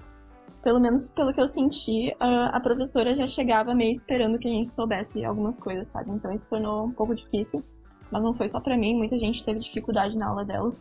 pelo 0.62 0.80
menos 0.80 1.10
pelo 1.10 1.34
que 1.34 1.40
eu 1.40 1.48
senti, 1.48 2.16
a, 2.20 2.60
professora 2.60 3.16
já 3.16 3.26
chegava 3.26 3.74
meio 3.74 3.92
esperando 3.92 4.38
que 4.38 4.48
a 4.48 4.52
gente 4.52 4.72
soubesse 4.72 5.24
algumas 5.24 5.58
coisas, 5.58 5.88
sabe? 5.88 6.12
Então 6.12 6.32
isso 6.34 6.48
tornou 6.48 6.86
um 6.86 6.92
pouco 6.92 7.16
difícil. 7.16 7.64
Mas 8.12 8.24
não 8.24 8.34
foi 8.34 8.48
só 8.48 8.60
para 8.60 8.78
mim, 8.78 8.96
muita 8.96 9.18
gente 9.18 9.44
teve 9.44 9.60
dificuldade 9.60 10.18
na 10.18 10.30
aula 10.30 10.44
dela. 10.44 10.74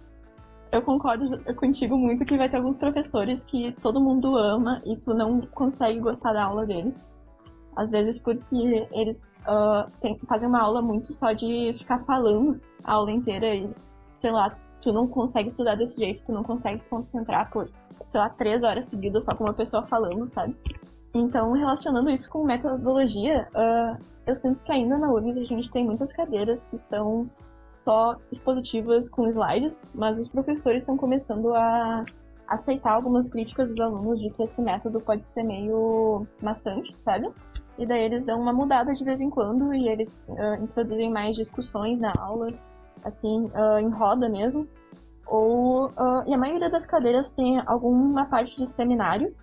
Eu 0.73 0.83
concordo 0.83 1.43
contigo 1.55 1.97
muito 1.97 2.25
que 2.25 2.37
vai 2.37 2.49
ter 2.49 2.57
alguns 2.57 2.79
professores 2.79 3.45
que 3.45 3.73
todo 3.81 4.01
mundo 4.01 4.37
ama 4.37 4.83
e 4.85 4.97
tu 4.97 5.15
não 5.15 5.41
consegue 5.41 6.01
gostar 6.01 6.33
da 6.33 6.45
aula 6.45 6.67
deles. 6.67 7.07
Às 7.77 7.91
vezes 7.91 8.21
porque 8.21 8.89
eles 8.93 9.29
uh, 9.47 9.91
tem, 10.01 10.19
fazem 10.27 10.49
uma 10.49 10.61
aula 10.61 10.83
muito 10.83 11.13
só 11.13 11.33
de 11.33 11.75
ficar 11.79 12.01
falando 12.05 12.61
a 12.83 12.95
aula 12.95 13.13
inteira 13.13 13.55
e, 13.55 13.71
sei 14.19 14.33
lá, 14.33 14.59
tu 14.83 14.93
não 14.93 15.07
consegue 15.07 15.49
estudar 15.49 15.77
desse 15.77 15.99
jeito, 15.99 16.25
tu 16.25 16.33
não 16.33 16.43
consegue 16.43 16.79
se 16.79 16.91
concentrar 16.91 17.51
por 17.51 17.71
sei 18.07 18.21
lá, 18.21 18.29
três 18.29 18.63
horas 18.63 18.87
seguidas 18.87 19.25
só 19.25 19.35
com 19.35 19.45
uma 19.45 19.55
pessoa 19.55 19.87
falando, 19.87 20.27
sabe? 20.27 20.57
Então, 21.15 21.53
relacionando 21.53 22.11
isso 22.11 22.31
com 22.31 22.45
metodologia, 22.45 23.49
uh, 23.55 24.03
eu 24.27 24.35
sinto 24.35 24.63
que 24.63 24.71
ainda 24.71 24.99
na 24.99 25.11
URGS 25.11 25.39
a 25.39 25.45
gente 25.45 25.71
tem 25.71 25.85
muitas 25.85 26.13
cadeiras 26.13 26.67
que 26.67 26.77
estão 26.77 27.29
só 27.77 28.17
expositivas 28.31 29.09
com 29.09 29.27
slides, 29.27 29.83
mas 29.95 30.21
os 30.21 30.29
professores 30.29 30.83
estão 30.83 30.97
começando 30.97 31.55
a 31.55 32.05
aceitar 32.47 32.93
algumas 32.93 33.31
críticas 33.31 33.69
dos 33.69 33.81
alunos 33.81 34.21
de 34.21 34.31
que 34.31 34.43
esse 34.43 34.61
método 34.61 35.01
pode 35.01 35.25
ser 35.25 35.43
meio 35.43 36.27
maçante, 36.43 36.97
sabe? 36.97 37.31
E 37.79 37.87
daí 37.87 38.05
eles 38.05 38.25
dão 38.25 38.41
uma 38.41 38.53
mudada 38.53 38.95
de 38.95 39.05
vez 39.05 39.21
em 39.21 39.31
quando 39.31 39.73
e 39.73 39.89
eles 39.89 40.27
uh, 40.29 40.63
introduzem 40.63 41.11
mais 41.11 41.37
discussões 41.37 42.01
na 42.01 42.13
aula 42.19 42.53
assim, 43.05 43.47
uh, 43.47 43.79
em 43.79 43.89
roda 43.89 44.29
mesmo. 44.29 44.67
Ou, 45.29 45.89
uh, 45.89 46.25
e 46.27 46.33
a 46.33 46.39
maioria 46.39 46.71
das 46.71 46.87
cadeiras 46.87 47.31
tem 47.31 47.63
alguma 47.67 48.27
parte 48.27 48.57
de 48.57 48.67
seminário 48.67 49.35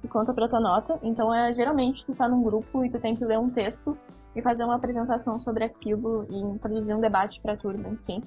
que 0.00 0.08
conta 0.08 0.32
pra 0.32 0.48
tua 0.48 0.60
nota. 0.60 0.98
Então, 1.02 1.34
é 1.34 1.52
geralmente 1.52 2.04
tu 2.04 2.14
tá 2.14 2.28
num 2.28 2.42
grupo 2.42 2.84
e 2.84 2.90
tu 2.90 2.98
tem 2.98 3.14
que 3.14 3.24
ler 3.24 3.38
um 3.38 3.50
texto 3.50 3.96
e 4.34 4.42
fazer 4.42 4.64
uma 4.64 4.76
apresentação 4.76 5.38
sobre 5.38 5.64
aquilo 5.64 6.26
e 6.30 6.36
introduzir 6.36 6.96
um 6.96 7.00
debate 7.00 7.40
pra 7.40 7.56
turma, 7.56 7.88
enfim. 7.88 8.22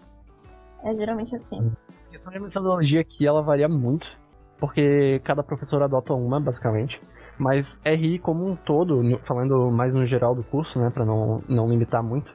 É 0.83 0.93
geralmente 0.93 1.35
assim. 1.35 1.71
A 1.89 2.09
questão 2.09 2.31
de 2.31 2.39
metodologia 2.39 3.01
aqui, 3.01 3.27
ela 3.27 3.41
varia 3.41 3.67
muito, 3.67 4.19
porque 4.59 5.19
cada 5.23 5.43
professor 5.43 5.81
adota 5.81 6.13
uma, 6.13 6.39
basicamente. 6.39 7.01
Mas 7.37 7.79
RI 7.85 8.19
como 8.19 8.47
um 8.47 8.55
todo, 8.55 9.01
falando 9.23 9.69
mais 9.69 9.93
no 9.93 10.05
geral 10.05 10.33
do 10.33 10.43
curso, 10.43 10.79
né, 10.79 10.89
para 10.89 11.05
não, 11.05 11.43
não 11.47 11.69
limitar 11.69 12.01
muito, 12.01 12.31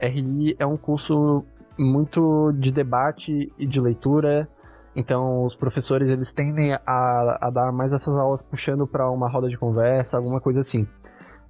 RI 0.00 0.56
é 0.58 0.66
um 0.66 0.76
curso 0.76 1.44
muito 1.78 2.52
de 2.52 2.72
debate 2.72 3.52
e 3.58 3.66
de 3.66 3.80
leitura. 3.80 4.48
Então, 4.94 5.44
os 5.44 5.54
professores 5.54 6.08
eles 6.08 6.32
tendem 6.32 6.74
a, 6.74 7.38
a 7.40 7.50
dar 7.50 7.72
mais 7.72 7.92
essas 7.92 8.14
aulas 8.14 8.42
puxando 8.42 8.86
para 8.86 9.10
uma 9.10 9.28
roda 9.28 9.48
de 9.48 9.56
conversa, 9.56 10.16
alguma 10.16 10.40
coisa 10.40 10.60
assim. 10.60 10.86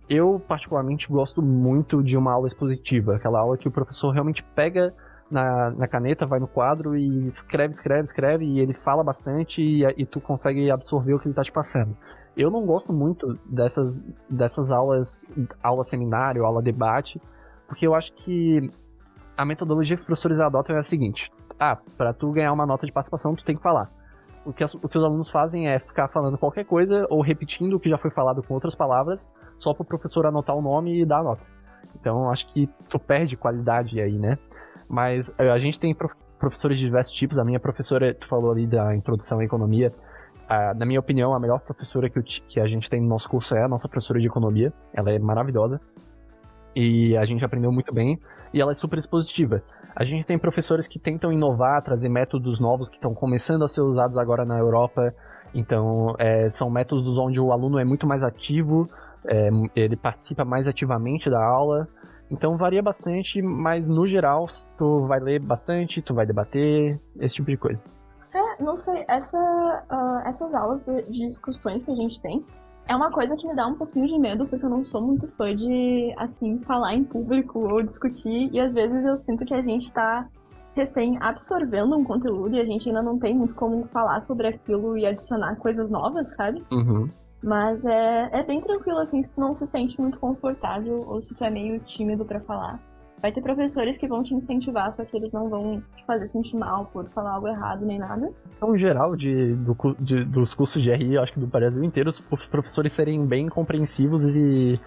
Eu, 0.09 0.41
particularmente, 0.47 1.09
gosto 1.09 1.43
muito 1.43 2.03
de 2.03 2.17
uma 2.17 2.33
aula 2.33 2.47
expositiva, 2.47 3.17
aquela 3.17 3.41
aula 3.41 3.57
que 3.57 3.67
o 3.67 3.71
professor 3.71 4.11
realmente 4.11 4.43
pega 4.43 4.95
na, 5.31 5.71
na 5.71 5.89
caneta, 5.89 6.27
vai 6.27 6.39
no 6.39 6.47
quadro 6.47 6.95
e 6.95 7.27
escreve, 7.27 7.73
escreve, 7.73 8.03
escreve, 8.03 8.45
e 8.45 8.61
ele 8.61 8.75
fala 8.75 9.03
bastante 9.03 9.63
e, 9.63 9.83
e 9.97 10.05
tu 10.05 10.21
consegue 10.21 10.71
absorver 10.71 11.15
o 11.15 11.19
que 11.19 11.27
ele 11.27 11.33
está 11.33 11.43
te 11.43 11.51
passando. 11.51 11.97
Eu 12.37 12.51
não 12.51 12.67
gosto 12.67 12.93
muito 12.93 13.39
dessas, 13.47 14.05
dessas 14.29 14.71
aulas, 14.71 15.29
aula 15.63 15.83
seminário, 15.83 16.45
aula 16.45 16.63
debate, 16.63 17.21
porque 17.67 17.87
eu 17.87 17.95
acho 17.95 18.13
que 18.13 18.71
a 19.43 19.45
metodologia 19.45 19.97
que 19.97 20.01
os 20.01 20.07
professores 20.07 20.39
adotam 20.39 20.77
é 20.77 20.79
a 20.79 20.83
seguinte: 20.83 21.31
ah, 21.59 21.77
para 21.99 22.15
tu 22.15 22.31
ganhar 22.31 22.53
uma 22.53 22.65
nota 22.65 22.87
de 22.87 22.93
participação, 22.93 23.35
tu 23.35 23.45
tem 23.45 23.57
que 23.57 23.63
falar. 23.63 23.91
O 24.45 24.53
que, 24.53 24.65
as, 24.65 24.75
o 24.75 24.89
que 24.89 24.99
os 24.99 25.05
alunos 25.05 25.31
fazem 25.31 25.69
é 25.69 25.79
ficar 25.79 26.09
falando 26.09 26.37
qualquer 26.37 26.65
coisa 26.65 27.07
ou 27.09 27.21
repetindo 27.21 27.75
o 27.75 27.81
que 27.81 27.89
já 27.89 27.97
foi 27.97 28.11
falado 28.11 28.43
com 28.43 28.55
outras 28.55 28.75
palavras, 28.75 29.31
só 29.57 29.73
para 29.73 29.83
o 29.83 29.87
professor 29.87 30.27
anotar 30.27 30.57
o 30.57 30.63
nome 30.63 31.01
e 31.01 31.05
dar 31.05 31.21
a 31.21 31.23
nota. 31.23 31.47
Então, 31.95 32.29
acho 32.31 32.47
que 32.47 32.69
tu 32.89 32.99
perde 32.99 33.37
qualidade 33.37 34.01
aí, 34.01 34.19
né? 34.19 34.37
Mas 34.89 35.33
eh, 35.39 35.49
a 35.49 35.59
gente 35.59 35.79
tem 35.79 35.95
professores 36.39 36.79
de 36.79 36.87
diversos 36.87 37.15
tipos. 37.15 37.39
A 37.39 37.45
minha 37.45 37.61
professora, 37.61 38.13
tu 38.15 38.27
falou 38.27 38.51
ali 38.51 38.67
da 38.67 38.95
introdução 38.95 39.39
à 39.39 39.45
economia. 39.45 39.93
Uh, 40.45 40.77
na 40.77 40.85
minha 40.85 40.99
opinião, 40.99 41.33
a 41.33 41.39
melhor 41.39 41.61
professora 41.61 42.11
que, 42.11 42.21
que 42.21 42.61
a 42.61 42.67
gente 42.67 42.91
tem 42.91 43.01
no 43.01 43.09
nosso 43.09 43.29
curso 43.29 43.55
é 43.55 43.65
a 43.65 43.69
nossa 43.69 43.89
professora 43.89 44.19
de 44.19 44.27
economia. 44.27 44.73
Ela 44.93 45.13
é 45.13 45.19
maravilhosa. 45.21 45.81
E 46.75 47.17
a 47.17 47.25
gente 47.25 47.45
aprendeu 47.45 47.71
muito 47.71 47.93
bem. 47.93 48.19
E 48.53 48.61
ela 48.61 48.71
é 48.71 48.75
super 48.75 48.99
expositiva. 48.99 49.63
A 49.95 50.05
gente 50.05 50.25
tem 50.25 50.39
professores 50.39 50.89
que 50.89 50.99
tentam 50.99 51.33
inovar, 51.33 51.83
trazer 51.83 52.09
métodos 52.09 52.61
novos 52.61 52.89
que 52.89 52.97
estão 52.97 53.13
começando 53.13 53.63
a 53.63 53.69
ser 53.69 53.83
usados 53.83 54.17
agora 54.17 54.45
na 54.45 54.59
Europa. 54.59 55.15
Então, 55.55 56.15
é, 56.19 56.49
são 56.49 56.71
métodos 56.71 57.19
onde 57.19 57.41
o 57.41 57.53
aluno 57.53 57.79
é 57.79 57.85
muito 57.85 58.07
mais 58.07 58.23
ativo, 58.23 58.89
é, 59.27 59.51
ele 59.77 59.97
participa 59.97 60.45
mais 60.45 60.67
ativamente 60.67 61.29
da 61.29 61.43
aula. 61.45 61.89
Então 62.33 62.57
varia 62.57 62.83
bastante, 62.83 63.43
mas 63.43 63.87
no 63.89 64.07
geral 64.07 64.47
tu 64.79 65.07
vai 65.07 65.21
ler 65.21 65.39
bastante, 65.39 66.01
tu 66.01 66.15
vai 66.15 66.25
debater, 66.25 66.99
esse 67.21 67.35
tipo 67.35 67.51
de 67.51 67.59
coisa. 67.59 67.85
É, 68.35 68.63
não 68.63 68.75
sei, 68.75 69.05
essa, 69.07 69.39
uh, 69.39 70.27
essas 70.27 70.55
aulas 70.55 70.83
de, 70.83 71.03
de, 71.03 71.27
discussões 71.27 71.85
que 71.85 71.91
a 71.91 71.95
gente 71.95 72.23
tem 72.23 72.43
é 72.87 72.97
uma 72.97 73.11
coisa 73.11 73.37
que 73.37 73.47
me 73.47 73.55
dá 73.55 73.67
um 73.67 73.75
pouquinho 73.75 74.07
de 74.07 74.19
medo, 74.19 74.47
porque 74.47 74.65
eu 74.65 74.71
não 74.71 74.85
sou 74.85 75.01
muito 75.01 75.29
fã 75.29 75.55
de, 75.55 76.13
assim, 76.17 76.59
falar 76.61 76.95
em 76.95 77.05
público 77.05 77.67
ou 77.73 77.83
discutir, 77.83 78.51
e 78.53 78.61
às 78.61 78.73
vezes 78.73 79.05
eu 79.05 79.17
sinto 79.17 79.45
que 79.45 79.55
a 79.55 79.63
gente 79.63 79.91
tá 79.93 80.29
recém 80.75 81.19
absorvendo 81.21 81.97
um 81.97 82.05
conteúdo 82.05 82.57
e 82.57 82.61
a 82.61 82.65
gente 82.65 82.89
ainda 82.89 83.03
não 83.03 83.19
tem 83.19 83.37
muito 83.37 83.55
como 83.55 83.87
falar 83.89 84.21
sobre 84.21 84.49
aquilo 84.49 84.97
e 84.97 85.07
adicionar 85.07 85.57
coisas 85.57 85.91
novas, 85.91 86.35
sabe? 86.35 86.65
Uhum. 86.73 87.11
Mas 87.43 87.85
é, 87.85 88.31
é 88.33 88.43
bem 88.43 88.61
tranquilo, 88.61 88.99
assim, 88.99 89.23
se 89.23 89.33
tu 89.33 89.41
não 89.41 89.53
se 89.53 89.67
sente 89.67 90.01
muito 90.01 90.19
confortável 90.19 91.05
ou 91.07 91.21
se 91.21 91.35
tu 91.35 91.45
é 91.45 91.51
meio 91.51 91.79
tímido 91.81 92.25
para 92.25 92.41
falar. 92.41 92.81
Vai 93.23 93.31
ter 93.31 93.41
professores 93.41 93.97
que 93.97 94.09
vão 94.09 94.21
te 94.25 94.35
incentivar, 94.35 94.91
só 94.91 95.05
que 95.05 95.17
eles 95.17 95.31
não 95.31 95.49
vão 95.49 95.81
te 95.95 96.05
fazer 96.05 96.27
sentir 96.27 96.57
mal 96.57 96.87
por 96.87 97.09
falar 97.11 97.35
algo 97.35 97.47
errado 97.47 97.87
nem 97.87 97.97
nada. 97.97 98.33
Então, 98.57 98.75
geral, 98.75 99.15
de, 99.15 99.55
do, 99.55 99.77
de, 100.01 100.25
dos 100.25 100.53
cursos 100.55 100.83
de 100.83 100.93
RI, 100.93 101.17
acho 101.17 101.33
que 101.33 101.39
do 101.39 101.47
Brasil 101.47 101.85
inteiro, 101.85 102.09
os 102.09 102.19
professores 102.19 102.93
serem 102.93 103.25
bem 103.25 103.49
compreensivos 103.49 104.35
e 104.35 104.79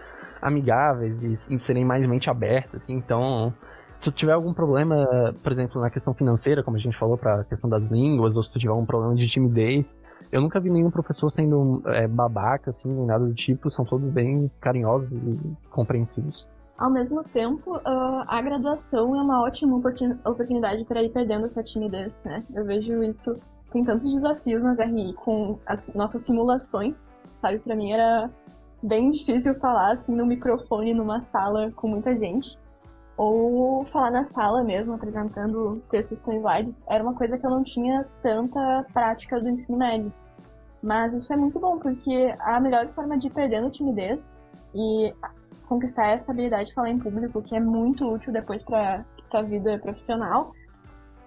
amigáveis 0.42 1.24
e, 1.24 1.58
serem 1.58 1.86
mais 1.86 2.06
mente 2.06 2.30
aberta, 2.30 2.76
assim. 2.76 2.94
Então, 2.94 3.54
se 3.88 4.02
tu 4.02 4.12
tiver 4.12 4.34
algum 4.34 4.54
problema, 4.54 5.34
por 5.42 5.52
exemplo, 5.52 5.80
na 5.80 5.90
questão 5.90 6.14
financeira, 6.14 6.62
como 6.62 6.76
a 6.76 6.80
gente 6.80 6.98
falou, 6.98 7.18
para 7.18 7.40
a 7.40 7.44
questão 7.46 7.70
das 7.70 7.86
línguas, 7.86 8.36
ou 8.36 8.44
se 8.44 8.52
tu 8.52 8.60
tiver 8.60 8.74
um 8.74 8.86
problema 8.86 9.16
de 9.16 9.28
timidez, 9.30 9.98
eu 10.30 10.42
nunca 10.42 10.60
vi 10.60 10.70
nenhum 10.70 10.92
professor 10.92 11.30
sendo 11.30 11.82
é, 11.86 12.06
babaca, 12.06 12.72
assim, 12.72 12.90
nem 12.90 13.08
nada 13.08 13.26
do 13.26 13.34
tipo. 13.34 13.70
São 13.70 13.86
todos 13.86 14.10
bem 14.12 14.52
carinhosos 14.60 15.10
e 15.10 15.40
compreensivos. 15.70 16.50
Ao 16.78 16.90
mesmo 16.90 17.24
tempo, 17.24 17.78
uh, 17.78 18.26
a 18.28 18.42
graduação 18.42 19.16
é 19.16 19.22
uma 19.22 19.42
ótima 19.42 19.78
oportunidade 20.26 20.84
para 20.84 21.02
ir 21.02 21.10
perdendo 21.10 21.50
sua 21.50 21.64
timidez, 21.64 22.24
né? 22.26 22.44
Eu 22.54 22.66
vejo 22.66 23.02
isso. 23.04 23.38
Tem 23.72 23.84
tantos 23.84 24.10
desafios 24.10 24.62
na 24.62 24.74
RI 24.74 25.14
com 25.14 25.58
as 25.66 25.94
nossas 25.94 26.22
simulações, 26.24 27.06
sabe? 27.42 27.60
Para 27.60 27.76
mim 27.76 27.92
era 27.92 28.30
bem 28.84 29.10
difícil 29.10 29.56
falar 29.56 29.94
assim 29.94 30.16
no 30.16 30.26
microfone 30.26 30.94
numa 30.94 31.20
sala 31.22 31.72
com 31.72 31.88
muita 31.88 32.16
gente 32.16 32.60
ou 33.18 33.86
falar 33.86 34.12
na 34.12 34.24
sala 34.24 34.64
mesmo, 34.64 34.96
apresentando 34.96 35.82
textos 35.90 36.20
com 36.20 36.34
slides, 36.34 36.86
era 36.90 37.02
uma 37.02 37.14
coisa 37.14 37.38
que 37.38 37.46
eu 37.46 37.50
não 37.50 37.64
tinha 37.64 38.06
tanta 38.22 38.86
prática 38.94 39.40
do 39.40 39.50
ensino 39.50 39.78
médio. 39.78 40.12
Mas 40.84 41.16
isso 41.16 41.32
é 41.34 41.38
muito 41.38 41.60
bom, 41.60 41.80
porque 41.80 42.36
a 42.40 42.60
melhor 42.60 42.88
forma 42.90 43.18
de 43.18 43.28
ir 43.28 43.32
perdendo 43.32 43.70
timidez 43.70 44.36
e 44.74 45.14
conquistar 45.66 46.08
essa 46.08 46.32
habilidade 46.32 46.70
de 46.70 46.74
falar 46.74 46.90
em 46.90 47.00
público, 47.00 47.42
que 47.42 47.56
é 47.56 47.60
muito 47.60 48.06
útil 48.06 48.32
depois 48.32 48.64
para 48.64 49.06
tua 49.30 49.44
vida 49.44 49.80
profissional, 49.80 50.52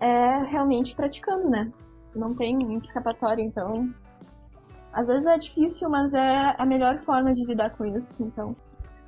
é 0.01 0.45
realmente 0.45 0.95
praticando, 0.95 1.49
né? 1.49 1.71
Não 2.15 2.35
tem 2.35 2.77
escapatória, 2.79 3.43
então. 3.43 3.93
Às 4.93 5.07
vezes 5.07 5.27
é 5.27 5.37
difícil, 5.37 5.91
mas 5.91 6.15
é 6.15 6.55
a 6.57 6.65
melhor 6.65 6.99
forma 6.99 7.33
de 7.33 7.45
lidar 7.45 7.71
com 7.71 7.85
isso, 7.85 8.23
então 8.23 8.57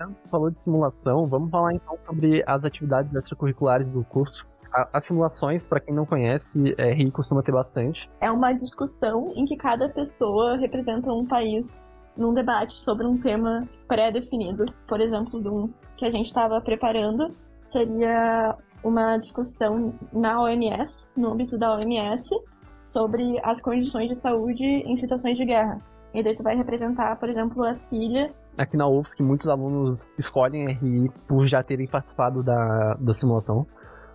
tanto 0.01 0.17
falou 0.31 0.51
de 0.51 0.59
simulação, 0.59 1.27
vamos 1.27 1.51
falar 1.51 1.75
então 1.75 1.99
sobre 2.07 2.43
as 2.47 2.65
atividades 2.65 3.15
extracurriculares 3.15 3.87
do 3.89 4.03
curso. 4.05 4.49
As 4.73 5.05
simulações, 5.05 5.65
para 5.65 5.81
quem 5.81 5.93
não 5.93 6.07
conhece, 6.07 6.75
é, 6.79 6.93
RI 6.93 7.11
costuma 7.11 7.43
ter 7.43 7.53
bastante. 7.53 8.09
É 8.21 8.31
uma 8.31 8.53
discussão 8.53 9.33
em 9.35 9.45
que 9.45 9.57
cada 9.57 9.89
pessoa 9.89 10.57
representa 10.57 11.13
um 11.13 11.27
país 11.27 11.75
num 12.17 12.35
debate 12.35 12.79
sobre 12.79 13.07
um 13.07 13.19
tema 13.19 13.69
pré-definido. 13.89 14.67
Por 14.89 15.01
exemplo, 15.01 15.41
do 15.41 15.71
que 15.97 16.05
a 16.05 16.11
gente 16.11 16.27
estava 16.27 16.61
preparando 16.61 17.35
seria 17.67 18.57
uma 18.85 19.17
discussão 19.19 19.95
na 20.13 20.41
OMS, 20.41 21.07
no 21.17 21.33
âmbito 21.33 21.59
da 21.59 21.75
OMS, 21.75 22.35
sobre 22.83 23.39
as 23.45 23.61
condições 23.61 24.09
de 24.09 24.15
saúde 24.15 24.65
em 24.65 24.95
situações 24.97 25.37
de 25.37 25.45
guerra. 25.45 25.81
E 26.13 26.23
daí 26.23 26.35
tu 26.35 26.43
vai 26.43 26.57
representar, 26.57 27.17
por 27.17 27.29
exemplo, 27.29 27.63
a 27.63 27.73
Síria 27.73 28.35
aqui 28.63 28.77
na 28.77 28.87
UFSC 28.87 29.23
muitos 29.23 29.49
alunos 29.49 30.11
escolhem 30.19 30.69
RI 30.69 31.11
por 31.27 31.47
já 31.47 31.63
terem 31.63 31.87
participado 31.87 32.43
da, 32.43 32.95
da 32.95 33.13
simulação. 33.13 33.67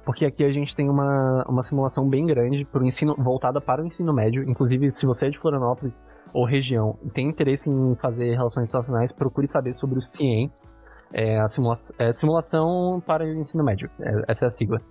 Porque 0.06 0.24
aqui 0.24 0.44
a 0.44 0.52
gente 0.52 0.76
tem 0.76 0.88
uma, 0.88 1.44
uma 1.50 1.64
simulação 1.64 2.08
bem 2.08 2.28
grande 2.28 2.64
pro 2.64 2.86
ensino, 2.86 3.16
voltada 3.18 3.60
para 3.60 3.82
o 3.82 3.88
ensino 3.88 4.14
médio. 4.14 4.48
Inclusive, 4.48 4.92
se 4.92 5.06
você 5.06 5.28
é 5.28 5.30
de 5.32 5.40
Florianópolis 5.40 6.04
ou 6.36 6.44
região 6.44 7.00
e 7.02 7.10
tem 7.10 7.30
interesse 7.30 7.70
em 7.70 7.96
fazer 7.96 8.36
relações 8.36 8.68
internacionais, 8.68 9.14
procure 9.14 9.48
saber 9.48 9.72
sobre 9.72 9.98
o 9.98 10.02
CIEM. 10.02 10.52
É 11.14 11.40
a 11.40 11.48
simula 11.48 11.76
é 11.98 12.12
simulação 12.12 13.02
para 13.08 13.24
o 13.24 13.28
ensino 13.28 13.64
médio. 13.64 13.90
É, 14.02 14.24
essa 14.28 14.44
é 14.44 14.48
a 14.48 14.50
sigla. 14.50 14.82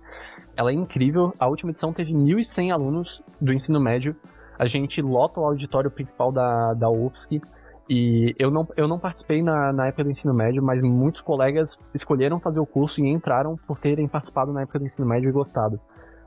Ela 0.57 0.71
é 0.71 0.73
incrível. 0.73 1.33
A 1.37 1.47
última 1.47 1.69
edição 1.69 1.93
teve 1.93 2.13
1.100 2.13 2.73
alunos 2.73 3.23
do 3.39 3.53
ensino 3.53 3.79
médio. 3.79 4.15
A 4.57 4.65
gente 4.65 4.99
lota 5.03 5.39
o 5.39 5.45
auditório 5.45 5.91
principal 5.91 6.31
da, 6.31 6.73
da 6.73 6.89
UFSC. 6.89 7.39
E 7.87 8.33
eu 8.39 8.49
não, 8.49 8.67
eu 8.75 8.87
não 8.87 8.97
participei 8.97 9.43
na, 9.43 9.71
na 9.71 9.87
época 9.87 10.05
do 10.05 10.09
ensino 10.09 10.33
médio, 10.33 10.63
mas 10.63 10.81
muitos 10.81 11.21
colegas 11.21 11.77
escolheram 11.93 12.39
fazer 12.39 12.59
o 12.59 12.65
curso 12.65 13.05
e 13.05 13.07
entraram 13.07 13.55
por 13.67 13.77
terem 13.77 14.07
participado 14.07 14.51
na 14.51 14.63
época 14.63 14.79
do 14.79 14.85
ensino 14.85 15.07
médio 15.07 15.29
e 15.29 15.31
gostado. 15.31 15.79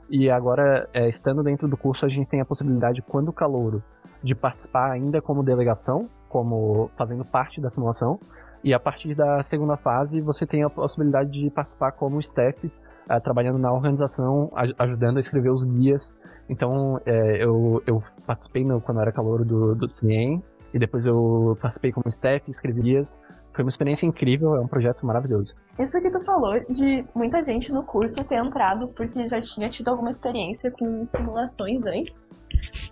E 0.09 0.29
agora, 0.29 0.89
é, 0.93 1.07
estando 1.07 1.43
dentro 1.43 1.67
do 1.67 1.77
curso, 1.77 2.05
a 2.05 2.09
gente 2.09 2.27
tem 2.27 2.41
a 2.41 2.45
possibilidade, 2.45 3.01
quando 3.01 3.31
calouro, 3.31 3.83
de 4.23 4.33
participar 4.33 4.91
ainda 4.91 5.21
como 5.21 5.43
delegação, 5.43 6.09
como 6.27 6.89
fazendo 6.97 7.23
parte 7.23 7.61
da 7.61 7.69
simulação. 7.69 8.19
E 8.63 8.73
a 8.73 8.79
partir 8.79 9.15
da 9.15 9.41
segunda 9.41 9.77
fase, 9.77 10.19
você 10.19 10.45
tem 10.45 10.63
a 10.63 10.69
possibilidade 10.69 11.29
de 11.29 11.49
participar 11.49 11.91
como 11.91 12.19
staff, 12.19 12.71
é, 13.07 13.19
trabalhando 13.19 13.59
na 13.59 13.71
organização, 13.71 14.51
ajudando 14.77 15.17
a 15.17 15.19
escrever 15.19 15.51
os 15.51 15.65
guias. 15.65 16.13
Então, 16.49 16.99
é, 17.05 17.43
eu, 17.43 17.81
eu 17.85 18.03
participei 18.25 18.65
no, 18.65 18.81
quando 18.81 19.01
era 19.01 19.11
calouro 19.11 19.45
do, 19.45 19.75
do 19.75 19.87
CIEM, 19.87 20.43
e 20.73 20.79
depois 20.79 21.05
eu 21.05 21.57
participei 21.61 21.91
como 21.91 22.07
staff, 22.07 22.49
escrevi 22.49 22.81
guias. 22.81 23.19
Foi 23.53 23.63
uma 23.63 23.69
experiência 23.69 24.05
incrível, 24.05 24.55
é 24.55 24.61
um 24.61 24.67
projeto 24.67 25.05
maravilhoso. 25.05 25.55
Isso 25.77 25.99
que 26.01 26.09
tu 26.09 26.23
falou 26.23 26.59
de 26.69 27.05
muita 27.13 27.41
gente 27.41 27.71
no 27.71 27.83
curso 27.83 28.23
ter 28.23 28.35
entrado 28.35 28.87
porque 28.89 29.27
já 29.27 29.41
tinha 29.41 29.69
tido 29.69 29.89
alguma 29.89 30.09
experiência 30.09 30.71
com 30.71 31.05
simulações 31.05 31.85
antes. 31.85 32.21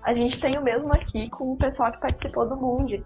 A 0.03 0.13
gente 0.13 0.39
tem 0.39 0.57
o 0.57 0.63
mesmo 0.63 0.93
aqui 0.93 1.29
com 1.29 1.53
o 1.53 1.57
pessoal 1.57 1.91
que 1.91 1.99
participou 1.99 2.47
do 2.47 2.55
Mundi, 2.55 3.03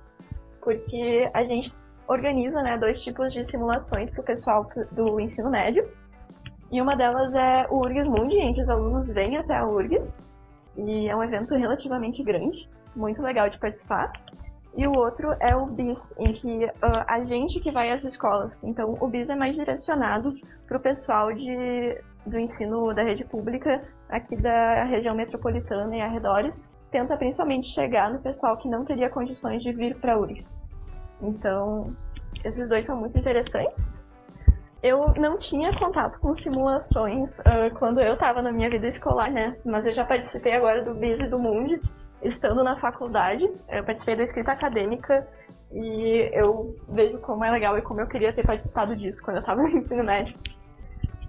porque 0.62 1.30
a 1.34 1.43
gente 1.43 1.74
organiza 2.08 2.62
né, 2.62 2.78
dois 2.78 3.04
tipos 3.04 3.34
de 3.34 3.43
simulações 3.43 4.12
para 4.12 4.22
o 4.22 4.24
pessoal 4.24 4.70
do 4.91 5.20
ensino 5.20 5.49
médio. 5.49 5.88
E 6.72 6.82
uma 6.82 6.95
delas 6.95 7.36
é 7.36 7.68
o 7.70 7.80
URGS 7.80 8.08
Mundi, 8.08 8.38
em 8.38 8.54
que 8.54 8.62
os 8.62 8.70
alunos 8.70 9.12
vêm 9.12 9.38
até 9.38 9.56
a 9.56 9.66
URGS, 9.66 10.26
e 10.78 11.10
é 11.10 11.16
um 11.16 11.24
evento 11.24 11.56
relativamente 11.56 12.24
grande, 12.24 12.70
muito 12.95 13.22
legal 13.22 13.49
de 13.49 13.60
participar. 13.60 14.12
E 14.76 14.88
o 14.88 14.93
outro 14.93 15.36
é 15.39 15.55
o 15.55 15.65
BIS, 15.65 16.15
em 16.17 16.32
que 16.32 16.65
uh, 16.65 17.03
a 17.07 17.19
gente 17.19 17.59
que 17.59 17.72
vai 17.72 17.91
às 17.91 18.03
escolas. 18.05 18.63
Então, 18.63 18.97
o 19.01 19.07
BIS 19.07 19.30
é 19.30 19.36
mais 19.36 19.55
direcionado 19.55 20.34
para 20.65 20.78
o 20.78 20.80
pessoal 20.80 21.34
de, 21.34 22.01
do 22.26 22.39
ensino 22.39 22.93
da 22.93 23.03
rede 23.03 23.26
pública 23.26 23.84
aqui 24.09 24.36
da 24.36 24.86
região 24.86 25.13
metropolitana 25.13 25.95
e 25.95 26.01
arredores. 26.01 26.74
Tenta 26.89 27.17
principalmente 27.17 27.67
chegar 27.67 28.11
no 28.11 28.19
pessoal 28.19 28.57
que 28.57 28.69
não 28.69 28.86
teria 28.86 29.09
condições 29.09 29.61
de 29.61 29.74
vir 29.74 29.99
para 29.99 30.13
a 30.13 30.19
URGS. 30.19 30.63
Então, 31.22 31.95
esses 32.43 32.69
dois 32.69 32.86
são 32.86 32.97
muito 32.97 33.17
interessantes. 33.17 33.95
Eu 34.82 35.13
não 35.15 35.38
tinha 35.38 35.72
contato 35.78 36.19
com 36.19 36.34
simulações 36.34 37.39
uh, 37.39 37.74
quando 37.78 37.99
eu 37.99 38.13
estava 38.13 38.41
na 38.41 38.51
minha 38.51 38.69
vida 38.69 38.88
escolar, 38.88 39.30
né? 39.30 39.55
Mas 39.63 39.86
eu 39.86 39.91
já 39.91 40.03
participei 40.03 40.53
agora 40.53 40.84
do 40.84 40.95
BIS 40.95 41.22
e 41.22 41.30
do 41.30 41.38
Mundi, 41.38 41.80
estando 42.22 42.63
na 42.63 42.76
faculdade. 42.76 43.51
Eu 43.69 43.84
participei 43.84 44.15
da 44.15 44.24
escrita 44.24 44.51
acadêmica 44.51 45.28
e 45.72 46.30
eu 46.34 46.76
vejo 46.89 47.19
como 47.19 47.43
é 47.45 47.51
legal 47.51 47.78
e 47.78 47.82
como 47.82 48.01
eu 48.01 48.07
queria 48.07 48.34
ter 48.34 48.45
participado 48.45 48.95
disso 48.95 49.24
quando 49.24 49.38
eu 49.38 49.41
estava 49.41 49.61
no 49.63 49.69
ensino 49.69 50.03
médio. 50.03 50.38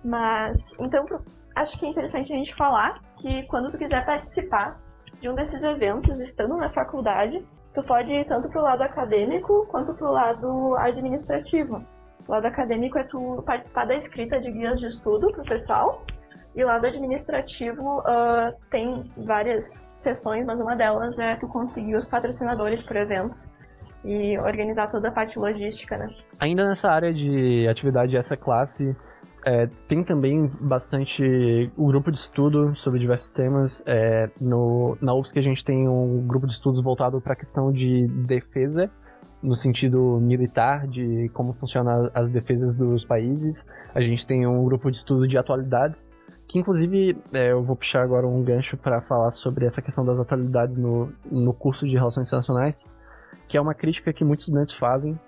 Mas, 0.05 0.79
então, 0.81 1.07
acho 1.55 1.79
que 1.79 1.87
é 1.87 1.89
interessante 1.89 2.33
a 2.33 2.37
gente 2.37 2.55
falar 2.55 3.01
que 3.17 3.45
quando 3.45 3.71
tu 3.71 3.79
quiser 3.79 4.05
participar 4.05 4.81
de 5.21 5.29
um 5.29 5.35
desses 5.35 5.63
eventos, 5.63 6.21
estando 6.21 6.57
na 6.57 6.69
faculdade, 6.69 7.47
tu 7.73 7.83
pode 7.83 8.13
ir 8.13 8.25
tanto 8.25 8.49
pro 8.51 8.61
lado 8.61 8.83
acadêmico 8.83 9.67
quanto 9.67 9.95
pro 9.95 10.11
lado 10.11 10.75
administrativo. 10.77 11.85
O 12.27 12.33
lado 12.33 12.47
acadêmico 12.47 12.99
é 12.99 13.05
tu 13.05 13.43
participar 13.47 13.87
da 13.87 13.95
escrita 13.95 14.41
de 14.41 14.51
guias 14.51 14.81
de 14.81 14.89
estudo 14.89 15.31
pro 15.33 15.45
pessoal, 15.45 16.05
e 16.55 16.63
o 16.63 16.67
lado 16.67 16.87
administrativo 16.87 18.01
uh, 18.01 18.55
tem 18.71 19.11
várias 19.17 19.89
sessões, 19.95 20.45
mas 20.45 20.61
uma 20.61 20.77
delas 20.77 21.19
é 21.19 21.35
tu 21.35 21.49
conseguir 21.49 21.95
os 21.95 22.07
patrocinadores 22.07 22.83
pro 22.83 22.99
evento 22.99 23.51
e 24.05 24.39
organizar 24.39 24.89
toda 24.89 25.09
a 25.09 25.13
parte 25.13 25.39
logística, 25.39 25.97
né? 25.97 26.09
Ainda 26.39 26.65
nessa 26.65 26.91
área 26.91 27.13
de 27.13 27.67
atividade 27.69 28.17
essa 28.17 28.37
classe, 28.37 28.95
é, 29.45 29.67
tem 29.89 30.05
também 30.05 30.49
bastante 30.61 31.73
o 31.77 31.85
um 31.85 31.87
grupo 31.87 32.11
de 32.13 32.19
estudo 32.19 32.75
sobre 32.75 33.01
diversos 33.01 33.29
temas. 33.29 33.83
É, 33.87 34.31
no, 34.41 34.97
na 35.01 35.15
UFSC 35.15 35.39
a 35.39 35.43
gente 35.43 35.65
tem 35.65 35.89
um 35.89 36.27
grupo 36.27 36.47
de 36.47 36.53
estudos 36.53 36.81
voltado 36.81 37.21
para 37.21 37.33
a 37.33 37.37
questão 37.37 37.73
de 37.73 38.07
defesa, 38.07 38.91
no 39.43 39.57
sentido 39.57 40.19
militar, 40.21 40.87
de 40.87 41.29
como 41.33 41.53
funcionam 41.55 42.09
as 42.15 42.31
defesas 42.31 42.73
dos 42.75 43.05
países. 43.05 43.67
A 43.93 44.01
gente 44.01 44.25
tem 44.25 44.47
um 44.47 44.65
grupo 44.65 44.91
de 44.91 44.99
estudo 44.99 45.27
de 45.27 45.37
atualidades, 45.37 46.09
que 46.53 46.59
inclusive 46.59 47.17
é, 47.33 47.51
eu 47.51 47.63
vou 47.63 47.75
puxar 47.75 48.03
agora 48.03 48.27
um 48.27 48.43
gancho 48.43 48.77
para 48.77 49.01
falar 49.01 49.31
sobre 49.31 49.65
essa 49.65 49.81
questão 49.81 50.05
das 50.05 50.21
atualidades 50.21 50.77
no, 50.77 51.11
no 51.31 51.55
curso 51.55 51.89
de 51.89 51.97
Relações 51.97 52.29
Internacionais, 52.29 52.87
que 53.49 53.57
é 53.57 53.61
uma 53.61 53.73
crítica 53.73 54.13
que 54.13 54.23
muitos 54.23 54.47
estudantes 54.47 54.75
fazem, 54.75 55.19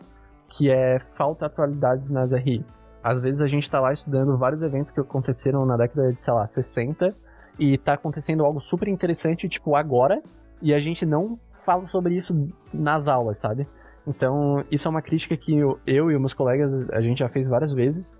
que 0.46 0.70
é 0.70 0.98
falta 0.98 1.46
atualidades 1.46 2.10
nas 2.10 2.32
RI. 2.32 2.62
Às 3.02 3.22
vezes 3.22 3.40
a 3.40 3.46
gente 3.46 3.62
está 3.62 3.80
lá 3.80 3.90
estudando 3.90 4.36
vários 4.36 4.60
eventos 4.60 4.92
que 4.92 5.00
aconteceram 5.00 5.64
na 5.64 5.78
década 5.78 6.12
de, 6.12 6.20
sei 6.20 6.34
lá, 6.34 6.46
60 6.46 7.16
e 7.58 7.72
está 7.72 7.94
acontecendo 7.94 8.44
algo 8.44 8.60
super 8.60 8.86
interessante, 8.86 9.48
tipo, 9.48 9.74
agora, 9.76 10.22
e 10.60 10.74
a 10.74 10.78
gente 10.78 11.06
não 11.06 11.38
fala 11.64 11.86
sobre 11.86 12.16
isso 12.16 12.50
nas 12.70 13.08
aulas, 13.08 13.38
sabe? 13.38 13.66
Então, 14.06 14.62
isso 14.70 14.86
é 14.86 14.90
uma 14.90 15.00
crítica 15.00 15.38
que 15.38 15.56
eu, 15.56 15.78
eu 15.86 16.10
e 16.10 16.18
meus 16.18 16.34
colegas, 16.34 16.90
a 16.90 17.00
gente 17.00 17.20
já 17.20 17.30
fez 17.30 17.48
várias 17.48 17.72
vezes. 17.72 18.18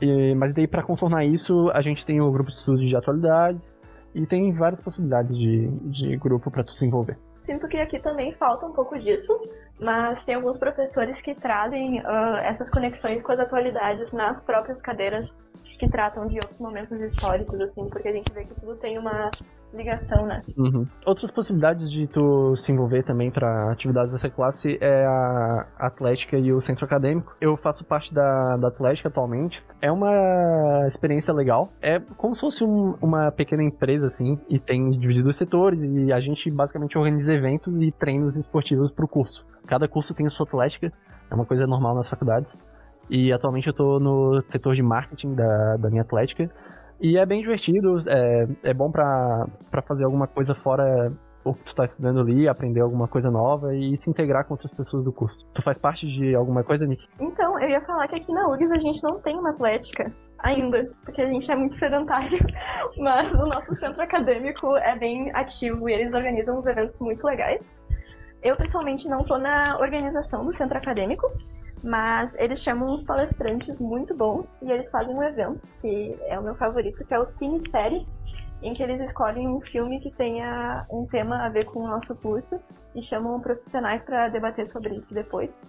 E, 0.00 0.34
mas 0.34 0.52
daí, 0.52 0.66
para 0.66 0.82
contornar 0.82 1.24
isso, 1.24 1.70
a 1.72 1.80
gente 1.80 2.04
tem 2.04 2.20
o 2.20 2.30
grupo 2.30 2.50
de 2.50 2.56
estudos 2.56 2.88
de 2.88 2.96
atualidades 2.96 3.74
e 4.14 4.26
tem 4.26 4.52
várias 4.52 4.80
possibilidades 4.80 5.36
de, 5.36 5.68
de 5.82 6.16
grupo 6.16 6.50
para 6.50 6.62
tu 6.62 6.72
se 6.72 6.86
envolver. 6.86 7.18
Sinto 7.42 7.68
que 7.68 7.76
aqui 7.76 7.98
também 7.98 8.32
falta 8.32 8.66
um 8.66 8.72
pouco 8.72 8.98
disso, 8.98 9.38
mas 9.78 10.24
tem 10.24 10.34
alguns 10.34 10.56
professores 10.56 11.20
que 11.20 11.34
trazem 11.34 12.00
uh, 12.00 12.36
essas 12.42 12.70
conexões 12.70 13.22
com 13.22 13.32
as 13.32 13.38
atualidades 13.38 14.12
nas 14.12 14.42
próprias 14.42 14.80
cadeiras 14.80 15.40
que 15.78 15.88
tratam 15.88 16.26
de 16.26 16.36
outros 16.36 16.58
momentos 16.58 16.92
históricos, 16.92 17.60
assim, 17.60 17.86
porque 17.88 18.08
a 18.08 18.12
gente 18.12 18.32
vê 18.32 18.44
que 18.44 18.54
tudo 18.58 18.76
tem 18.76 18.98
uma 18.98 19.30
ligação, 19.74 20.26
né? 20.26 20.42
Uhum. 20.56 20.86
Outras 21.04 21.30
possibilidades 21.30 21.90
de 21.90 22.06
tu 22.06 22.54
se 22.56 22.72
envolver 22.72 23.02
também 23.02 23.30
para 23.30 23.70
atividades 23.70 24.12
dessa 24.12 24.30
classe 24.30 24.78
é 24.80 25.04
a 25.04 25.66
Atlética 25.78 26.38
e 26.38 26.52
o 26.52 26.60
Centro 26.60 26.84
Acadêmico. 26.84 27.36
Eu 27.40 27.56
faço 27.56 27.84
parte 27.84 28.12
da, 28.14 28.56
da 28.56 28.68
Atlética 28.68 29.08
atualmente. 29.08 29.64
É 29.80 29.90
uma 29.90 30.86
experiência 30.86 31.32
legal. 31.34 31.72
É 31.82 31.98
como 32.16 32.34
se 32.34 32.40
fosse 32.40 32.64
um, 32.64 32.94
uma 33.00 33.30
pequena 33.30 33.62
empresa, 33.62 34.06
assim, 34.06 34.38
e 34.48 34.58
tem 34.58 34.90
dividido 34.90 35.28
os 35.28 35.36
setores, 35.36 35.82
e 35.82 36.12
a 36.12 36.20
gente 36.20 36.50
basicamente 36.50 36.96
organiza 36.96 37.32
eventos 37.32 37.82
e 37.82 37.90
treinos 37.90 38.36
esportivos 38.36 38.90
para 38.90 39.04
o 39.04 39.08
curso. 39.08 39.46
Cada 39.66 39.88
curso 39.88 40.14
tem 40.14 40.26
a 40.26 40.30
sua 40.30 40.46
Atlética, 40.46 40.92
é 41.30 41.34
uma 41.34 41.46
coisa 41.46 41.66
normal 41.66 41.94
nas 41.94 42.08
faculdades. 42.08 42.60
E 43.10 43.32
atualmente 43.32 43.66
eu 43.66 43.72
estou 43.72 44.00
no 44.00 44.40
setor 44.46 44.74
de 44.74 44.82
marketing 44.82 45.34
da, 45.34 45.76
da 45.76 45.90
minha 45.90 46.02
Atlética. 46.02 46.50
E 47.00 47.18
é 47.18 47.26
bem 47.26 47.40
divertido, 47.40 47.96
é, 48.08 48.70
é 48.70 48.74
bom 48.74 48.90
para 48.90 49.46
fazer 49.86 50.04
alguma 50.04 50.26
coisa 50.26 50.54
fora 50.54 51.12
o 51.44 51.52
que 51.52 51.64
tu 51.64 51.74
tá 51.74 51.84
estudando 51.84 52.20
ali, 52.20 52.48
aprender 52.48 52.80
alguma 52.80 53.06
coisa 53.06 53.30
nova 53.30 53.74
e 53.74 53.96
se 53.96 54.08
integrar 54.08 54.46
com 54.46 54.54
outras 54.54 54.72
pessoas 54.72 55.04
do 55.04 55.12
curso. 55.12 55.44
Tu 55.52 55.62
faz 55.62 55.78
parte 55.78 56.06
de 56.06 56.34
alguma 56.34 56.64
coisa, 56.64 56.86
Nick? 56.86 57.06
Então, 57.20 57.60
eu 57.60 57.68
ia 57.68 57.80
falar 57.82 58.08
que 58.08 58.16
aqui 58.16 58.32
na 58.32 58.48
URGS 58.48 58.72
a 58.72 58.78
gente 58.78 59.02
não 59.02 59.20
tem 59.20 59.36
uma 59.36 59.50
atlética 59.50 60.10
ainda, 60.38 60.90
porque 61.04 61.20
a 61.20 61.26
gente 61.26 61.50
é 61.50 61.54
muito 61.54 61.74
sedentário, 61.74 62.38
mas 62.98 63.34
o 63.34 63.46
nosso 63.46 63.74
centro 63.74 64.02
acadêmico 64.02 64.76
é 64.78 64.98
bem 64.98 65.30
ativo 65.34 65.88
e 65.88 65.92
eles 65.92 66.14
organizam 66.14 66.56
uns 66.56 66.66
eventos 66.66 66.98
muito 66.98 67.24
legais. 67.26 67.70
Eu, 68.42 68.56
pessoalmente, 68.56 69.08
não 69.08 69.22
tô 69.22 69.38
na 69.38 69.78
organização 69.78 70.44
do 70.44 70.52
centro 70.52 70.76
acadêmico, 70.76 71.30
mas 71.84 72.34
eles 72.38 72.62
chamam 72.62 72.94
uns 72.94 73.02
palestrantes 73.02 73.78
muito 73.78 74.14
bons 74.14 74.56
e 74.62 74.72
eles 74.72 74.90
fazem 74.90 75.14
um 75.14 75.22
evento 75.22 75.66
que 75.78 76.18
é 76.22 76.38
o 76.38 76.42
meu 76.42 76.54
favorito, 76.54 77.04
que 77.04 77.12
é 77.12 77.18
o 77.18 77.24
Cine 77.26 77.60
Série, 77.60 78.08
em 78.62 78.72
que 78.72 78.82
eles 78.82 79.02
escolhem 79.02 79.46
um 79.46 79.60
filme 79.60 80.00
que 80.00 80.10
tenha 80.10 80.86
um 80.90 81.04
tema 81.04 81.44
a 81.44 81.50
ver 81.50 81.66
com 81.66 81.80
o 81.80 81.86
nosso 81.86 82.16
curso 82.16 82.58
e 82.94 83.02
chamam 83.02 83.38
profissionais 83.38 84.02
para 84.02 84.28
debater 84.28 84.66
sobre 84.66 84.96
isso 84.96 85.12
depois. 85.12 85.60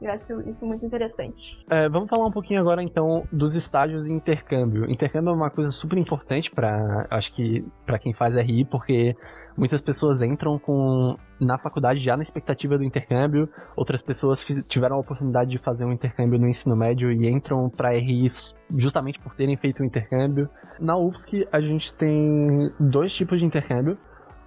Eu 0.00 0.12
acho 0.12 0.40
isso 0.48 0.64
muito 0.66 0.86
interessante. 0.86 1.58
É, 1.68 1.88
vamos 1.88 2.08
falar 2.08 2.26
um 2.26 2.30
pouquinho 2.30 2.60
agora 2.60 2.82
então 2.82 3.26
dos 3.32 3.54
estágios 3.54 4.04
de 4.04 4.12
intercâmbio. 4.12 4.88
Intercâmbio 4.90 5.30
é 5.30 5.34
uma 5.34 5.50
coisa 5.50 5.70
super 5.70 5.98
importante 5.98 6.50
para, 6.50 7.06
acho 7.10 7.32
que 7.32 7.64
para 7.84 7.98
quem 7.98 8.12
faz 8.12 8.36
RI, 8.36 8.64
porque 8.64 9.16
muitas 9.56 9.82
pessoas 9.82 10.22
entram 10.22 10.58
com 10.58 11.16
na 11.40 11.56
faculdade 11.58 12.00
já 12.00 12.16
na 12.16 12.22
expectativa 12.22 12.76
do 12.76 12.84
intercâmbio, 12.84 13.48
outras 13.76 14.02
pessoas 14.02 14.44
tiveram 14.66 14.96
a 14.96 15.00
oportunidade 15.00 15.50
de 15.50 15.58
fazer 15.58 15.84
um 15.84 15.92
intercâmbio 15.92 16.38
no 16.38 16.48
ensino 16.48 16.76
médio 16.76 17.12
e 17.12 17.28
entram 17.28 17.68
para 17.70 17.90
RI 17.90 18.26
justamente 18.76 19.20
por 19.20 19.34
terem 19.34 19.56
feito 19.56 19.80
o 19.80 19.82
um 19.82 19.86
intercâmbio. 19.86 20.48
Na 20.80 20.96
UFSC 20.96 21.46
a 21.52 21.60
gente 21.60 21.94
tem 21.94 22.70
dois 22.78 23.12
tipos 23.12 23.38
de 23.38 23.46
intercâmbio 23.46 23.98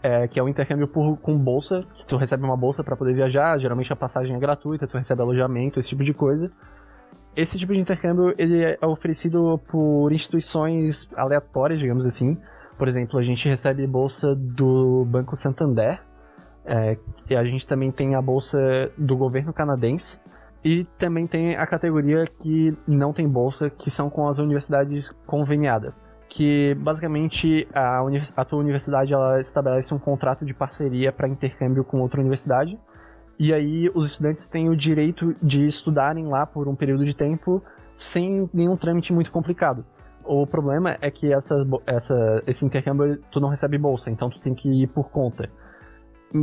é, 0.03 0.27
que 0.27 0.39
é 0.39 0.43
o 0.43 0.49
intercâmbio 0.49 0.87
por, 0.87 1.17
com 1.17 1.37
bolsa, 1.37 1.83
que 1.93 2.05
tu 2.05 2.17
recebe 2.17 2.43
uma 2.43 2.57
bolsa 2.57 2.83
para 2.83 2.95
poder 2.95 3.13
viajar, 3.13 3.59
geralmente 3.59 3.91
a 3.93 3.95
passagem 3.95 4.35
é 4.35 4.39
gratuita, 4.39 4.87
tu 4.87 4.97
recebe 4.97 5.21
alojamento, 5.21 5.79
esse 5.79 5.89
tipo 5.89 6.03
de 6.03 6.13
coisa. 6.13 6.51
Esse 7.35 7.57
tipo 7.57 7.73
de 7.73 7.79
intercâmbio 7.79 8.33
ele 8.37 8.63
é 8.63 8.85
oferecido 8.85 9.59
por 9.69 10.11
instituições 10.11 11.09
aleatórias, 11.15 11.79
digamos 11.79 12.05
assim. 12.05 12.37
Por 12.77 12.87
exemplo, 12.87 13.19
a 13.19 13.21
gente 13.21 13.47
recebe 13.47 13.85
bolsa 13.87 14.35
do 14.35 15.05
Banco 15.05 15.35
Santander, 15.35 16.01
é, 16.65 16.97
e 17.29 17.35
a 17.35 17.43
gente 17.43 17.65
também 17.67 17.91
tem 17.91 18.15
a 18.15 18.21
bolsa 18.21 18.91
do 18.97 19.15
governo 19.15 19.53
canadense, 19.53 20.19
e 20.63 20.83
também 20.97 21.25
tem 21.25 21.55
a 21.55 21.65
categoria 21.65 22.25
que 22.25 22.75
não 22.87 23.13
tem 23.13 23.27
bolsa, 23.27 23.69
que 23.69 23.89
são 23.89 24.09
com 24.09 24.27
as 24.27 24.39
universidades 24.39 25.11
conveniadas 25.25 26.03
que 26.31 26.73
basicamente 26.75 27.67
a, 27.75 27.99
a 28.37 28.45
tua 28.45 28.57
universidade 28.57 29.13
ela 29.13 29.37
estabelece 29.41 29.93
um 29.93 29.99
contrato 29.99 30.45
de 30.45 30.53
parceria 30.53 31.11
para 31.11 31.27
intercâmbio 31.27 31.83
com 31.83 31.99
outra 31.99 32.21
universidade. 32.21 32.79
E 33.37 33.53
aí 33.53 33.91
os 33.93 34.07
estudantes 34.07 34.47
têm 34.47 34.69
o 34.69 34.75
direito 34.75 35.35
de 35.43 35.65
estudarem 35.65 36.25
lá 36.27 36.45
por 36.45 36.69
um 36.69 36.75
período 36.75 37.03
de 37.03 37.13
tempo 37.13 37.61
sem 37.93 38.49
nenhum 38.53 38.77
trâmite 38.77 39.11
muito 39.11 39.29
complicado. 39.29 39.85
O 40.23 40.47
problema 40.47 40.95
é 41.01 41.11
que 41.11 41.33
essa, 41.33 41.57
esse 42.47 42.65
intercâmbio 42.65 43.21
tu 43.29 43.41
não 43.41 43.49
recebe 43.49 43.77
bolsa, 43.77 44.09
então 44.09 44.29
tu 44.29 44.39
tem 44.39 44.53
que 44.53 44.83
ir 44.83 44.87
por 44.87 45.11
conta. 45.11 45.49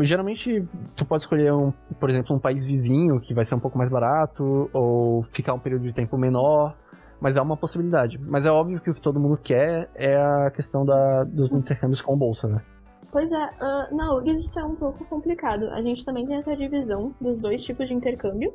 geralmente 0.03 0.69
tu 0.97 1.07
pode 1.07 1.23
escolher 1.23 1.51
um, 1.55 1.73
por 1.99 2.11
exemplo, 2.11 2.37
um 2.37 2.39
país 2.39 2.63
vizinho 2.63 3.19
que 3.19 3.33
vai 3.33 3.45
ser 3.47 3.55
um 3.55 3.61
pouco 3.61 3.79
mais 3.79 3.89
barato 3.89 4.69
ou 4.71 5.23
ficar 5.23 5.55
um 5.55 5.59
período 5.59 5.85
de 5.85 5.95
tempo 5.95 6.19
menor, 6.19 6.77
mas 7.21 7.37
é 7.37 7.43
uma 7.43 7.57
possibilidade. 7.57 8.19
Mas 8.19 8.47
é 8.47 8.51
óbvio 8.51 8.81
que 8.81 8.91
o 8.91 8.95
que 8.95 9.01
todo 9.01 9.21
mundo 9.21 9.37
quer 9.37 9.91
é 9.95 10.17
a 10.17 10.51
questão 10.51 10.85
da, 10.85 11.25
dos 11.25 11.53
intercâmbios 11.53 12.01
com 12.01 12.17
bolsa, 12.17 12.49
né? 12.49 12.63
Pois 13.11 13.33
é, 13.33 13.37
uh, 13.37 13.97
na 13.97 14.15
URGS 14.15 14.39
isso 14.39 14.61
é 14.61 14.65
um 14.65 14.75
pouco 14.75 15.05
complicado. 15.07 15.69
A 15.71 15.81
gente 15.81 16.05
também 16.05 16.27
tem 16.27 16.37
essa 16.37 16.55
divisão 16.55 17.15
dos 17.21 17.39
dois 17.39 17.65
tipos 17.65 17.89
de 17.89 17.95
intercâmbio. 17.95 18.55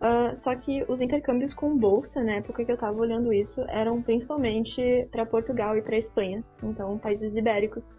Uh, 0.00 0.32
só 0.32 0.54
que 0.54 0.84
os 0.88 1.00
intercâmbios 1.00 1.52
com 1.52 1.76
bolsa, 1.76 2.22
na 2.22 2.34
época 2.34 2.64
que 2.64 2.70
eu 2.70 2.76
tava 2.76 2.96
olhando 2.96 3.32
isso, 3.32 3.64
eram 3.68 4.00
principalmente 4.00 5.08
para 5.10 5.26
Portugal 5.26 5.76
e 5.76 5.82
para 5.82 5.96
Espanha, 5.96 6.44
então 6.62 6.96
países 6.98 7.36
ibéricos. 7.36 7.96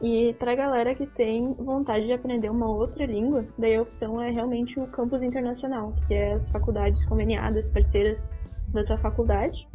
E 0.00 0.32
para 0.34 0.54
galera 0.56 0.94
que 0.94 1.06
tem 1.06 1.52
vontade 1.54 2.06
de 2.06 2.12
aprender 2.12 2.50
uma 2.50 2.68
outra 2.68 3.06
língua, 3.06 3.44
daí 3.56 3.76
a 3.76 3.82
opção 3.82 4.20
é 4.20 4.30
realmente 4.30 4.80
o 4.80 4.86
campus 4.88 5.22
internacional, 5.22 5.92
que 6.06 6.14
é 6.14 6.32
as 6.32 6.50
faculdades 6.50 7.06
conveniadas, 7.06 7.70
parceiras 7.70 8.28
da 8.72 8.84
tua 8.84 8.98
faculdade. 8.98 9.68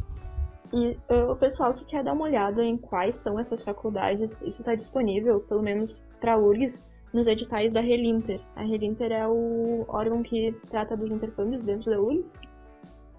E 0.72 0.98
uh, 1.12 1.30
o 1.30 1.36
pessoal 1.36 1.72
que 1.72 1.84
quer 1.84 2.02
dar 2.02 2.12
uma 2.12 2.24
olhada 2.24 2.64
em 2.64 2.76
quais 2.76 3.16
são 3.16 3.38
essas 3.38 3.62
faculdades, 3.62 4.40
isso 4.40 4.60
está 4.60 4.74
disponível, 4.74 5.40
pelo 5.40 5.62
menos 5.62 6.04
para 6.20 6.36
URGS, 6.36 6.84
nos 7.12 7.28
editais 7.28 7.72
da 7.72 7.80
Relinter. 7.80 8.40
A 8.56 8.62
Relinter 8.62 9.12
é 9.12 9.26
o 9.26 9.84
órgão 9.86 10.22
que 10.22 10.52
trata 10.68 10.96
dos 10.96 11.12
intercâmbios 11.12 11.62
dentro 11.62 11.90
da 11.90 12.00
URGS. 12.00 12.36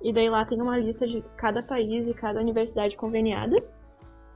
E 0.03 0.11
daí 0.11 0.30
lá 0.30 0.43
tem 0.43 0.61
uma 0.61 0.78
lista 0.78 1.07
de 1.07 1.23
cada 1.38 1.63
país 1.63 2.07
e 2.07 2.13
cada 2.13 2.41
universidade 2.41 2.97
conveniada. 2.97 3.55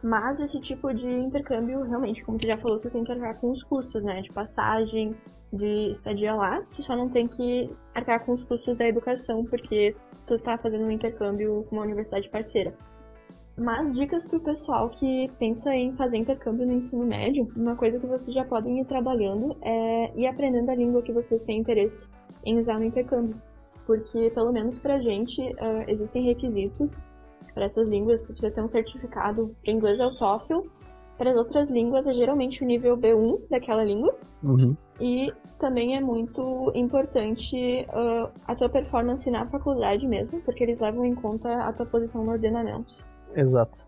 Mas 0.01 0.39
esse 0.39 0.61
tipo 0.61 0.93
de 0.93 1.09
intercâmbio, 1.09 1.81
realmente, 1.83 2.23
como 2.23 2.37
tu 2.37 2.47
já 2.47 2.57
falou, 2.57 2.79
tu 2.79 2.89
tem 2.89 3.03
que 3.03 3.11
arcar 3.11 3.37
com 3.37 3.51
os 3.51 3.61
custos, 3.61 4.03
né? 4.03 4.21
De 4.21 4.31
passagem, 4.31 5.13
de 5.51 5.89
estadia 5.89 6.33
lá. 6.33 6.61
Tu 6.75 6.83
só 6.83 6.95
não 6.95 7.09
tem 7.09 7.27
que 7.27 7.69
arcar 7.93 8.25
com 8.25 8.33
os 8.33 8.43
custos 8.43 8.77
da 8.77 8.87
educação, 8.87 9.45
porque 9.45 9.95
tu 10.25 10.37
tá 10.39 10.57
fazendo 10.57 10.85
um 10.85 10.91
intercâmbio 10.91 11.65
com 11.69 11.75
uma 11.75 11.85
universidade 11.85 12.29
parceira. 12.29 12.75
Mas 13.57 13.93
dicas 13.93 14.27
para 14.27 14.37
o 14.37 14.41
pessoal 14.41 14.89
que 14.89 15.29
pensa 15.37 15.75
em 15.75 15.93
fazer 15.93 16.17
intercâmbio 16.17 16.65
no 16.65 16.73
ensino 16.73 17.05
médio, 17.05 17.51
uma 17.57 17.75
coisa 17.75 17.99
que 17.99 18.07
vocês 18.07 18.33
já 18.33 18.45
podem 18.45 18.79
ir 18.79 18.85
trabalhando 18.85 19.57
é 19.61 20.13
ir 20.17 20.27
aprendendo 20.27 20.69
a 20.69 20.75
língua 20.75 21.01
que 21.01 21.11
vocês 21.11 21.41
têm 21.41 21.59
interesse 21.59 22.07
em 22.45 22.57
usar 22.57 22.79
no 22.79 22.85
intercâmbio. 22.85 23.41
Porque, 23.85 24.29
pelo 24.29 24.53
menos 24.53 24.79
pra 24.79 24.99
gente, 24.99 25.41
uh, 25.41 25.83
existem 25.89 26.23
requisitos 26.23 27.09
para 27.53 27.65
essas 27.65 27.89
línguas, 27.89 28.23
tu 28.23 28.31
precisa 28.31 28.53
ter 28.53 28.61
um 28.61 28.67
certificado. 28.67 29.53
Para 29.61 29.73
inglês 29.73 29.99
é 29.99 30.05
o 30.05 30.15
TOEFL, 30.15 30.61
para 31.19 31.31
as 31.31 31.35
outras 31.35 31.69
línguas 31.69 32.07
é 32.07 32.13
geralmente 32.13 32.63
o 32.63 32.65
nível 32.65 32.97
B1 32.97 33.41
daquela 33.49 33.83
língua. 33.83 34.15
Uhum. 34.41 34.75
E 35.01 35.29
também 35.59 35.97
é 35.97 35.99
muito 35.99 36.71
importante 36.73 37.85
uh, 37.89 38.31
a 38.47 38.55
tua 38.55 38.69
performance 38.69 39.29
na 39.29 39.45
faculdade 39.45 40.07
mesmo, 40.07 40.39
porque 40.41 40.63
eles 40.63 40.79
levam 40.79 41.05
em 41.05 41.13
conta 41.13 41.65
a 41.65 41.73
tua 41.73 41.85
posição 41.85 42.23
no 42.23 42.31
ordenamento. 42.31 43.05
Exato. 43.35 43.85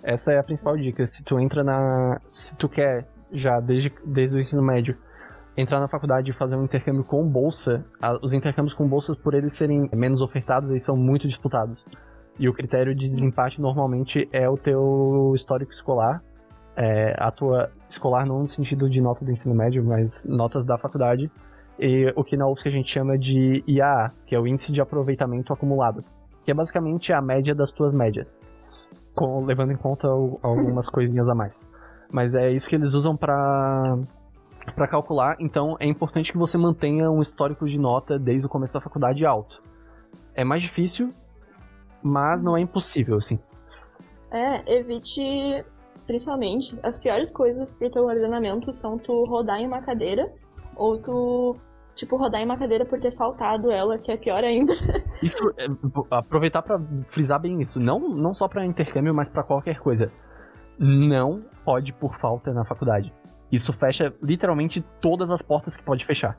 Essa 0.00 0.32
é 0.32 0.38
a 0.38 0.44
principal 0.44 0.76
dica. 0.76 1.04
Se 1.08 1.24
tu 1.24 1.40
entra 1.40 1.64
na. 1.64 2.20
Se 2.24 2.56
tu 2.56 2.68
quer, 2.68 3.08
já 3.32 3.58
desde, 3.58 3.92
desde 4.06 4.36
o 4.36 4.38
ensino 4.38 4.62
médio, 4.62 4.96
entrar 5.56 5.80
na 5.80 5.88
faculdade 5.88 6.30
e 6.30 6.32
fazer 6.32 6.54
um 6.54 6.62
intercâmbio 6.62 7.02
com 7.02 7.28
bolsa, 7.28 7.84
os 8.22 8.32
intercâmbios 8.32 8.74
com 8.74 8.88
bolsas, 8.88 9.16
por 9.16 9.34
eles 9.34 9.54
serem 9.54 9.90
menos 9.92 10.22
ofertados, 10.22 10.70
eles 10.70 10.84
são 10.84 10.96
muito 10.96 11.26
disputados. 11.26 11.84
E 12.38 12.48
o 12.48 12.54
critério 12.54 12.94
de 12.94 13.08
desempate 13.08 13.60
normalmente 13.60 14.28
é 14.32 14.48
o 14.48 14.56
teu 14.56 15.32
histórico 15.34 15.72
escolar. 15.72 16.22
É, 16.82 17.14
a 17.18 17.30
tua 17.30 17.70
escolar 17.90 18.24
não 18.24 18.40
no 18.40 18.46
sentido 18.46 18.88
de 18.88 19.02
nota 19.02 19.22
do 19.24 19.30
ensino 19.30 19.54
médio, 19.54 19.84
mas 19.84 20.24
notas 20.24 20.64
da 20.64 20.78
faculdade. 20.78 21.30
E 21.78 22.12
o 22.16 22.24
que 22.24 22.36
na 22.36 22.48
UFSC 22.48 22.68
a 22.68 22.72
gente 22.72 22.90
chama 22.90 23.18
de 23.18 23.62
IAA, 23.66 24.12
que 24.24 24.34
é 24.34 24.40
o 24.40 24.46
Índice 24.46 24.72
de 24.72 24.80
Aproveitamento 24.80 25.52
Acumulado. 25.52 26.04
Que 26.42 26.50
é 26.50 26.54
basicamente 26.54 27.12
a 27.12 27.20
média 27.20 27.54
das 27.54 27.70
tuas 27.70 27.92
médias 27.92 28.40
com, 29.14 29.44
levando 29.44 29.72
em 29.72 29.76
conta 29.76 30.08
algumas 30.08 30.88
coisinhas 30.90 31.28
a 31.28 31.34
mais. 31.34 31.70
Mas 32.10 32.34
é 32.34 32.50
isso 32.50 32.68
que 32.68 32.74
eles 32.74 32.94
usam 32.94 33.16
para 33.16 33.98
para 34.74 34.86
calcular, 34.86 35.36
então 35.40 35.74
é 35.80 35.86
importante 35.86 36.30
que 36.30 36.38
você 36.38 36.58
mantenha 36.58 37.10
um 37.10 37.20
histórico 37.20 37.64
de 37.64 37.78
nota 37.78 38.18
desde 38.18 38.44
o 38.44 38.48
começo 38.48 38.74
da 38.74 38.80
faculdade 38.80 39.24
alto. 39.24 39.62
É 40.34 40.44
mais 40.44 40.62
difícil, 40.62 41.14
mas 42.02 42.42
não 42.42 42.56
é 42.56 42.60
impossível, 42.60 43.16
assim. 43.16 43.38
É, 44.30 44.76
evite, 44.76 45.64
principalmente, 46.10 46.76
as 46.82 46.98
piores 46.98 47.30
coisas 47.30 47.72
pro 47.72 47.88
teu 47.88 48.04
ordenamento 48.04 48.72
são 48.72 48.98
tu 48.98 49.24
rodar 49.26 49.60
em 49.60 49.66
uma 49.68 49.80
cadeira 49.80 50.28
ou 50.74 50.98
tu 50.98 51.56
tipo, 51.94 52.16
rodar 52.16 52.40
em 52.40 52.44
uma 52.44 52.56
cadeira 52.56 52.84
por 52.84 52.98
ter 52.98 53.12
faltado 53.12 53.70
ela, 53.70 53.96
que 53.96 54.10
é 54.10 54.16
pior 54.16 54.42
ainda. 54.42 54.72
Isso, 55.22 55.48
é, 55.56 55.66
aproveitar 56.10 56.62
para 56.62 56.80
frisar 57.06 57.40
bem 57.40 57.62
isso, 57.62 57.78
não, 57.78 58.00
não 58.00 58.34
só 58.34 58.48
para 58.48 58.64
intercâmbio, 58.64 59.14
mas 59.14 59.28
para 59.28 59.44
qualquer 59.44 59.78
coisa. 59.78 60.10
Não 60.78 61.44
pode 61.64 61.92
por 61.92 62.14
falta 62.14 62.52
na 62.52 62.64
faculdade. 62.64 63.14
Isso 63.52 63.72
fecha 63.72 64.12
literalmente 64.20 64.80
todas 65.00 65.30
as 65.30 65.42
portas 65.42 65.76
que 65.76 65.84
pode 65.84 66.04
fechar. 66.04 66.36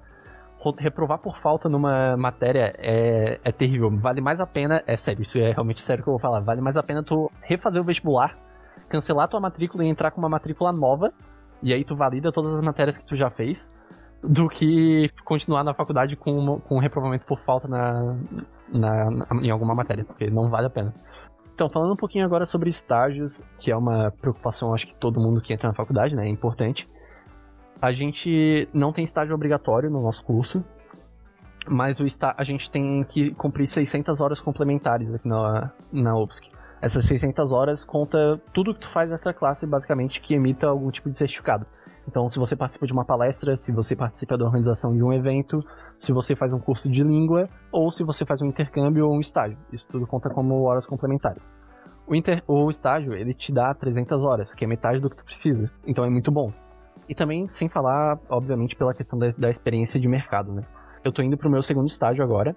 Reprovar 0.79 1.19
por 1.19 1.37
falta 1.37 1.69
numa 1.69 2.17
matéria 2.17 2.73
é, 2.77 3.39
é 3.41 3.51
terrível. 3.51 3.89
Vale 3.91 4.19
mais 4.19 4.41
a 4.41 4.47
pena, 4.47 4.83
é 4.85 4.97
sério, 4.97 5.21
isso 5.21 5.37
é 5.37 5.51
realmente 5.51 5.81
sério 5.81 6.03
que 6.03 6.09
eu 6.09 6.13
vou 6.13 6.19
falar. 6.19 6.41
Vale 6.41 6.59
mais 6.59 6.75
a 6.75 6.83
pena 6.83 7.03
tu 7.03 7.31
refazer 7.41 7.81
o 7.81 7.85
vestibular, 7.85 8.35
cancelar 8.91 9.29
tua 9.29 9.39
matrícula 9.39 9.85
e 9.85 9.87
entrar 9.87 10.11
com 10.11 10.19
uma 10.19 10.29
matrícula 10.29 10.71
nova. 10.71 11.11
E 11.63 11.73
aí 11.73 11.83
tu 11.83 11.95
valida 11.95 12.31
todas 12.31 12.53
as 12.55 12.61
matérias 12.61 12.97
que 12.97 13.05
tu 13.05 13.15
já 13.15 13.29
fez 13.29 13.71
do 14.23 14.47
que 14.47 15.09
continuar 15.23 15.63
na 15.63 15.73
faculdade 15.73 16.15
com, 16.15 16.59
com 16.59 16.75
um 16.75 16.79
reprovamento 16.79 17.25
por 17.25 17.39
falta 17.39 17.67
na, 17.67 18.15
na, 18.71 19.09
na, 19.09 19.25
em 19.41 19.49
alguma 19.49 19.73
matéria, 19.73 20.05
porque 20.05 20.29
não 20.29 20.49
vale 20.49 20.67
a 20.67 20.69
pena. 20.69 20.93
Então, 21.53 21.69
falando 21.69 21.93
um 21.93 21.97
pouquinho 21.97 22.25
agora 22.25 22.45
sobre 22.45 22.69
estágios, 22.69 23.41
que 23.59 23.71
é 23.71 23.75
uma 23.75 24.11
preocupação, 24.11 24.73
acho 24.73 24.87
que 24.87 24.95
todo 24.95 25.19
mundo 25.19 25.41
que 25.41 25.53
entra 25.53 25.67
na 25.67 25.73
faculdade, 25.73 26.15
né, 26.15 26.25
é 26.25 26.29
importante. 26.29 26.89
A 27.81 27.91
gente 27.91 28.69
não 28.73 28.91
tem 28.91 29.03
estágio 29.03 29.33
obrigatório 29.33 29.89
no 29.89 30.01
nosso 30.01 30.23
curso, 30.23 30.63
mas 31.67 31.99
o 31.99 32.05
a 32.37 32.43
gente 32.43 32.69
tem 32.69 33.03
que 33.03 33.33
cumprir 33.33 33.67
600 33.67 34.21
horas 34.21 34.39
complementares 34.39 35.13
aqui 35.13 35.27
na, 35.27 35.71
na 35.91 36.17
UFSC. 36.17 36.51
Essas 36.81 37.05
600 37.05 37.51
horas 37.51 37.85
conta 37.85 38.41
tudo 38.51 38.73
que 38.73 38.79
tu 38.79 38.89
faz 38.89 39.11
nessa 39.11 39.31
classe, 39.33 39.67
basicamente, 39.67 40.19
que 40.19 40.33
emita 40.33 40.67
algum 40.67 40.89
tipo 40.89 41.09
de 41.09 41.17
certificado. 41.17 41.65
Então, 42.07 42.27
se 42.27 42.39
você 42.39 42.55
participa 42.55 42.87
de 42.87 42.93
uma 42.93 43.05
palestra, 43.05 43.55
se 43.55 43.71
você 43.71 43.95
participa 43.95 44.35
da 44.35 44.45
organização 44.45 44.93
de 44.93 45.03
um 45.03 45.13
evento, 45.13 45.63
se 45.99 46.11
você 46.11 46.35
faz 46.35 46.51
um 46.51 46.59
curso 46.59 46.89
de 46.89 47.03
língua, 47.03 47.47
ou 47.71 47.91
se 47.91 48.03
você 48.03 48.25
faz 48.25 48.41
um 48.41 48.47
intercâmbio 48.47 49.05
ou 49.05 49.15
um 49.15 49.19
estágio. 49.19 49.57
Isso 49.71 49.87
tudo 49.87 50.07
conta 50.07 50.29
como 50.29 50.63
horas 50.63 50.87
complementares. 50.87 51.53
O, 52.07 52.15
inter... 52.15 52.43
o 52.47 52.67
estágio, 52.69 53.13
ele 53.13 53.35
te 53.35 53.53
dá 53.53 53.73
300 53.73 54.23
horas, 54.23 54.53
que 54.53 54.65
é 54.65 54.67
metade 54.67 54.99
do 54.99 55.09
que 55.09 55.15
tu 55.15 55.23
precisa. 55.23 55.69
Então 55.85 56.03
é 56.03 56.09
muito 56.09 56.31
bom. 56.31 56.51
E 57.07 57.13
também, 57.13 57.47
sem 57.47 57.69
falar, 57.69 58.17
obviamente, 58.27 58.75
pela 58.75 58.93
questão 58.93 59.19
da, 59.19 59.29
da 59.37 59.49
experiência 59.49 59.99
de 59.99 60.07
mercado, 60.07 60.51
né? 60.51 60.63
Eu 61.03 61.11
tô 61.11 61.21
indo 61.21 61.37
pro 61.37 61.49
meu 61.49 61.61
segundo 61.61 61.87
estágio 61.87 62.23
agora. 62.23 62.55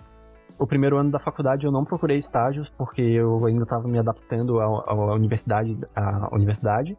O 0.58 0.66
primeiro 0.66 0.96
ano 0.96 1.10
da 1.10 1.18
faculdade 1.18 1.66
eu 1.66 1.72
não 1.72 1.84
procurei 1.84 2.16
estágios, 2.16 2.70
porque 2.70 3.02
eu 3.02 3.44
ainda 3.46 3.64
estava 3.64 3.88
me 3.88 3.98
adaptando 3.98 4.60
à, 4.60 5.14
universidade. 5.14 5.78
À 5.94 6.28
universidade. 6.32 6.96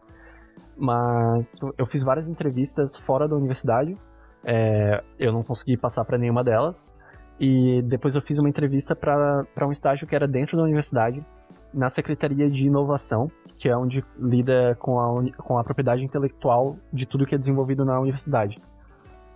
Mas 0.78 1.52
eu 1.78 1.86
fiz 1.86 2.04
várias 2.04 2.28
entrevistas 2.28 2.98
fora 2.98 3.28
da 3.28 3.36
universidade. 3.36 3.98
É, 4.44 5.02
eu 5.18 5.32
não 5.32 5.42
consegui 5.42 5.78
passar 5.78 6.04
para 6.04 6.18
nenhuma 6.18 6.44
delas. 6.44 6.96
E 7.40 7.82
depois 7.82 8.16
eu 8.16 8.22
fiz 8.22 8.40
uma 8.40 8.50
entrevista 8.50 8.96
para 8.96 9.68
um 9.68 9.72
estágio 9.72 10.08
que 10.08 10.16
era 10.16 10.28
dentro 10.28 10.58
da 10.58 10.64
universidade, 10.64 11.26
na 11.74 11.90
Secretaria 11.90 12.50
de 12.50 12.66
Inovação, 12.66 13.30
que 13.58 13.70
é 13.70 13.76
onde 13.76 14.04
lida 14.18 14.76
com 14.80 15.00
a, 15.00 15.32
com 15.38 15.58
a 15.58 15.64
propriedade 15.64 16.04
intelectual 16.04 16.78
de 16.92 17.06
tudo 17.06 17.26
que 17.26 17.36
é 17.36 17.38
desenvolvido 17.38 17.84
na 17.84 18.00
universidade. 18.00 18.62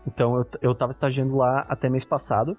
Então 0.08 0.38
eu, 0.38 0.46
eu 0.62 0.76
tava 0.76 0.92
estagiando 0.92 1.36
lá 1.36 1.66
até 1.68 1.90
mês 1.90 2.06
passado. 2.06 2.58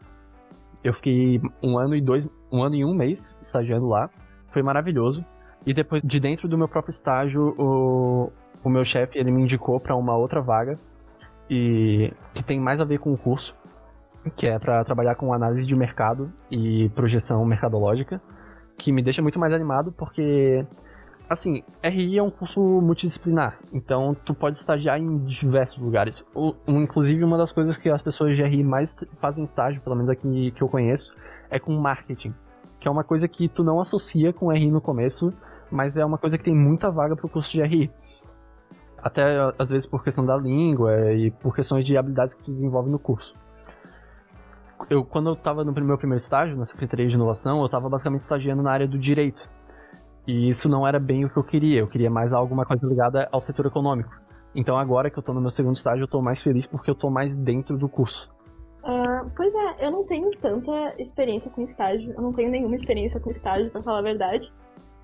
Eu 0.82 0.92
fiquei 0.92 1.40
um 1.62 1.78
ano 1.78 1.94
e 1.94 2.00
dois, 2.00 2.28
um 2.50 2.62
ano 2.62 2.74
e 2.74 2.84
um 2.84 2.94
mês 2.94 3.36
estagiando 3.40 3.86
lá. 3.86 4.08
Foi 4.48 4.62
maravilhoso. 4.62 5.24
E 5.66 5.74
depois 5.74 6.02
de 6.02 6.18
dentro 6.18 6.48
do 6.48 6.56
meu 6.56 6.68
próprio 6.68 6.90
estágio, 6.90 7.54
o, 7.58 8.32
o 8.64 8.70
meu 8.70 8.84
chefe 8.84 9.18
ele 9.18 9.30
me 9.30 9.42
indicou 9.42 9.78
para 9.78 9.94
uma 9.94 10.16
outra 10.16 10.40
vaga 10.40 10.78
e 11.48 12.12
que 12.32 12.42
tem 12.42 12.60
mais 12.60 12.80
a 12.80 12.84
ver 12.84 12.98
com 12.98 13.12
o 13.12 13.18
curso, 13.18 13.58
que 14.36 14.46
é 14.46 14.58
para 14.58 14.84
trabalhar 14.84 15.16
com 15.16 15.34
análise 15.34 15.66
de 15.66 15.76
mercado 15.76 16.32
e 16.50 16.88
projeção 16.90 17.44
mercadológica, 17.44 18.22
que 18.78 18.92
me 18.92 19.02
deixa 19.02 19.20
muito 19.20 19.38
mais 19.38 19.52
animado 19.52 19.92
porque 19.92 20.64
assim, 21.30 21.62
RI 21.80 22.18
é 22.18 22.22
um 22.22 22.28
curso 22.28 22.60
multidisciplinar, 22.60 23.60
então 23.72 24.16
tu 24.24 24.34
pode 24.34 24.56
estagiar 24.56 24.98
em 24.98 25.24
diversos 25.24 25.78
lugares. 25.78 26.26
O, 26.34 26.54
inclusive, 26.66 27.22
uma 27.22 27.38
das 27.38 27.52
coisas 27.52 27.78
que 27.78 27.88
as 27.88 28.02
pessoas 28.02 28.34
de 28.34 28.42
RI 28.42 28.64
mais 28.64 28.96
fazem 29.20 29.44
estágio, 29.44 29.80
pelo 29.80 29.94
menos 29.94 30.10
aqui 30.10 30.50
que 30.50 30.60
eu 30.60 30.68
conheço, 30.68 31.14
é 31.48 31.60
com 31.60 31.72
marketing, 31.78 32.34
que 32.80 32.88
é 32.88 32.90
uma 32.90 33.04
coisa 33.04 33.28
que 33.28 33.48
tu 33.48 33.62
não 33.62 33.80
associa 33.80 34.32
com 34.32 34.50
RI 34.50 34.72
no 34.72 34.80
começo, 34.80 35.32
mas 35.70 35.96
é 35.96 36.04
uma 36.04 36.18
coisa 36.18 36.36
que 36.36 36.42
tem 36.42 36.54
muita 36.54 36.90
vaga 36.90 37.14
pro 37.14 37.28
curso 37.28 37.52
de 37.52 37.62
RI 37.62 37.92
Até 38.98 39.38
às 39.56 39.70
vezes 39.70 39.86
por 39.86 40.02
questão 40.02 40.26
da 40.26 40.36
língua 40.36 41.12
e 41.12 41.30
por 41.30 41.54
questões 41.54 41.86
de 41.86 41.96
habilidades 41.96 42.34
que 42.34 42.42
tu 42.42 42.50
desenvolve 42.50 42.90
no 42.90 42.98
curso. 42.98 43.38
Eu, 44.88 45.04
quando 45.04 45.28
eu 45.28 45.34
estava 45.34 45.62
no 45.62 45.72
meu 45.72 45.96
primeiro 45.96 46.20
estágio, 46.20 46.56
na 46.56 46.64
Secretaria 46.64 47.06
de 47.06 47.14
Inovação, 47.14 47.60
eu 47.60 47.66
estava 47.66 47.88
basicamente 47.88 48.22
estagiando 48.22 48.62
na 48.62 48.72
área 48.72 48.88
do 48.88 48.98
direito. 48.98 49.48
E 50.26 50.48
isso 50.48 50.68
não 50.68 50.86
era 50.86 50.98
bem 50.98 51.24
o 51.24 51.30
que 51.30 51.36
eu 51.36 51.44
queria, 51.44 51.80
eu 51.80 51.88
queria 51.88 52.10
mais 52.10 52.32
alguma 52.32 52.64
coisa 52.64 52.86
ligada 52.86 53.28
ao 53.32 53.40
setor 53.40 53.66
econômico. 53.66 54.10
Então 54.54 54.76
agora 54.76 55.10
que 55.10 55.18
eu 55.18 55.20
estou 55.20 55.34
no 55.34 55.40
meu 55.40 55.50
segundo 55.50 55.76
estágio, 55.76 56.02
eu 56.02 56.06
estou 56.06 56.22
mais 56.22 56.42
feliz 56.42 56.66
porque 56.66 56.90
eu 56.90 56.94
estou 56.94 57.10
mais 57.10 57.34
dentro 57.34 57.78
do 57.78 57.88
curso. 57.88 58.30
Uh, 58.82 59.30
pois 59.36 59.54
é, 59.54 59.86
eu 59.86 59.90
não 59.90 60.04
tenho 60.04 60.30
tanta 60.38 60.94
experiência 60.98 61.50
com 61.50 61.62
estágio, 61.62 62.12
eu 62.12 62.22
não 62.22 62.32
tenho 62.32 62.50
nenhuma 62.50 62.74
experiência 62.74 63.20
com 63.20 63.30
estágio, 63.30 63.70
para 63.70 63.82
falar 63.82 63.98
a 63.98 64.02
verdade. 64.02 64.52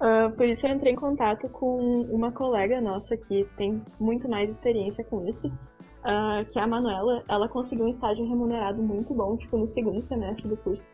Uh, 0.01 0.31
por 0.35 0.47
isso 0.47 0.67
eu 0.67 0.75
entrei 0.75 0.93
em 0.93 0.97
contato 0.97 1.49
com 1.49 2.03
uma 2.11 2.33
colega 2.33 2.81
nossa 2.81 3.17
que 3.17 3.45
tem 3.57 3.83
muito 3.99 4.29
mais 4.29 4.51
experiência 4.51 5.05
com 5.05 5.27
isso, 5.27 5.49
uh, 5.49 6.45
que 6.51 6.59
é 6.59 6.62
a 6.62 6.67
Manuela. 6.67 7.23
Ela 7.29 7.49
conseguiu 7.49 7.85
um 7.85 7.89
estágio 7.89 8.27
remunerado 8.27 8.83
muito 8.83 9.14
bom, 9.14 9.37
tipo, 9.37 9.57
no 9.57 9.67
segundo 9.67 10.01
semestre 10.01 10.49
do 10.49 10.57
curso. 10.57 10.89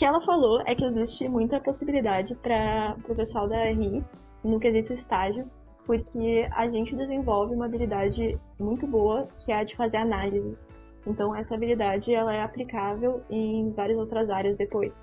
Que 0.00 0.06
ela 0.06 0.18
falou 0.18 0.62
é 0.64 0.74
que 0.74 0.82
existe 0.82 1.28
muita 1.28 1.60
possibilidade 1.60 2.34
para 2.36 2.96
o 3.06 3.14
pessoal 3.14 3.46
da 3.46 3.64
RI, 3.64 4.02
no 4.42 4.58
quesito 4.58 4.94
estágio, 4.94 5.44
porque 5.84 6.48
a 6.52 6.66
gente 6.68 6.96
desenvolve 6.96 7.54
uma 7.54 7.66
habilidade 7.66 8.40
muito 8.58 8.86
boa, 8.86 9.28
que 9.36 9.52
é 9.52 9.56
a 9.56 9.62
de 9.62 9.76
fazer 9.76 9.98
análises. 9.98 10.66
Então 11.06 11.36
essa 11.36 11.54
habilidade 11.54 12.14
ela 12.14 12.34
é 12.34 12.40
aplicável 12.40 13.20
em 13.28 13.70
várias 13.72 13.98
outras 13.98 14.30
áreas 14.30 14.56
depois. 14.56 15.02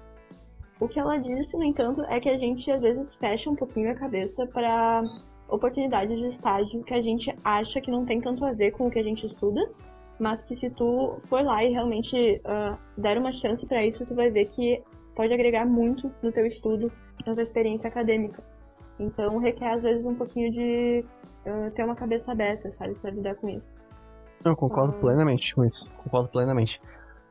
O 0.80 0.88
que 0.88 1.00
ela 1.00 1.18
disse, 1.18 1.56
no 1.60 1.64
entanto, 1.64 2.02
é 2.06 2.20
que 2.20 2.30
a 2.30 2.36
gente 2.36 2.72
às 2.72 2.82
vezes 2.82 3.14
fecha 3.18 3.52
um 3.52 3.56
pouquinho 3.56 3.92
a 3.92 3.94
cabeça 3.94 4.48
para 4.48 5.04
oportunidades 5.48 6.18
de 6.20 6.26
estágio 6.26 6.84
que 6.84 6.96
a 6.96 7.02
gente 7.02 7.38
acha 7.44 7.80
que 7.80 7.92
não 7.92 8.04
tem 8.04 8.20
tanto 8.20 8.44
a 8.44 8.52
ver 8.52 8.72
com 8.72 8.88
o 8.88 8.90
que 8.90 8.98
a 8.98 9.04
gente 9.04 9.28
estuda, 9.28 9.70
mas 10.20 10.44
que 10.44 10.56
se 10.56 10.70
tu 10.72 11.18
for 11.20 11.44
lá 11.44 11.64
e 11.64 11.70
realmente 11.70 12.42
uh, 12.46 12.78
der 12.98 13.18
uma 13.18 13.32
chance 13.32 13.68
para 13.68 13.86
isso, 13.86 14.06
tu 14.06 14.16
vai 14.16 14.32
ver 14.32 14.46
que 14.46 14.84
pode 15.16 15.34
agregar 15.34 15.66
muito 15.66 16.12
no 16.22 16.32
teu 16.32 16.46
estudo, 16.46 16.92
na 17.26 17.34
tua 17.34 17.44
experiência 17.44 17.88
acadêmica. 17.88 18.44
Então 19.00 19.38
requer 19.38 19.74
às 19.74 19.82
vezes 19.82 20.06
um 20.06 20.16
pouquinho 20.16 20.52
de 20.52 21.06
uh, 21.46 21.72
ter 21.72 21.84
uma 21.84 21.96
cabeça 21.96 22.32
aberta, 22.32 22.70
sabe, 22.70 22.96
para 22.96 23.12
lidar 23.12 23.36
com 23.36 23.50
isso. 23.50 23.74
Eu 24.44 24.56
concordo 24.56 24.96
ah. 24.98 25.00
plenamente 25.00 25.54
com 25.56 25.66
isso. 25.66 25.94
Concordo 25.96 26.30
plenamente. 26.30 26.82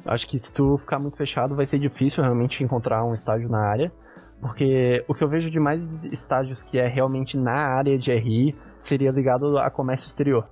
Acho 0.04 0.26
que 0.28 0.38
se 0.38 0.52
tu 0.52 0.76
ficar 0.76 0.98
muito 0.98 1.16
fechado, 1.16 1.54
vai 1.54 1.66
ser 1.66 1.78
difícil 1.78 2.22
realmente 2.22 2.62
encontrar 2.62 3.04
um 3.04 3.12
estágio 3.12 3.48
na 3.48 3.60
área. 3.60 3.92
Porque 4.40 5.04
o 5.08 5.14
que 5.14 5.24
eu 5.24 5.28
vejo 5.28 5.50
de 5.50 5.58
mais 5.58 6.04
estágios 6.04 6.62
que 6.62 6.78
é 6.78 6.86
realmente 6.86 7.38
na 7.38 7.56
área 7.56 7.98
de 7.98 8.12
RI 8.12 8.54
seria 8.76 9.10
ligado 9.10 9.58
a 9.58 9.70
comércio 9.70 10.06
exterior. 10.06 10.48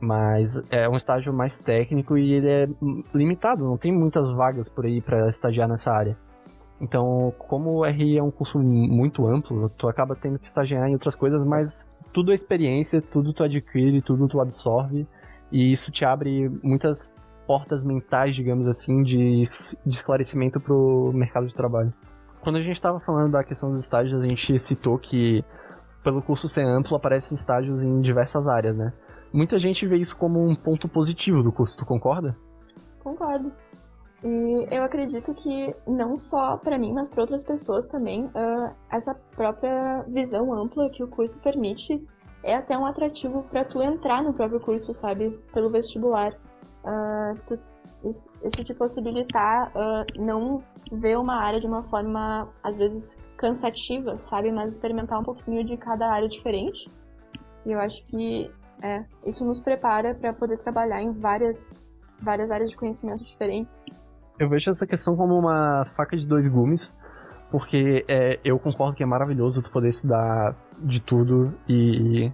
Mas 0.00 0.62
é 0.70 0.88
um 0.88 0.96
estágio 0.96 1.32
mais 1.32 1.58
técnico 1.58 2.16
e 2.16 2.32
ele 2.32 2.48
é 2.48 2.68
limitado, 3.14 3.64
não 3.64 3.76
tem 3.76 3.92
muitas 3.92 4.30
vagas 4.30 4.68
por 4.68 4.86
aí 4.86 5.02
para 5.02 5.28
estagiar 5.28 5.68
nessa 5.68 5.92
área. 5.92 6.16
Então, 6.80 7.34
como 7.36 7.80
o 7.80 7.84
RI 7.84 8.16
é 8.16 8.22
um 8.22 8.30
curso 8.30 8.58
muito 8.58 9.26
amplo, 9.26 9.68
tu 9.68 9.86
acaba 9.86 10.16
tendo 10.16 10.38
que 10.38 10.46
estagiar 10.46 10.88
em 10.88 10.94
outras 10.94 11.14
coisas, 11.14 11.44
mas 11.44 11.90
tudo 12.12 12.32
é 12.32 12.34
experiência, 12.34 13.02
tudo 13.02 13.34
tu 13.34 13.44
adquire, 13.44 14.00
tudo 14.00 14.26
tu 14.26 14.40
absorve, 14.40 15.06
e 15.52 15.72
isso 15.72 15.92
te 15.92 16.04
abre 16.06 16.48
muitas 16.62 17.12
portas 17.46 17.84
mentais, 17.84 18.34
digamos 18.34 18.66
assim, 18.66 19.02
de, 19.02 19.42
de 19.84 19.94
esclarecimento 19.94 20.58
pro 20.58 21.12
mercado 21.12 21.46
de 21.46 21.54
trabalho. 21.54 21.92
Quando 22.40 22.56
a 22.56 22.62
gente 22.62 22.74
estava 22.74 22.98
falando 22.98 23.32
da 23.32 23.44
questão 23.44 23.70
dos 23.70 23.80
estágios, 23.80 24.22
a 24.22 24.26
gente 24.26 24.58
citou 24.58 24.98
que, 24.98 25.44
pelo 26.02 26.22
curso 26.22 26.48
ser 26.48 26.64
amplo, 26.64 26.96
aparecem 26.96 27.36
estágios 27.36 27.82
em 27.82 28.00
diversas 28.00 28.48
áreas, 28.48 28.74
né? 28.74 28.92
Muita 29.32 29.58
gente 29.58 29.86
vê 29.86 29.96
isso 29.96 30.16
como 30.16 30.44
um 30.44 30.54
ponto 30.54 30.88
positivo 30.88 31.42
do 31.42 31.52
curso, 31.52 31.78
tu 31.78 31.86
concorda? 31.86 32.36
Concordo. 33.02 33.52
E 34.22 34.66
eu 34.70 34.82
acredito 34.82 35.32
que 35.34 35.74
não 35.86 36.16
só 36.16 36.56
para 36.56 36.78
mim, 36.78 36.92
mas 36.92 37.08
para 37.08 37.22
outras 37.22 37.42
pessoas 37.42 37.86
também, 37.86 38.26
uh, 38.26 38.74
essa 38.90 39.14
própria 39.34 40.04
visão 40.08 40.52
ampla 40.52 40.90
que 40.90 41.02
o 41.02 41.08
curso 41.08 41.40
permite 41.40 42.06
é 42.42 42.54
até 42.54 42.76
um 42.76 42.84
atrativo 42.84 43.44
para 43.44 43.64
tu 43.64 43.82
entrar 43.82 44.22
no 44.22 44.32
próprio 44.34 44.60
curso, 44.60 44.92
sabe? 44.92 45.30
Pelo 45.52 45.70
vestibular. 45.70 46.32
Uh, 46.84 47.38
tu, 47.46 47.58
isso 48.02 48.64
te 48.64 48.74
possibilitar 48.74 49.72
uh, 49.74 50.22
não 50.22 50.62
ver 50.92 51.18
uma 51.18 51.36
área 51.36 51.60
de 51.60 51.66
uma 51.66 51.82
forma, 51.82 52.48
às 52.62 52.76
vezes, 52.76 53.18
cansativa, 53.38 54.18
sabe? 54.18 54.52
Mas 54.52 54.72
experimentar 54.72 55.18
um 55.18 55.24
pouquinho 55.24 55.64
de 55.64 55.76
cada 55.76 56.10
área 56.10 56.28
diferente. 56.28 56.90
E 57.64 57.72
eu 57.72 57.80
acho 57.80 58.04
que 58.04 58.50
é, 58.82 59.04
isso 59.26 59.44
nos 59.44 59.60
prepara 59.60 60.14
para 60.14 60.32
poder 60.32 60.58
trabalhar 60.58 61.02
em 61.02 61.12
várias, 61.12 61.74
várias 62.20 62.50
áreas 62.50 62.70
de 62.70 62.76
conhecimento 62.76 63.24
diferentes. 63.24 63.72
Eu 64.38 64.48
vejo 64.48 64.70
essa 64.70 64.86
questão 64.86 65.16
como 65.16 65.34
uma 65.34 65.84
faca 65.84 66.16
de 66.16 66.26
dois 66.26 66.46
gumes, 66.46 66.92
porque 67.50 68.04
é, 68.08 68.40
eu 68.44 68.58
concordo 68.58 68.96
que 68.96 69.02
é 69.02 69.06
maravilhoso 69.06 69.60
tu 69.60 69.70
poder 69.70 69.88
estudar 69.88 70.56
de 70.78 71.00
tudo 71.02 71.52
e, 71.68 72.32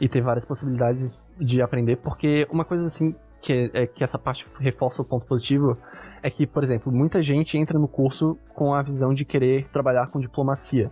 e 0.00 0.08
ter 0.08 0.22
várias 0.22 0.44
possibilidades 0.44 1.20
de 1.38 1.60
aprender, 1.60 1.96
porque 1.96 2.46
uma 2.50 2.64
coisa 2.64 2.86
assim 2.86 3.14
que, 3.40 3.70
é, 3.74 3.86
que 3.86 4.04
essa 4.04 4.18
parte 4.18 4.46
reforça 4.58 5.02
o 5.02 5.04
ponto 5.04 5.26
positivo 5.26 5.76
é 6.22 6.30
que, 6.30 6.46
por 6.46 6.62
exemplo, 6.62 6.92
muita 6.92 7.22
gente 7.22 7.56
entra 7.56 7.78
no 7.78 7.88
curso 7.88 8.36
com 8.54 8.74
a 8.74 8.82
visão 8.82 9.12
de 9.12 9.24
querer 9.24 9.68
trabalhar 9.68 10.08
com 10.08 10.18
diplomacia. 10.18 10.90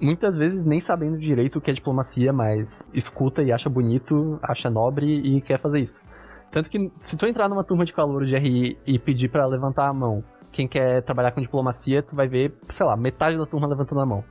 Muitas 0.00 0.34
vezes 0.34 0.64
nem 0.64 0.80
sabendo 0.80 1.18
direito 1.18 1.58
o 1.58 1.60
que 1.60 1.70
é 1.70 1.74
diplomacia, 1.74 2.32
mas 2.32 2.88
escuta 2.94 3.42
e 3.42 3.52
acha 3.52 3.68
bonito, 3.68 4.38
acha 4.42 4.70
nobre 4.70 5.06
e 5.06 5.42
quer 5.42 5.58
fazer 5.58 5.80
isso. 5.80 6.06
Tanto 6.50 6.70
que 6.70 6.90
se 7.00 7.16
tu 7.16 7.26
entrar 7.26 7.48
numa 7.48 7.62
turma 7.62 7.84
de 7.84 7.92
calor 7.92 8.24
de 8.24 8.34
RI 8.34 8.78
e 8.86 8.98
pedir 8.98 9.28
para 9.28 9.46
levantar 9.46 9.88
a 9.88 9.92
mão, 9.92 10.24
quem 10.50 10.66
quer 10.66 11.02
trabalhar 11.02 11.32
com 11.32 11.40
diplomacia, 11.40 12.02
tu 12.02 12.16
vai 12.16 12.26
ver, 12.26 12.58
sei 12.66 12.86
lá, 12.86 12.96
metade 12.96 13.36
da 13.36 13.44
turma 13.44 13.68
levantando 13.68 14.00
a 14.00 14.06
mão. 14.06 14.24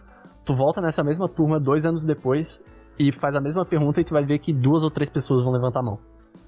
Tu 0.43 0.55
volta 0.55 0.81
nessa 0.81 1.03
mesma 1.03 1.29
turma 1.29 1.59
dois 1.59 1.85
anos 1.85 2.03
depois 2.03 2.63
e 2.97 3.11
faz 3.11 3.35
a 3.35 3.39
mesma 3.39 3.63
pergunta 3.63 4.01
e 4.01 4.03
tu 4.03 4.13
vai 4.13 4.25
ver 4.25 4.39
que 4.39 4.51
duas 4.51 4.83
ou 4.83 4.89
três 4.89 5.09
pessoas 5.09 5.43
vão 5.43 5.53
levantar 5.53 5.79
a 5.79 5.83
mão. 5.83 5.99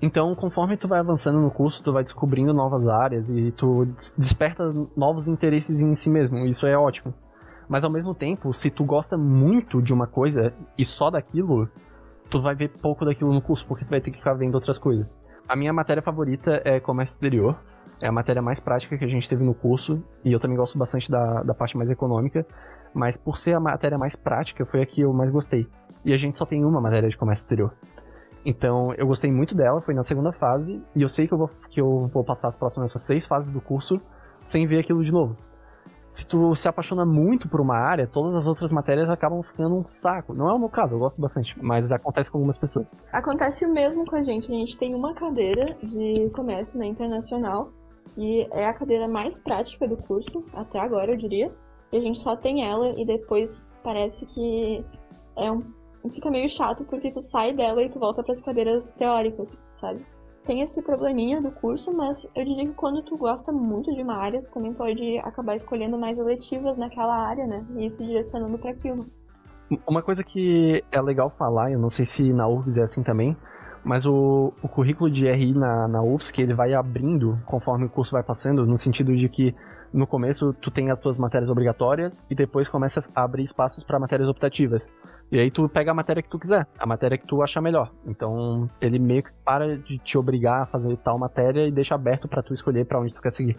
Então, 0.01 0.34
conforme 0.34 0.76
tu 0.76 0.88
vai 0.88 0.99
avançando 0.99 1.39
no 1.39 1.51
curso, 1.51 1.84
tu 1.84 1.93
vai 1.93 2.01
descobrindo 2.01 2.53
novas 2.53 2.88
áreas 2.88 3.30
e 3.30 3.51
tu 3.51 3.86
desperta 4.17 4.74
novos 4.97 5.28
interesses 5.28 5.80
em 5.80 5.95
si 5.95 6.09
mesmo. 6.09 6.39
Isso 6.39 6.65
é 6.65 6.76
ótimo. 6.76 7.13
Mas 7.72 7.86
ao 7.86 7.89
mesmo 7.89 8.13
tempo, 8.13 8.51
se 8.51 8.69
tu 8.69 8.84
gosta 8.84 9.17
muito 9.17 9.82
de 9.82 9.93
uma 9.93 10.05
coisa 10.05 10.53
e 10.78 10.84
só 10.84 11.09
daquilo, 11.09 11.69
tu 12.30 12.41
vai 12.41 12.53
ver 12.53 12.67
pouco 12.67 13.05
daquilo 13.05 13.34
no 13.34 13.41
curso, 13.41 13.65
porque 13.65 13.86
tu 13.86 13.91
vai 13.91 14.01
ter 14.01 14.11
que 14.11 14.17
ficar 14.17 14.34
vendo 14.34 14.55
outras 14.55 14.78
coisas. 14.78 15.17
A 15.47 15.55
minha 15.55 15.72
matéria 15.72 16.03
favorita 16.03 16.61
é 16.65 16.82
comércio 16.82 17.15
exterior. 17.15 17.57
É 18.01 18.09
a 18.09 18.11
matéria 18.11 18.41
mais 18.41 18.59
prática 18.59 18.97
que 18.97 19.05
a 19.05 19.07
gente 19.07 19.30
teve 19.30 19.45
no 19.45 19.53
curso. 19.53 20.03
E 20.22 20.34
eu 20.34 20.39
também 20.39 20.57
gosto 20.57 20.78
bastante 20.78 21.09
da, 21.09 21.43
da 21.43 21.53
parte 21.53 21.78
mais 21.78 21.89
econômica. 21.89 22.45
Mas 22.93 23.15
por 23.15 23.38
ser 23.38 23.53
a 23.53 23.59
matéria 23.61 23.97
mais 23.97 24.17
prática, 24.17 24.65
foi 24.65 24.82
a 24.82 24.86
que 24.86 24.99
eu 24.99 25.13
mais 25.13 25.30
gostei. 25.30 25.65
E 26.03 26.13
a 26.13 26.17
gente 26.17 26.38
só 26.38 26.45
tem 26.45 26.65
uma 26.65 26.82
matéria 26.82 27.07
de 27.07 27.17
comércio 27.17 27.43
exterior. 27.43 27.74
Então 28.45 28.93
eu 28.97 29.07
gostei 29.07 29.32
muito 29.32 29.55
dela, 29.55 29.80
foi 29.80 29.93
na 29.93 30.03
segunda 30.03 30.34
fase. 30.34 30.84
E 30.93 31.01
eu 31.01 31.07
sei 31.07 31.26
que 31.26 31.34
eu 31.34 31.38
vou, 31.38 31.49
que 31.69 31.80
eu 31.80 32.09
vou 32.13 32.26
passar 32.26 32.49
as 32.49 32.57
próximas 32.57 32.91
seis 32.91 33.26
fases 33.26 33.49
do 33.49 33.61
curso 33.61 34.01
sem 34.43 34.67
ver 34.67 34.80
aquilo 34.80 35.01
de 35.01 35.13
novo 35.13 35.38
se 36.12 36.26
tu 36.26 36.53
se 36.53 36.68
apaixona 36.68 37.05
muito 37.05 37.47
por 37.47 37.62
uma 37.62 37.78
área, 37.78 38.05
todas 38.05 38.36
as 38.36 38.45
outras 38.45 38.70
matérias 38.70 39.09
acabam 39.09 39.41
ficando 39.41 39.78
um 39.78 39.84
saco. 39.84 40.34
Não 40.34 40.49
é 40.49 40.53
o 40.53 40.59
meu 40.59 40.68
caso, 40.68 40.95
eu 40.95 40.99
gosto 40.99 41.22
bastante, 41.22 41.55
mas 41.64 41.89
acontece 41.89 42.30
com 42.30 42.38
algumas 42.38 42.57
pessoas. 42.57 42.99
Acontece 43.14 43.66
o 43.66 43.72
mesmo 43.72 44.05
com 44.05 44.18
a 44.18 44.22
gente. 44.22 44.51
A 44.51 44.55
gente 44.55 44.78
tem 44.78 44.93
uma 44.93 45.14
cadeira 45.14 45.78
de 45.82 46.30
comércio 46.32 46.78
na 46.78 46.86
internacional, 46.86 47.72
que 48.14 48.45
é 48.51 48.68
a 48.68 48.74
cadeira 48.74 49.07
mais 49.07 49.41
prática 49.41 49.88
do 49.88 49.95
curso, 49.95 50.43
até 50.53 50.82
agora 50.82 51.14
eu 51.14 51.18
diria. 51.18 51.49
E 51.93 51.97
a 51.97 52.01
gente 52.01 52.20
só 52.20 52.36
tem 52.36 52.66
ela 52.70 52.89
e 52.99 53.05
depois 53.05 53.70
parece 53.82 54.26
que 54.26 54.84
é 55.38 55.49
um 55.49 55.64
fica 56.09 56.30
meio 56.30 56.49
chato 56.49 56.84
porque 56.86 57.12
tu 57.12 57.22
sai 57.22 57.53
dela 57.53 57.82
e 57.84 57.89
tu 57.89 57.99
volta 57.99 58.22
para 58.22 58.34
as 58.34 58.41
cadeiras 58.41 58.93
teóricas, 58.95 59.64
sabe? 59.78 60.05
Tem 60.44 60.62
esse 60.62 60.84
probleminha 60.84 61.42
do 61.42 61.52
curso, 61.52 61.94
mas 61.94 62.30
eu 62.36 62.44
diria 62.44 62.66
que 62.66 62.74
quando 62.74 63.04
tu 63.04 63.18
gosta 63.18 63.52
muito 63.52 63.94
de 63.94 64.02
uma 64.02 64.16
área, 64.16 64.42
tu 64.42 64.52
também 64.52 64.74
pode 64.74 65.18
acabar 65.20 65.56
escolhendo 65.56 65.98
mais 65.98 66.18
eletivas 66.18 66.78
naquela 66.78 67.16
área, 67.16 67.46
né? 67.46 67.66
E 67.78 67.89
se 67.89 68.06
direcionando 68.06 68.58
para 68.58 68.72
aquilo. 68.72 69.06
Uma 69.88 70.02
coisa 70.02 70.24
que 70.24 70.84
é 70.92 71.02
legal 71.02 71.30
falar, 71.30 71.72
eu 71.72 71.80
não 71.80 71.89
sei 71.89 72.06
se 72.06 72.34
na 72.34 72.48
URGS 72.48 72.78
é 72.78 72.82
assim 72.84 73.04
também, 73.04 73.38
mas 73.84 74.06
o, 74.06 74.54
o 74.62 74.68
currículo 74.68 75.10
de 75.10 75.30
RI 75.30 75.54
na, 75.54 75.88
na 75.88 76.02
UFSC, 76.02 76.42
ele 76.42 76.54
vai 76.54 76.74
abrindo 76.74 77.38
conforme 77.46 77.86
o 77.86 77.90
curso 77.90 78.12
vai 78.12 78.24
passando, 78.24 78.66
no 78.66 78.78
sentido 78.78 79.16
de 79.16 79.28
que 79.28 79.56
no 79.94 80.08
começo 80.08 80.54
tu 80.54 80.72
tem 80.72 80.92
as 80.92 81.02
tuas 81.02 81.18
matérias 81.18 81.50
obrigatórias 81.50 82.26
e 82.30 82.36
depois 82.36 82.70
começa 82.70 83.04
a 83.16 83.24
abrir 83.24 83.44
espaços 83.44 83.84
para 83.84 84.00
matérias 84.00 84.30
optativas. 84.30 84.90
E 85.32 85.40
aí 85.40 85.50
tu 85.50 85.68
pega 85.68 85.92
a 85.92 85.94
matéria 85.94 86.22
que 86.22 86.30
tu 86.30 86.38
quiser, 86.38 86.68
a 86.78 86.86
matéria 86.86 87.18
que 87.18 87.26
tu 87.26 87.42
achar 87.42 87.62
melhor. 87.62 87.92
Então 88.06 88.70
ele 88.80 89.00
meio 89.00 89.24
que 89.24 89.32
para 89.44 89.78
de 89.78 89.98
te 89.98 90.18
obrigar 90.18 90.64
a 90.64 90.66
fazer 90.66 90.96
tal 90.98 91.18
matéria 91.18 91.66
e 91.68 91.72
deixa 91.72 91.96
aberto 91.96 92.28
para 92.28 92.44
tu 92.44 92.54
escolher 92.54 92.86
para 92.86 93.00
onde 93.00 93.14
tu 93.14 93.22
quer 93.22 93.32
seguir. 93.32 93.58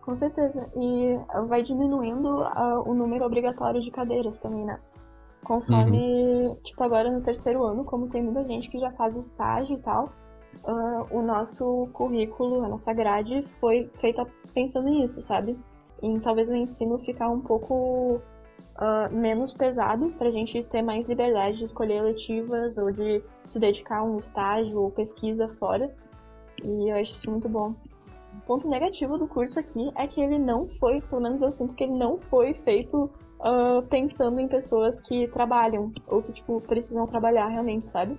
Com 0.00 0.14
certeza. 0.14 0.68
E 0.74 1.18
vai 1.48 1.62
diminuindo 1.62 2.42
uh, 2.42 2.90
o 2.90 2.94
número 2.94 3.24
obrigatório 3.24 3.80
de 3.80 3.90
cadeiras 3.90 4.38
também, 4.38 4.64
né? 4.64 4.78
Conforme, 5.44 6.56
tipo, 6.62 6.82
agora 6.84 7.10
no 7.10 7.20
terceiro 7.20 7.64
ano, 7.64 7.84
como 7.84 8.08
tem 8.08 8.22
muita 8.22 8.44
gente 8.44 8.70
que 8.70 8.78
já 8.78 8.90
faz 8.92 9.16
estágio 9.16 9.76
e 9.76 9.80
tal, 9.80 10.12
uh, 10.64 11.16
o 11.16 11.20
nosso 11.20 11.88
currículo, 11.92 12.62
a 12.64 12.68
nossa 12.68 12.92
grade 12.92 13.44
foi 13.58 13.90
feita 13.96 14.24
pensando 14.54 14.88
nisso, 14.88 15.20
sabe? 15.20 15.58
Em 16.00 16.20
talvez 16.20 16.48
o 16.50 16.54
ensino 16.54 16.98
ficar 16.98 17.28
um 17.28 17.40
pouco 17.40 18.20
uh, 18.76 19.12
menos 19.12 19.52
pesado 19.52 20.10
pra 20.18 20.30
gente 20.30 20.62
ter 20.64 20.82
mais 20.82 21.08
liberdade 21.08 21.58
de 21.58 21.64
escolher 21.64 21.96
eletivas 21.96 22.78
ou 22.78 22.92
de 22.92 23.22
se 23.46 23.58
dedicar 23.58 23.98
a 23.98 24.04
um 24.04 24.18
estágio 24.18 24.80
ou 24.80 24.90
pesquisa 24.90 25.48
fora. 25.48 25.92
E 26.62 26.88
eu 26.88 26.96
acho 26.96 27.12
isso 27.12 27.30
muito 27.30 27.48
bom. 27.48 27.74
O 28.34 28.40
ponto 28.46 28.68
negativo 28.68 29.18
do 29.18 29.26
curso 29.26 29.58
aqui 29.58 29.90
é 29.96 30.06
que 30.06 30.20
ele 30.20 30.38
não 30.38 30.68
foi, 30.68 31.00
pelo 31.02 31.20
menos 31.20 31.42
eu 31.42 31.50
sinto 31.50 31.74
que 31.74 31.84
ele 31.84 31.94
não 31.94 32.18
foi 32.18 32.54
feito 32.54 33.10
uh, 33.42 33.82
pensando 33.88 34.40
em 34.40 34.48
pessoas 34.48 35.00
que 35.00 35.28
trabalham 35.28 35.92
ou 36.06 36.22
que, 36.22 36.32
tipo, 36.32 36.60
precisam 36.60 37.06
trabalhar 37.06 37.48
realmente, 37.48 37.86
sabe? 37.86 38.18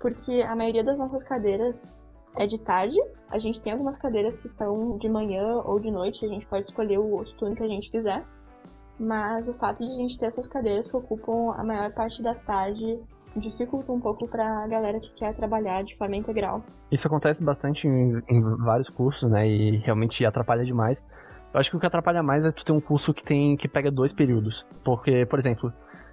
Porque 0.00 0.42
a 0.42 0.54
maioria 0.54 0.84
das 0.84 0.98
nossas 0.98 1.24
cadeiras 1.24 2.00
é 2.36 2.46
de 2.46 2.60
tarde. 2.60 2.98
A 3.30 3.38
gente 3.38 3.60
tem 3.60 3.72
algumas 3.72 3.98
cadeiras 3.98 4.38
que 4.38 4.48
são 4.48 4.96
de 4.98 5.08
manhã 5.08 5.62
ou 5.64 5.80
de 5.80 5.90
noite, 5.90 6.24
a 6.24 6.28
gente 6.28 6.46
pode 6.46 6.64
escolher 6.64 6.98
o 6.98 7.10
outro 7.10 7.34
turno 7.34 7.56
que 7.56 7.62
a 7.62 7.68
gente 7.68 7.90
quiser. 7.90 8.24
Mas 8.98 9.48
o 9.48 9.54
fato 9.54 9.84
de 9.84 9.90
a 9.90 9.96
gente 9.96 10.18
ter 10.18 10.26
essas 10.26 10.46
cadeiras 10.46 10.88
que 10.88 10.96
ocupam 10.96 11.52
a 11.56 11.64
maior 11.64 11.92
parte 11.92 12.22
da 12.22 12.34
tarde 12.34 13.00
dificulta 13.36 13.90
um 13.92 14.00
pouco 14.00 14.28
para 14.28 14.64
a 14.64 14.66
galera 14.66 15.00
que 15.00 15.10
quer 15.14 15.34
trabalhar 15.34 15.82
de 15.82 15.96
forma 15.96 16.16
integral. 16.16 16.62
Isso 16.90 17.06
acontece 17.06 17.42
bastante 17.42 17.88
em, 17.88 18.22
em, 18.28 18.42
vários 18.58 18.90
cursos, 18.90 19.30
né? 19.30 19.48
E 19.48 19.78
realmente 19.78 20.24
atrapalha 20.24 20.64
demais. 20.64 21.04
Eu 21.52 21.60
acho 21.60 21.70
que 21.70 21.76
o 21.76 21.80
que 21.80 21.86
atrapalha 21.86 22.22
mais 22.22 22.44
é 22.44 22.50
tu 22.50 22.64
ter 22.64 22.72
um 22.72 22.80
curso 22.80 23.12
que 23.12 23.22
tem 23.22 23.56
que 23.56 23.68
pega 23.68 23.90
dois 23.90 24.12
períodos. 24.12 24.66
Porque, 24.82 25.26
por 25.26 25.38
exemplo, 25.38 25.72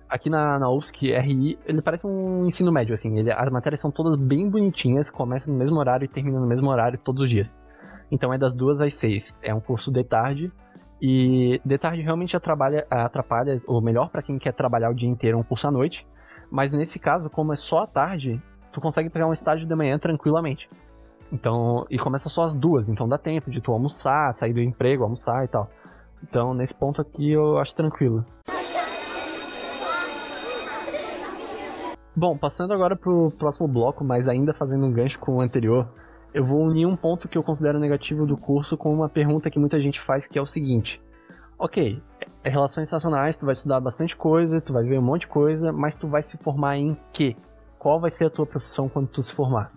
aqui 0.09 0.29
na, 0.29 0.59
na 0.59 0.69
UFSC, 0.69 1.17
RI, 1.17 1.57
ele 1.65 1.81
parece 1.81 2.05
um 2.05 2.45
ensino 2.45 2.71
médio, 2.71 2.93
assim. 2.93 3.17
Ele, 3.17 3.31
as 3.31 3.49
matérias 3.49 3.79
são 3.79 3.89
todas 3.89 4.15
bem 4.17 4.49
bonitinhas, 4.49 5.09
começam 5.09 5.53
no 5.53 5.57
mesmo 5.57 5.79
horário 5.79 6.05
e 6.05 6.07
terminam 6.07 6.41
no 6.41 6.47
mesmo 6.47 6.69
horário 6.69 6.99
todos 6.99 7.21
os 7.21 7.29
dias. 7.29 7.61
Então 8.11 8.33
é 8.33 8.37
das 8.37 8.53
duas 8.53 8.81
às 8.81 8.95
seis. 8.95 9.37
É 9.41 9.53
um 9.53 9.61
curso 9.61 9.91
de 9.91 10.03
tarde. 10.03 10.51
E 11.01 11.61
de 11.63 11.77
tarde 11.77 12.01
realmente 12.01 12.35
atrapalha, 12.35 12.85
atrapalha 12.89 13.55
ou 13.65 13.81
melhor 13.81 14.09
para 14.09 14.21
quem 14.21 14.37
quer 14.37 14.51
trabalhar 14.51 14.89
o 14.89 14.93
dia 14.93 15.07
inteiro, 15.07 15.37
um 15.37 15.43
curso 15.43 15.65
à 15.65 15.71
noite. 15.71 16.05
Mas 16.51 16.73
nesse 16.73 16.99
caso, 16.99 17.29
como 17.29 17.53
é 17.53 17.55
só 17.55 17.83
à 17.83 17.87
tarde, 17.87 18.41
tu 18.73 18.81
consegue 18.81 19.09
pegar 19.09 19.27
um 19.27 19.31
estágio 19.31 19.65
de 19.65 19.73
manhã 19.73 19.97
tranquilamente. 19.97 20.69
Então, 21.31 21.85
e 21.89 21.97
começa 21.97 22.27
só 22.27 22.43
às 22.43 22.53
duas, 22.53 22.89
então 22.89 23.07
dá 23.07 23.17
tempo 23.17 23.49
de 23.49 23.61
tu 23.61 23.71
almoçar, 23.71 24.33
sair 24.33 24.53
do 24.53 24.59
emprego, 24.59 25.03
almoçar 25.03 25.45
e 25.45 25.47
tal. 25.47 25.69
Então, 26.23 26.53
nesse 26.53 26.73
ponto 26.73 27.01
aqui 27.01 27.31
eu 27.31 27.57
acho 27.57 27.75
tranquilo. 27.75 28.25
Bom, 32.15 32.37
passando 32.37 32.73
agora 32.73 32.97
pro 32.97 33.31
próximo 33.37 33.67
bloco, 33.67 34.03
mas 34.03 34.27
ainda 34.27 34.51
fazendo 34.51 34.85
um 34.85 34.91
gancho 34.91 35.19
com 35.19 35.37
o 35.37 35.41
anterior, 35.41 35.87
eu 36.33 36.43
vou 36.43 36.61
unir 36.61 36.85
um 36.85 36.95
ponto 36.95 37.29
que 37.29 37.37
eu 37.37 37.43
considero 37.43 37.79
negativo 37.79 38.25
do 38.25 38.35
curso 38.35 38.75
com 38.75 38.93
uma 38.93 39.07
pergunta 39.07 39.49
que 39.49 39.59
muita 39.59 39.79
gente 39.79 40.01
faz, 40.01 40.27
que 40.27 40.37
é 40.37 40.41
o 40.41 40.45
seguinte: 40.45 41.01
Ok, 41.57 42.01
é 42.43 42.49
relações 42.49 42.87
estacionais, 42.87 43.37
tu 43.37 43.45
vai 43.45 43.53
estudar 43.53 43.79
bastante 43.79 44.15
coisa, 44.15 44.59
tu 44.59 44.73
vai 44.73 44.83
ver 44.83 44.99
um 44.99 45.03
monte 45.03 45.21
de 45.21 45.27
coisa, 45.27 45.71
mas 45.71 45.95
tu 45.95 46.07
vai 46.07 46.21
se 46.21 46.37
formar 46.37 46.77
em 46.77 46.97
quê? 47.13 47.35
Qual 47.77 47.99
vai 47.99 48.09
ser 48.09 48.25
a 48.25 48.29
tua 48.29 48.45
profissão 48.45 48.89
quando 48.89 49.07
tu 49.07 49.23
se 49.23 49.33
formar? 49.33 49.71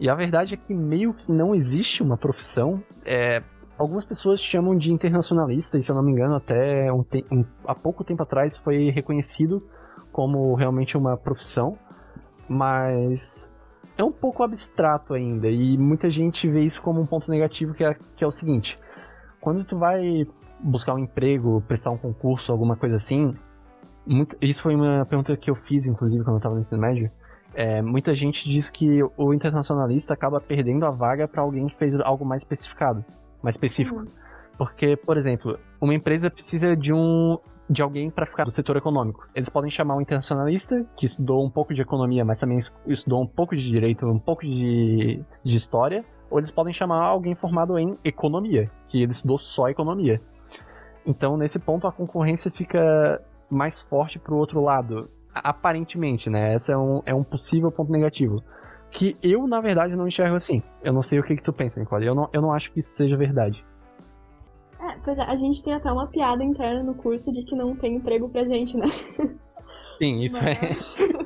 E 0.00 0.08
a 0.08 0.14
verdade 0.14 0.54
é 0.54 0.56
que 0.56 0.74
meio 0.74 1.14
que 1.14 1.30
não 1.30 1.54
existe 1.54 2.02
uma 2.02 2.16
profissão. 2.16 2.82
É, 3.04 3.42
algumas 3.78 4.04
pessoas 4.04 4.40
chamam 4.40 4.76
de 4.76 4.92
internacionalista, 4.92 5.78
e 5.78 5.82
se 5.82 5.90
eu 5.90 5.96
não 5.96 6.02
me 6.02 6.12
engano, 6.12 6.36
até 6.36 6.92
um, 6.92 7.04
um, 7.30 7.40
há 7.66 7.74
pouco 7.74 8.04
tempo 8.04 8.22
atrás 8.22 8.56
foi 8.56 8.90
reconhecido 8.90 9.62
como 10.12 10.54
realmente 10.54 10.96
uma 10.96 11.16
profissão, 11.16 11.78
mas 12.48 13.52
é 13.96 14.04
um 14.04 14.12
pouco 14.12 14.42
abstrato 14.42 15.14
ainda, 15.14 15.48
e 15.48 15.78
muita 15.78 16.10
gente 16.10 16.48
vê 16.50 16.60
isso 16.60 16.82
como 16.82 17.00
um 17.00 17.06
ponto 17.06 17.30
negativo, 17.30 17.72
que 17.72 17.84
é, 17.84 17.94
que 18.14 18.22
é 18.22 18.26
o 18.26 18.30
seguinte, 18.30 18.78
quando 19.40 19.64
tu 19.64 19.78
vai 19.78 20.26
buscar 20.60 20.94
um 20.94 20.98
emprego, 20.98 21.62
prestar 21.66 21.90
um 21.90 21.96
concurso, 21.96 22.52
alguma 22.52 22.76
coisa 22.76 22.94
assim, 22.94 23.34
muito, 24.06 24.36
isso 24.40 24.62
foi 24.62 24.74
uma 24.74 25.04
pergunta 25.06 25.36
que 25.36 25.50
eu 25.50 25.54
fiz, 25.54 25.86
inclusive, 25.86 26.24
quando 26.24 26.34
eu 26.34 26.38
estava 26.38 26.54
no 26.54 26.60
ensino 26.60 26.80
médio, 26.80 27.10
é, 27.54 27.82
muita 27.82 28.14
gente 28.14 28.48
diz 28.48 28.70
que 28.70 29.02
o 29.16 29.34
internacionalista 29.34 30.14
acaba 30.14 30.40
perdendo 30.40 30.86
a 30.86 30.90
vaga 30.90 31.28
para 31.28 31.42
alguém 31.42 31.66
que 31.66 31.74
fez 31.74 31.94
algo 32.00 32.24
mais 32.24 32.42
especificado, 32.42 33.04
mais 33.42 33.54
específico. 33.54 34.00
Uhum. 34.00 34.08
Porque, 34.56 34.96
por 34.96 35.16
exemplo, 35.16 35.58
uma 35.80 35.94
empresa 35.94 36.30
precisa 36.30 36.76
de 36.76 36.92
um 36.92 37.38
de 37.70 37.80
alguém 37.80 38.10
para 38.10 38.26
ficar 38.26 38.44
no 38.44 38.50
setor 38.50 38.76
econômico. 38.76 39.26
Eles 39.34 39.48
podem 39.48 39.70
chamar 39.70 39.96
um 39.96 40.00
internacionalista 40.00 40.84
que 40.96 41.06
estudou 41.06 41.44
um 41.44 41.50
pouco 41.50 41.72
de 41.72 41.80
economia, 41.80 42.24
mas 42.24 42.38
também 42.38 42.58
estudou 42.86 43.22
um 43.22 43.26
pouco 43.26 43.56
de 43.56 43.62
direito, 43.62 44.06
um 44.06 44.18
pouco 44.18 44.42
de, 44.42 45.24
de 45.42 45.56
história, 45.56 46.04
ou 46.30 46.38
eles 46.38 46.50
podem 46.50 46.72
chamar 46.72 47.02
alguém 47.02 47.34
formado 47.34 47.78
em 47.78 47.96
economia, 48.04 48.70
que 48.86 49.02
ele 49.02 49.12
estudou 49.12 49.38
só 49.38 49.68
economia. 49.68 50.20
Então, 51.06 51.36
nesse 51.36 51.58
ponto, 51.58 51.86
a 51.86 51.92
concorrência 51.92 52.50
fica 52.50 53.22
mais 53.50 53.82
forte 53.82 54.18
pro 54.18 54.36
outro 54.36 54.60
lado. 54.60 55.10
Aparentemente, 55.34 56.28
né? 56.28 56.54
Esse 56.54 56.72
é 56.72 56.76
um, 56.76 57.02
é 57.06 57.14
um 57.14 57.24
possível 57.24 57.70
ponto 57.70 57.90
negativo. 57.90 58.42
Que 58.90 59.16
eu, 59.22 59.46
na 59.46 59.60
verdade, 59.60 59.96
não 59.96 60.06
enxergo 60.06 60.36
assim. 60.36 60.62
Eu 60.82 60.92
não 60.92 61.00
sei 61.00 61.18
o 61.18 61.22
que, 61.22 61.36
que 61.36 61.42
tu 61.42 61.52
pensa, 61.52 61.80
Nicole. 61.80 62.06
Eu 62.06 62.14
não, 62.14 62.28
eu 62.32 62.42
não 62.42 62.52
acho 62.52 62.70
que 62.72 62.80
isso 62.80 62.90
seja 62.90 63.16
verdade. 63.16 63.64
É, 64.78 64.98
pois 65.04 65.18
é, 65.18 65.22
a 65.22 65.36
gente 65.36 65.62
tem 65.62 65.72
até 65.72 65.90
uma 65.90 66.08
piada 66.08 66.42
interna 66.44 66.82
no 66.82 66.94
curso 66.94 67.32
de 67.32 67.44
que 67.44 67.54
não 67.54 67.74
tem 67.74 67.96
emprego 67.96 68.28
pra 68.28 68.44
gente, 68.44 68.76
né? 68.76 68.88
Sim, 69.98 70.24
isso 70.24 70.42
Mas... 70.42 70.58
é. 70.58 71.22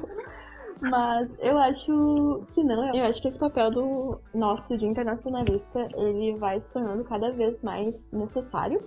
Mas 0.80 1.38
eu 1.40 1.58
acho 1.58 2.44
que 2.50 2.62
não. 2.62 2.94
Eu 2.94 3.04
acho 3.04 3.20
que 3.20 3.28
esse 3.28 3.38
papel 3.38 3.70
do 3.70 4.20
nosso 4.34 4.76
de 4.76 4.86
internacionalista, 4.86 5.88
ele 5.96 6.36
vai 6.36 6.60
se 6.60 6.70
tornando 6.70 7.02
cada 7.04 7.32
vez 7.32 7.62
mais 7.62 8.10
necessário, 8.12 8.82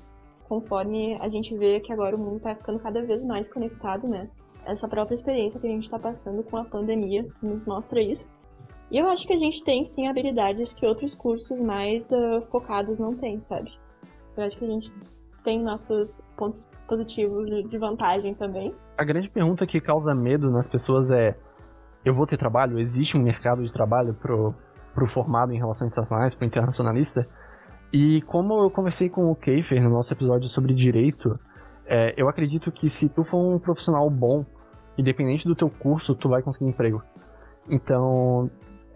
conforme 0.48 1.18
a 1.20 1.28
gente 1.28 1.58
vê 1.58 1.80
que 1.80 1.92
agora 1.92 2.16
o 2.16 2.20
mundo 2.20 2.40
tá 2.40 2.56
ficando 2.56 2.80
cada 2.80 3.02
vez 3.02 3.26
mais 3.26 3.52
conectado, 3.52 4.08
né? 4.08 4.30
Essa 4.70 4.88
própria 4.88 5.16
experiência 5.16 5.60
que 5.60 5.68
a 5.68 5.70
gente 5.70 5.90
tá 5.90 5.98
passando 5.98 6.44
com 6.44 6.58
a 6.58 6.64
pandemia 6.64 7.26
nos 7.42 7.66
mostra 7.66 8.02
isso. 8.02 8.32
E 8.92 8.98
eu 8.98 9.08
acho 9.10 9.26
que 9.26 9.34
a 9.34 9.38
gente 9.38 9.64
tem 9.64 9.84
sim 9.84 10.08
habilidades 10.08 10.74
que 10.74 10.86
outros 10.86 11.14
cursos 11.16 11.62
mais 11.62 12.10
uh, 12.12 12.42
focados 12.52 13.00
não 13.00 13.16
têm, 13.16 13.40
sabe? 13.40 13.72
Eu 14.36 14.44
acho 14.44 14.58
que 14.58 14.66
a 14.66 14.70
gente 14.70 14.92
tem 15.44 15.62
nossos 15.62 16.22
pontos 16.38 16.70
positivos 16.88 17.48
de 17.48 17.78
vantagem 17.78 18.34
também. 18.34 18.74
A 18.98 19.04
grande 19.04 19.30
pergunta 19.30 19.66
que 19.66 19.80
causa 19.80 20.14
medo 20.14 20.50
nas 20.50 20.68
pessoas 20.68 21.12
é: 21.12 21.38
eu 22.06 22.14
vou 22.14 22.26
ter 22.26 22.38
trabalho? 22.38 22.80
Existe 22.80 23.18
um 23.18 23.22
mercado 23.22 23.62
de 23.64 23.72
trabalho 23.72 24.14
pro, 24.14 24.54
pro 24.94 25.06
formado 25.06 25.54
em 25.54 25.58
relações 25.58 25.92
internacionais, 25.92 26.36
pro 26.36 26.46
internacionalista? 26.46 27.28
E 27.92 28.22
como 28.24 28.64
eu 28.64 28.70
conversei 28.70 29.10
com 29.10 29.30
o 29.32 29.36
Keifer 29.36 29.82
no 29.82 29.90
nosso 29.90 30.14
episódio 30.14 30.48
sobre 30.48 30.74
direito, 30.74 31.40
é, 31.86 32.14
eu 32.16 32.30
acredito 32.30 32.72
que 32.72 32.90
se 32.90 33.10
tu 33.10 33.24
for 33.24 33.38
um 33.38 33.60
profissional 33.60 34.08
bom, 34.10 34.46
independente 35.00 35.48
do 35.48 35.56
teu 35.56 35.70
curso, 35.70 36.14
tu 36.14 36.30
vai 36.30 36.42
conseguir 36.42 36.66
emprego. 36.66 37.02
Então, 37.70 38.50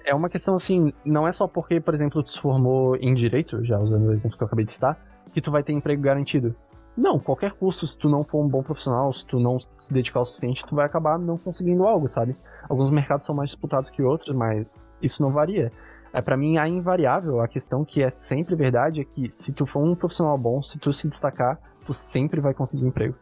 é 0.06 0.14
uma 0.14 0.30
questão 0.30 0.56
assim, 0.56 0.92
não 1.06 1.28
é 1.28 1.32
só 1.32 1.48
porque, 1.48 1.80
por 1.80 1.94
exemplo, 1.94 2.22
tu 2.22 2.30
se 2.30 2.40
formou 2.40 2.96
em 2.98 3.14
direito, 3.14 3.64
já 3.64 3.80
usando 3.80 4.08
o 4.08 4.12
exemplo 4.12 4.38
que 4.38 4.44
eu 4.44 4.48
acabei 4.48 4.66
de 4.66 4.72
citar, 4.72 5.00
que 5.32 5.42
tu 5.42 5.52
vai 5.52 5.64
ter 5.64 5.74
emprego 5.74 6.02
garantido. 6.02 6.56
Não, 6.96 7.18
qualquer 7.18 7.54
curso, 7.54 7.88
se 7.88 7.98
tu 7.98 8.08
não 8.08 8.24
for 8.24 8.44
um 8.44 8.48
bom 8.48 8.62
profissional, 8.62 9.12
se 9.12 9.26
tu 9.26 9.40
não 9.40 9.58
se 9.78 9.92
dedicar 9.92 10.20
o 10.20 10.26
suficiente, 10.26 10.64
tu 10.64 10.76
vai 10.76 10.86
acabar 10.86 11.18
não 11.18 11.38
conseguindo 11.38 11.86
algo, 11.86 12.08
sabe? 12.08 12.36
Alguns 12.70 12.92
mercados 12.92 13.26
são 13.26 13.34
mais 13.34 13.50
disputados 13.50 13.90
que 13.90 14.04
outros, 14.04 14.36
mas 14.36 14.76
isso 15.02 15.24
não 15.24 15.32
varia. 15.32 15.72
É 16.12 16.22
para 16.22 16.38
mim 16.38 16.58
a 16.58 16.68
invariável, 16.68 17.42
a 17.42 17.48
questão 17.48 17.84
que 17.84 18.04
é 18.04 18.12
sempre 18.12 18.56
verdade 18.56 19.02
é 19.02 19.04
que 19.04 19.32
se 19.32 19.52
tu 19.52 19.66
for 19.66 19.84
um 19.84 19.96
profissional 19.96 20.38
bom, 20.38 20.62
se 20.62 20.78
tu 20.78 20.94
se 20.94 21.08
destacar, 21.08 21.60
tu 21.84 21.94
sempre 21.94 22.40
vai 22.40 22.54
conseguir 22.54 22.86
emprego. 22.86 23.16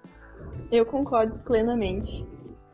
Eu 0.70 0.86
concordo 0.86 1.40
plenamente. 1.40 2.28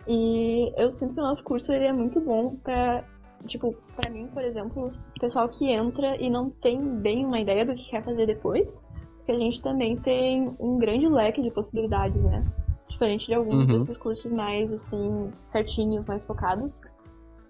E 0.07 0.71
eu 0.77 0.89
sinto 0.89 1.13
que 1.13 1.19
o 1.19 1.23
nosso 1.23 1.43
curso 1.43 1.71
ele 1.73 1.85
é 1.85 1.93
muito 1.93 2.21
bom 2.21 2.55
para 2.63 3.03
tipo, 3.45 3.75
para 3.95 4.09
mim, 4.11 4.27
por 4.27 4.43
exemplo, 4.43 4.91
o 5.15 5.19
pessoal 5.19 5.47
que 5.47 5.71
entra 5.71 6.15
e 6.21 6.29
não 6.29 6.49
tem 6.49 6.81
bem 6.99 7.25
uma 7.25 7.39
ideia 7.39 7.65
do 7.65 7.73
que 7.73 7.89
quer 7.89 8.03
fazer 8.03 8.25
depois, 8.25 8.85
que 9.25 9.31
a 9.31 9.37
gente 9.37 9.61
também 9.61 9.95
tem 9.97 10.55
um 10.59 10.77
grande 10.77 11.07
leque 11.07 11.41
de 11.41 11.51
possibilidades, 11.51 12.23
né? 12.23 12.45
Diferente 12.87 13.27
de 13.27 13.33
alguns 13.33 13.67
uhum. 13.67 13.73
desses 13.73 13.97
cursos 13.97 14.31
mais, 14.31 14.73
assim, 14.73 15.29
certinhos, 15.45 16.05
mais 16.05 16.25
focados. 16.25 16.81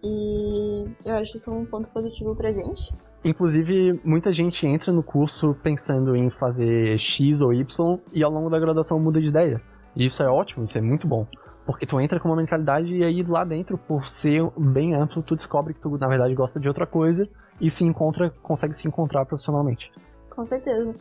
E 0.04 0.86
eu 1.06 1.16
acho 1.16 1.38
isso 1.38 1.52
um 1.52 1.66
ponto 1.66 1.90
positivo 1.90 2.36
pra 2.36 2.52
gente. 2.52 2.94
Inclusive, 3.24 4.00
muita 4.04 4.32
gente 4.32 4.66
entra 4.66 4.92
no 4.92 5.04
curso 5.04 5.56
pensando 5.62 6.16
em 6.16 6.30
fazer 6.30 6.98
X 6.98 7.42
ou 7.42 7.54
Y 7.54 8.00
e 8.14 8.24
ao 8.24 8.32
longo 8.32 8.50
da 8.50 8.60
graduação 8.60 9.00
muda 9.00 9.20
de 9.20 9.30
ideia. 9.30 9.62
E 9.96 10.06
isso 10.06 10.24
é 10.24 10.28
ótimo, 10.28 10.64
isso 10.64 10.78
é 10.78 10.82
muito 10.82 11.08
bom. 11.08 11.28
Porque 11.68 11.86
tu 11.86 12.00
entra 12.00 12.18
com 12.18 12.30
uma 12.30 12.38
mentalidade 12.38 12.96
e 12.96 13.04
aí 13.04 13.22
lá 13.24 13.44
dentro, 13.44 13.78
por 13.78 14.08
ser 14.08 14.42
bem 14.58 14.96
amplo, 14.96 15.22
tu 15.22 15.36
descobre 15.36 15.74
que 15.74 15.82
tu 15.82 15.98
na 15.98 16.08
verdade 16.08 16.34
gosta 16.34 16.62
de 16.62 16.68
outra 16.70 16.88
coisa 16.88 17.28
e 17.60 17.70
se 17.70 17.84
encontra, 17.84 18.30
consegue 18.42 18.74
se 18.74 18.88
encontrar 18.88 19.26
profissionalmente. 19.26 19.92
Com 20.30 20.46
certeza. 20.46 20.96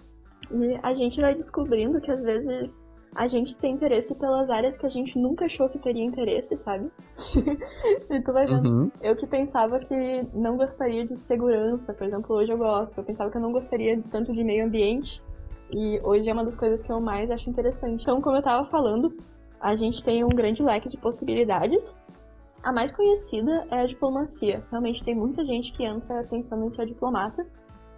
E 0.51 0.77
a 0.83 0.93
gente 0.93 1.21
vai 1.21 1.35
descobrindo 1.35 2.01
que 2.01 2.11
às 2.11 2.25
vezes 2.25 2.85
a 3.15 3.29
gente 3.29 3.57
tem 3.59 3.75
interesse 3.75 4.17
pelas 4.17 4.51
áreas 4.51 4.77
que 4.77 4.85
a 4.85 4.89
gente 4.89 5.17
nunca 5.21 5.45
achou 5.45 5.69
que 5.69 5.79
teria 5.79 6.05
interesse, 6.05 6.57
sabe? 6.57 6.91
e 8.11 8.21
tu 8.21 8.33
vai 8.33 8.47
vendo. 8.47 8.69
Uhum. 8.69 8.91
Eu 9.01 9.15
que 9.15 9.27
pensava 9.27 9.79
que 9.79 10.27
não 10.35 10.57
gostaria 10.57 11.05
de 11.05 11.15
segurança, 11.15 11.95
por 11.95 12.09
exemplo, 12.09 12.35
hoje 12.35 12.53
eu 12.53 12.59
gosto. 12.59 12.99
Eu 12.99 13.05
pensava 13.05 13.31
que 13.31 13.37
eu 13.37 13.41
não 13.41 13.53
gostaria 13.53 14.03
tanto 14.11 14.33
de 14.33 14.43
meio 14.43 14.67
ambiente. 14.67 15.23
E 15.71 16.01
hoje 16.03 16.29
é 16.29 16.33
uma 16.33 16.45
das 16.45 16.59
coisas 16.59 16.83
que 16.83 16.91
eu 16.91 17.01
mais 17.01 17.31
acho 17.31 17.49
interessante. 17.49 18.03
Então, 18.03 18.21
como 18.21 18.37
eu 18.37 18.43
tava 18.43 18.65
falando, 18.67 19.17
a 19.61 19.75
gente 19.75 20.05
tem 20.05 20.25
um 20.25 20.29
grande 20.29 20.63
leque 20.63 20.89
de 20.89 20.99
possibilidades. 20.99 21.97
A 22.63 22.73
mais 22.73 22.91
conhecida 22.93 23.67
é 23.71 23.81
a 23.81 23.87
diplomacia. 23.87 24.65
Realmente 24.71 25.03
tem 25.05 25.15
muita 25.15 25.45
gente 25.45 25.73
que 25.73 25.85
entra 25.85 26.25
pensando 26.25 26.65
em 26.65 26.71
ser 26.71 26.87
diplomata, 26.87 27.47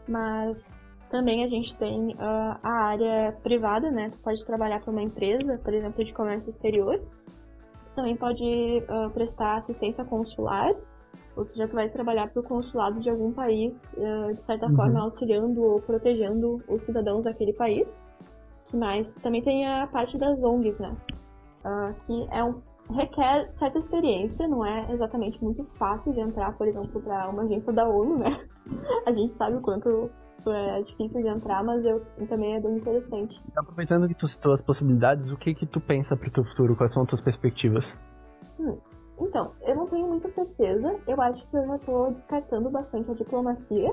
mas 0.06 0.78
também 1.08 1.42
a 1.42 1.46
gente 1.46 1.76
tem 1.76 2.10
uh, 2.10 2.58
a 2.62 2.84
área 2.84 3.32
privada, 3.42 3.90
né? 3.90 4.10
Tu 4.10 4.18
pode 4.18 4.44
trabalhar 4.44 4.80
para 4.80 4.90
uma 4.90 5.02
empresa, 5.02 5.58
por 5.58 5.72
exemplo, 5.72 6.04
de 6.04 6.12
comércio 6.12 6.50
exterior. 6.50 7.00
Tu 7.84 7.94
também 7.94 8.16
pode 8.16 8.44
uh, 8.44 9.10
prestar 9.10 9.56
assistência 9.56 10.04
consular, 10.04 10.74
ou 11.34 11.42
seja, 11.42 11.66
tu 11.66 11.74
vai 11.74 11.88
trabalhar 11.88 12.28
para 12.28 12.40
o 12.40 12.42
consulado 12.42 13.00
de 13.00 13.08
algum 13.08 13.32
país, 13.32 13.88
uh, 13.96 14.34
de 14.34 14.42
certa 14.42 14.66
Uhum. 14.66 14.76
forma 14.76 15.00
auxiliando 15.00 15.62
ou 15.62 15.80
protegendo 15.80 16.62
os 16.68 16.82
cidadãos 16.82 17.24
daquele 17.24 17.52
país. 17.54 18.02
Mais? 18.74 19.14
Também 19.14 19.42
tem 19.42 19.66
a 19.66 19.86
parte 19.86 20.18
das 20.18 20.44
ONGs, 20.44 20.78
né? 20.78 20.94
Ah, 21.64 21.92
que 22.04 22.28
é 22.30 22.44
um 22.44 22.60
requer 22.90 23.52
certa 23.52 23.78
experiência, 23.78 24.48
não 24.48 24.64
é 24.64 24.90
exatamente 24.90 25.42
muito 25.42 25.64
fácil 25.76 26.12
de 26.12 26.20
entrar, 26.20 26.56
por 26.56 26.66
exemplo, 26.66 27.00
para 27.02 27.28
uma 27.28 27.44
agência 27.44 27.72
da 27.72 27.88
ONU, 27.88 28.18
né? 28.18 28.38
A 29.06 29.12
gente 29.12 29.34
sabe 29.34 29.56
o 29.56 29.60
quanto 29.60 30.10
é 30.46 30.82
difícil 30.82 31.20
de 31.20 31.28
entrar, 31.28 31.62
mas 31.62 31.84
eu 31.84 32.02
também 32.28 32.54
é 32.54 32.60
bem 32.60 32.76
interessante. 32.76 33.42
Aproveitando 33.54 34.08
que 34.08 34.14
tu 34.14 34.26
citou 34.26 34.52
as 34.52 34.62
possibilidades, 34.62 35.30
o 35.30 35.36
que 35.36 35.52
que 35.52 35.66
tu 35.66 35.80
pensa 35.80 36.16
pro 36.16 36.30
teu 36.30 36.44
futuro? 36.44 36.74
Quais 36.74 36.92
são 36.92 37.02
as 37.02 37.08
tuas 37.08 37.20
perspectivas? 37.20 37.98
Então, 39.20 39.52
eu 39.62 39.74
não 39.74 39.86
tenho 39.86 40.06
muita 40.06 40.28
certeza. 40.28 40.98
Eu 41.06 41.20
acho 41.20 41.46
que 41.48 41.56
eu 41.56 41.66
já 41.66 41.78
tô 41.78 42.10
descartando 42.10 42.70
bastante 42.70 43.10
a 43.10 43.14
diplomacia. 43.14 43.92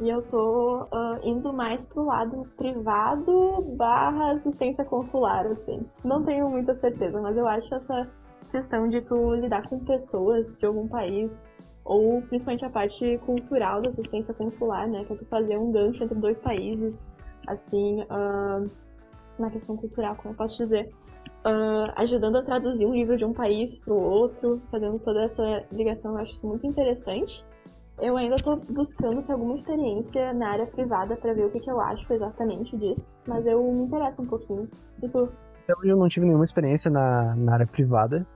E 0.00 0.08
eu 0.08 0.22
tô 0.22 0.88
ah, 0.92 1.20
indo 1.22 1.52
mais 1.52 1.88
pro 1.88 2.04
lado 2.04 2.48
privado 2.56 3.62
barra 3.76 4.32
assistência 4.32 4.84
consular, 4.84 5.46
assim. 5.46 5.86
Não 6.04 6.24
tenho 6.24 6.48
muita 6.50 6.74
certeza, 6.74 7.20
mas 7.20 7.36
eu 7.36 7.46
acho 7.46 7.74
essa 7.74 8.10
questão 8.50 8.88
de 8.88 9.00
tu 9.00 9.34
lidar 9.34 9.68
com 9.68 9.78
pessoas 9.78 10.56
de 10.56 10.66
algum 10.66 10.88
país, 10.88 11.44
ou 11.84 12.20
principalmente 12.22 12.64
a 12.64 12.70
parte 12.70 13.18
cultural 13.18 13.80
da 13.80 13.88
assistência 13.88 14.34
consular, 14.34 14.88
né? 14.88 15.04
Que 15.04 15.12
é 15.12 15.16
tu 15.16 15.24
fazer 15.26 15.56
um 15.58 15.70
gancho 15.70 16.02
entre 16.02 16.18
dois 16.18 16.40
países, 16.40 17.06
assim, 17.46 18.04
ah, 18.10 18.62
na 19.38 19.50
questão 19.50 19.76
cultural, 19.76 20.16
como 20.16 20.34
eu 20.34 20.36
posso 20.36 20.56
dizer. 20.56 20.90
ah, 21.44 21.94
ajudando 21.98 22.36
a 22.36 22.42
traduzir 22.42 22.86
um 22.86 22.94
livro 22.94 23.16
de 23.16 23.24
um 23.24 23.32
país 23.32 23.80
pro 23.80 23.94
outro, 23.94 24.60
fazendo 24.70 24.98
toda 24.98 25.22
essa 25.24 25.64
ligação, 25.70 26.12
eu 26.14 26.18
acho 26.18 26.32
isso 26.32 26.46
muito 26.48 26.66
interessante. 26.66 27.44
Eu 28.00 28.16
ainda 28.16 28.36
tô 28.36 28.56
buscando 28.56 29.22
ter 29.22 29.32
alguma 29.32 29.54
experiência 29.54 30.32
na 30.34 30.50
área 30.50 30.66
privada 30.66 31.16
para 31.16 31.32
ver 31.32 31.46
o 31.46 31.50
que, 31.50 31.60
que 31.60 31.70
eu 31.70 31.80
acho 31.80 32.12
exatamente 32.12 32.76
disso, 32.76 33.08
mas 33.26 33.46
eu 33.46 33.62
me 33.72 33.84
interesso 33.84 34.22
um 34.22 34.26
pouquinho. 34.26 34.68
E 35.02 35.08
tu? 35.08 35.28
Eu 35.82 35.96
não 35.96 36.08
tive 36.08 36.26
nenhuma 36.26 36.44
experiência 36.44 36.90
na, 36.90 37.34
na 37.36 37.54
área 37.54 37.66
privada, 37.66 38.26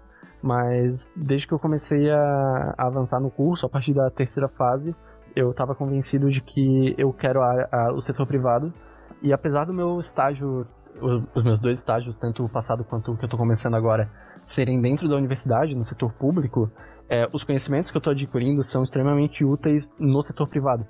mas 0.40 1.12
desde 1.16 1.46
que 1.46 1.52
eu 1.52 1.58
comecei 1.58 2.10
a, 2.10 2.74
a 2.78 2.86
avançar 2.86 3.20
no 3.20 3.30
curso, 3.30 3.66
a 3.66 3.68
partir 3.68 3.92
da 3.92 4.08
terceira 4.10 4.48
fase, 4.48 4.94
eu 5.34 5.50
estava 5.50 5.74
convencido 5.74 6.30
de 6.30 6.40
que 6.40 6.94
eu 6.96 7.12
quero 7.12 7.42
a- 7.42 7.68
a- 7.70 7.92
o 7.92 8.00
setor 8.00 8.26
privado. 8.26 8.72
E 9.20 9.32
apesar 9.32 9.64
do 9.64 9.74
meu 9.74 9.98
estágio, 9.98 10.66
o- 11.02 11.22
os 11.34 11.42
meus 11.44 11.58
dois 11.60 11.78
estágios, 11.78 12.16
tanto 12.16 12.44
o 12.44 12.48
passado 12.48 12.84
quanto 12.84 13.12
o 13.12 13.16
que 13.16 13.24
eu 13.24 13.26
estou 13.26 13.38
começando 13.38 13.74
agora, 13.74 14.08
serem 14.42 14.80
dentro 14.80 15.08
da 15.08 15.16
universidade, 15.16 15.74
no 15.74 15.84
setor 15.84 16.12
público, 16.12 16.70
é, 17.08 17.28
os 17.32 17.44
conhecimentos 17.44 17.90
que 17.90 17.96
eu 17.96 18.00
estou 18.00 18.12
adquirindo 18.12 18.62
são 18.62 18.82
extremamente 18.82 19.44
úteis 19.44 19.92
no 19.98 20.20
setor 20.22 20.46
privado. 20.48 20.86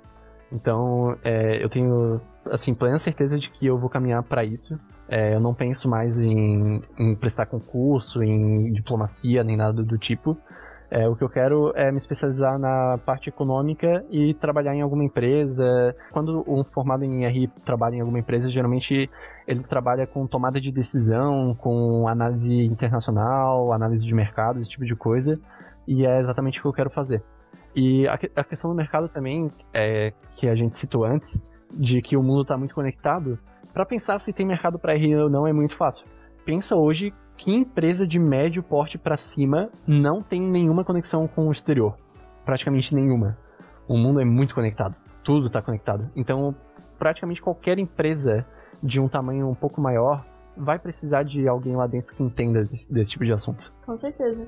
Então, 0.51 1.15
é, 1.23 1.63
eu 1.63 1.69
tenho 1.69 2.19
assim 2.49 2.73
plena 2.73 2.97
certeza 2.97 3.37
de 3.37 3.49
que 3.49 3.67
eu 3.67 3.77
vou 3.77 3.89
caminhar 3.89 4.23
para 4.23 4.43
isso. 4.43 4.79
É, 5.07 5.33
eu 5.33 5.39
não 5.39 5.53
penso 5.53 5.89
mais 5.89 6.19
em, 6.19 6.81
em 6.97 7.15
prestar 7.15 7.45
concurso, 7.45 8.23
em 8.23 8.71
diplomacia, 8.71 9.43
nem 9.43 9.55
nada 9.55 9.83
do 9.83 9.97
tipo. 9.97 10.37
É, 10.91 11.07
o 11.07 11.15
que 11.15 11.23
eu 11.23 11.29
quero 11.29 11.71
é 11.75 11.91
me 11.91 11.97
especializar 11.97 12.57
na 12.57 12.97
parte 12.97 13.29
econômica 13.29 14.03
e 14.09 14.33
trabalhar 14.33 14.73
em 14.73 14.81
alguma 14.81 15.03
empresa. 15.03 15.95
Quando 16.11 16.43
um 16.47 16.63
formado 16.63 17.03
em 17.05 17.27
RI 17.27 17.47
trabalha 17.63 17.95
em 17.95 17.99
alguma 18.01 18.19
empresa, 18.19 18.49
geralmente 18.49 19.09
ele 19.47 19.63
trabalha 19.63 20.07
com 20.07 20.25
tomada 20.25 20.59
de 20.59 20.71
decisão, 20.71 21.55
com 21.55 22.07
análise 22.07 22.65
internacional, 22.65 23.71
análise 23.71 24.05
de 24.05 24.15
mercado, 24.15 24.59
esse 24.59 24.69
tipo 24.69 24.85
de 24.85 24.95
coisa. 24.95 25.39
E 25.89 26.05
é 26.05 26.19
exatamente 26.19 26.59
o 26.59 26.61
que 26.61 26.67
eu 26.67 26.73
quero 26.73 26.89
fazer. 26.91 27.23
E 27.75 28.07
a, 28.07 28.13
a 28.13 28.43
questão 28.43 28.69
do 28.69 28.77
mercado 28.77 29.09
também, 29.09 29.47
é, 29.73 30.13
que 30.39 30.47
a 30.47 30.53
gente 30.53 30.77
citou 30.77 31.03
antes, 31.03 31.41
de 31.73 31.99
que 31.99 32.15
o 32.15 32.21
mundo 32.21 32.43
está 32.43 32.55
muito 32.55 32.75
conectado, 32.75 33.39
para 33.73 33.83
pensar 33.87 34.19
se 34.19 34.31
tem 34.31 34.45
mercado 34.45 34.77
para 34.77 34.93
RI 34.93 35.15
ou 35.15 35.31
não 35.31 35.47
é 35.47 35.51
muito 35.51 35.75
fácil. 35.75 36.05
Pensa 36.45 36.75
hoje 36.75 37.11
que 37.35 37.51
empresa 37.51 38.05
de 38.05 38.19
médio 38.19 38.61
porte 38.61 38.99
para 38.99 39.17
cima 39.17 39.71
não 39.87 40.21
tem 40.21 40.39
nenhuma 40.39 40.83
conexão 40.85 41.27
com 41.27 41.47
o 41.47 41.51
exterior. 41.51 41.97
Praticamente 42.45 42.93
nenhuma. 42.93 43.35
O 43.87 43.97
mundo 43.97 44.21
é 44.21 44.25
muito 44.25 44.53
conectado. 44.53 44.95
Tudo 45.23 45.47
está 45.47 45.59
conectado. 45.59 46.07
Então, 46.15 46.55
praticamente 46.99 47.41
qualquer 47.41 47.79
empresa 47.79 48.45
de 48.83 49.01
um 49.01 49.07
tamanho 49.07 49.49
um 49.49 49.55
pouco 49.55 49.81
maior 49.81 50.23
vai 50.55 50.77
precisar 50.77 51.23
de 51.23 51.47
alguém 51.47 51.75
lá 51.75 51.87
dentro 51.87 52.13
que 52.13 52.21
entenda 52.21 52.61
desse, 52.61 52.93
desse 52.93 53.11
tipo 53.11 53.25
de 53.25 53.33
assunto. 53.33 53.73
Com 53.83 53.95
certeza. 53.95 54.47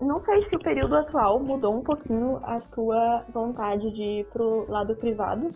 Não 0.00 0.18
sei 0.18 0.42
se 0.42 0.56
o 0.56 0.60
período 0.60 0.96
atual 0.96 1.40
mudou 1.40 1.74
um 1.76 1.82
pouquinho 1.82 2.40
a 2.42 2.58
tua 2.60 3.24
vontade 3.32 3.90
de 3.92 4.02
ir 4.20 4.26
pro 4.26 4.70
lado 4.70 4.94
privado, 4.96 5.50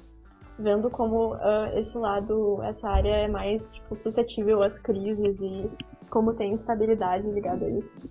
vendo 0.58 0.90
como 0.90 1.34
ah, 1.34 1.70
esse 1.74 1.98
lado, 1.98 2.62
essa 2.62 2.90
área 2.90 3.14
é 3.16 3.28
mais 3.28 3.74
tipo, 3.74 3.94
suscetível 3.96 4.62
às 4.62 4.78
crises 4.78 5.40
e 5.40 5.70
como 6.10 6.34
tem 6.34 6.52
instabilidade 6.52 7.30
ligada 7.30 7.66
a 7.66 7.70
isso. 7.70 8.02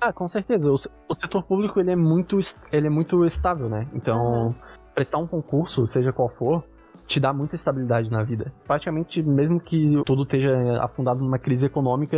Ah, 0.00 0.12
com 0.12 0.26
certeza. 0.26 0.70
O, 0.70 0.74
o 0.74 1.14
setor 1.14 1.44
público 1.44 1.78
ele 1.78 1.92
é 1.92 1.96
muito, 1.96 2.38
ele 2.72 2.86
é 2.86 2.90
muito 2.90 3.24
estável, 3.24 3.68
né? 3.68 3.88
Então, 3.92 4.48
Uhum. 4.48 4.54
prestar 4.94 5.18
um 5.18 5.26
concurso, 5.26 5.86
seja 5.86 6.12
qual 6.12 6.28
for, 6.28 6.64
te 7.12 7.20
dá 7.20 7.32
muita 7.32 7.54
estabilidade 7.54 8.10
na 8.10 8.22
vida. 8.22 8.52
Praticamente, 8.66 9.22
mesmo 9.22 9.60
que 9.60 10.02
tudo 10.06 10.22
esteja 10.22 10.82
afundado 10.82 11.20
numa 11.20 11.38
crise 11.38 11.66
econômica, 11.66 12.16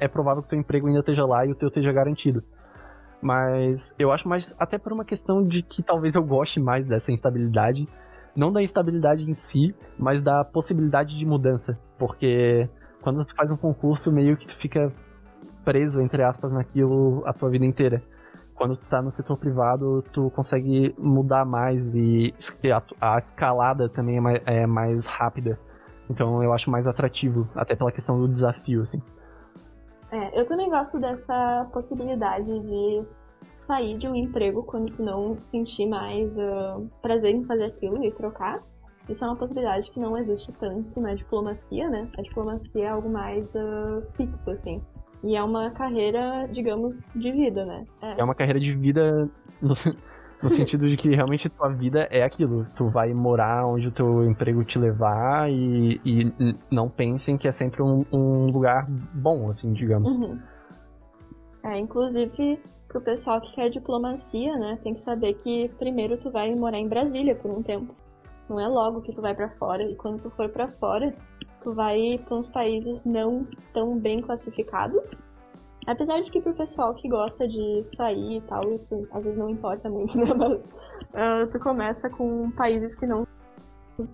é 0.00 0.08
provável 0.08 0.42
que 0.42 0.48
o 0.48 0.50
teu 0.50 0.58
emprego 0.58 0.88
ainda 0.88 0.98
esteja 0.98 1.24
lá 1.24 1.46
e 1.46 1.52
o 1.52 1.54
teu 1.54 1.68
esteja 1.68 1.92
garantido. 1.92 2.42
Mas 3.22 3.94
eu 3.98 4.10
acho 4.10 4.28
mais, 4.28 4.52
até 4.58 4.78
por 4.78 4.92
uma 4.92 5.04
questão 5.04 5.46
de 5.46 5.62
que 5.62 5.80
talvez 5.80 6.16
eu 6.16 6.24
goste 6.24 6.60
mais 6.60 6.84
dessa 6.84 7.12
instabilidade. 7.12 7.88
Não 8.34 8.52
da 8.52 8.60
instabilidade 8.60 9.30
em 9.30 9.34
si, 9.34 9.74
mas 9.96 10.20
da 10.20 10.44
possibilidade 10.44 11.16
de 11.16 11.24
mudança. 11.24 11.78
Porque 11.96 12.68
quando 13.00 13.24
tu 13.24 13.36
faz 13.36 13.52
um 13.52 13.56
concurso, 13.56 14.10
meio 14.10 14.36
que 14.36 14.46
tu 14.46 14.56
fica 14.56 14.92
preso, 15.64 16.00
entre 16.00 16.24
aspas, 16.24 16.52
naquilo 16.52 17.22
a 17.24 17.32
tua 17.32 17.48
vida 17.48 17.64
inteira. 17.64 18.02
Quando 18.62 18.76
tu 18.76 18.88
tá 18.88 19.02
no 19.02 19.10
setor 19.10 19.36
privado, 19.36 20.04
tu 20.12 20.30
consegue 20.30 20.94
mudar 20.96 21.44
mais 21.44 21.96
e 21.96 22.32
a, 22.72 23.14
a 23.14 23.18
escalada 23.18 23.88
também 23.88 24.18
é 24.18 24.20
mais, 24.20 24.42
é 24.46 24.66
mais 24.68 25.04
rápida. 25.04 25.58
Então 26.08 26.40
eu 26.44 26.52
acho 26.52 26.70
mais 26.70 26.86
atrativo, 26.86 27.48
até 27.56 27.74
pela 27.74 27.90
questão 27.90 28.20
do 28.20 28.28
desafio, 28.28 28.82
assim. 28.82 29.02
É, 30.12 30.40
eu 30.40 30.46
também 30.46 30.70
gosto 30.70 31.00
dessa 31.00 31.68
possibilidade 31.72 32.46
de 32.60 33.04
sair 33.58 33.98
de 33.98 34.06
um 34.06 34.14
emprego 34.14 34.62
quando 34.62 34.92
tu 34.92 35.02
não 35.02 35.36
sentir 35.50 35.86
mais 35.86 36.30
ah, 36.38 36.80
prazer 37.02 37.34
em 37.34 37.44
fazer 37.44 37.64
aquilo 37.64 38.04
e 38.04 38.12
trocar. 38.12 38.62
Isso 39.08 39.24
é 39.24 39.26
uma 39.26 39.36
possibilidade 39.36 39.90
que 39.90 39.98
não 39.98 40.16
existe 40.16 40.52
tanto 40.52 41.00
na 41.00 41.14
diplomacia, 41.14 41.90
né? 41.90 42.08
A 42.16 42.22
diplomacia 42.22 42.84
é 42.84 42.88
algo 42.90 43.08
mais 43.08 43.56
ah, 43.56 44.02
fixo, 44.14 44.52
assim. 44.52 44.80
E 45.22 45.36
é 45.36 45.42
uma 45.42 45.70
carreira, 45.70 46.48
digamos, 46.50 47.08
de 47.14 47.30
vida, 47.30 47.64
né? 47.64 47.84
É 48.18 48.24
uma 48.24 48.34
carreira 48.34 48.58
de 48.58 48.72
vida 48.74 49.30
no, 49.60 49.74
no 50.42 50.50
sentido 50.50 50.88
de 50.88 50.96
que 50.96 51.14
realmente 51.14 51.48
tua 51.48 51.68
vida 51.68 52.08
é 52.10 52.24
aquilo. 52.24 52.66
Tu 52.74 52.88
vai 52.88 53.14
morar 53.14 53.66
onde 53.66 53.88
o 53.88 53.92
teu 53.92 54.24
emprego 54.24 54.64
te 54.64 54.78
levar 54.78 55.50
e, 55.50 56.00
e 56.04 56.32
não 56.70 56.88
pensem 56.88 57.38
que 57.38 57.46
é 57.46 57.52
sempre 57.52 57.82
um, 57.82 58.04
um 58.12 58.50
lugar 58.50 58.86
bom, 59.14 59.48
assim, 59.48 59.72
digamos. 59.72 60.16
Uhum. 60.16 60.40
É, 61.64 61.78
inclusive, 61.78 62.60
pro 62.88 63.00
pessoal 63.00 63.40
que 63.40 63.54
quer 63.54 63.70
diplomacia, 63.70 64.56
né, 64.56 64.78
tem 64.82 64.92
que 64.92 64.98
saber 64.98 65.34
que 65.34 65.68
primeiro 65.78 66.16
tu 66.16 66.30
vai 66.30 66.52
morar 66.54 66.78
em 66.78 66.88
Brasília 66.88 67.36
por 67.36 67.50
um 67.50 67.62
tempo. 67.62 67.94
Não 68.48 68.58
é 68.58 68.66
logo 68.66 69.00
que 69.02 69.12
tu 69.12 69.22
vai 69.22 69.34
pra 69.34 69.48
fora. 69.48 69.84
E 69.84 69.94
quando 69.94 70.20
tu 70.20 70.28
for 70.28 70.48
pra 70.48 70.68
fora, 70.68 71.14
tu 71.62 71.74
vai 71.74 72.18
pra 72.26 72.36
uns 72.36 72.48
países 72.48 73.04
não 73.04 73.46
tão 73.72 73.98
bem 73.98 74.20
classificados. 74.20 75.24
Apesar 75.86 76.20
de 76.20 76.30
que 76.30 76.40
pro 76.40 76.54
pessoal 76.54 76.94
que 76.94 77.08
gosta 77.08 77.46
de 77.46 77.82
sair 77.82 78.38
e 78.38 78.40
tal, 78.42 78.72
isso 78.72 79.06
às 79.12 79.24
vezes 79.24 79.38
não 79.38 79.50
importa 79.50 79.88
muito, 79.88 80.16
né? 80.20 80.32
Mas 80.34 80.72
ah, 81.14 81.46
tu 81.50 81.58
começa 81.58 82.08
com 82.10 82.50
países 82.52 82.94
que 82.94 83.06
não 83.06 83.26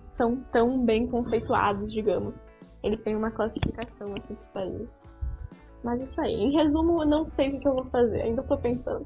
são 0.03 0.37
tão 0.51 0.83
bem 0.83 1.07
conceituados, 1.07 1.91
digamos. 1.91 2.53
Eles 2.83 3.01
têm 3.01 3.15
uma 3.15 3.31
classificação 3.31 4.13
assim 4.15 4.35
pros 4.35 4.47
países. 4.49 4.99
Mas 5.83 6.01
isso 6.01 6.19
aí, 6.19 6.33
em 6.33 6.51
resumo, 6.51 7.03
eu 7.03 7.07
não 7.07 7.25
sei 7.25 7.49
o 7.49 7.59
que 7.59 7.67
eu 7.67 7.73
vou 7.73 7.85
fazer, 7.85 8.21
ainda 8.21 8.43
tô 8.43 8.57
pensando. 8.57 9.05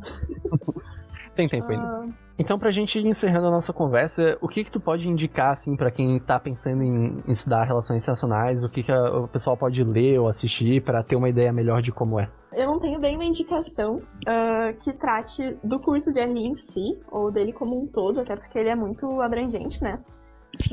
Tem 1.35 1.47
tempo 1.47 1.71
ainda. 1.71 1.83
Ah, 1.83 2.07
Então, 2.37 2.57
pra 2.57 2.71
gente 2.71 2.97
ir 2.97 3.05
encerrando 3.05 3.47
a 3.47 3.51
nossa 3.51 3.71
conversa, 3.71 4.37
o 4.41 4.47
que 4.47 4.63
que 4.63 4.71
tu 4.71 4.79
pode 4.79 5.07
indicar, 5.07 5.51
assim, 5.51 5.75
pra 5.75 5.91
quem 5.91 6.19
tá 6.19 6.39
pensando 6.39 6.81
em, 6.81 7.23
estudar 7.27 7.63
relações 7.63 8.01
internacionais, 8.01 8.63
o 8.63 8.69
que 8.69 8.81
que 8.81 8.91
a- 8.91 9.19
o 9.19 9.27
pessoal 9.27 9.55
pode 9.55 9.83
ler 9.83 10.19
ou 10.19 10.27
assistir 10.27 10.81
pra 10.83 11.03
ter 11.03 11.15
uma 11.15 11.29
ideia 11.29 11.53
melhor 11.53 11.81
de 11.81 11.91
como 11.91 12.19
é? 12.19 12.29
eu 12.55 12.67
não 12.67 12.79
tenho 12.79 12.99
bem 12.99 13.15
uma 13.15 13.25
indicação 13.25 13.99
ah, 14.27 14.71
que 14.79 14.93
trate 14.93 15.57
do 15.63 15.79
curso 15.79 16.11
de 16.11 16.19
RI 16.19 16.45
em 16.49 16.53
si, 16.55 16.99
ou 17.11 17.31
dele 17.31 17.51
como 17.51 17.79
um 17.81 17.87
todo, 17.87 18.19
até 18.19 18.35
porque 18.35 18.59
ele 18.59 18.69
é 18.69 18.75
muito 18.75 19.19
abrangente, 19.21 19.83
né? 19.83 19.99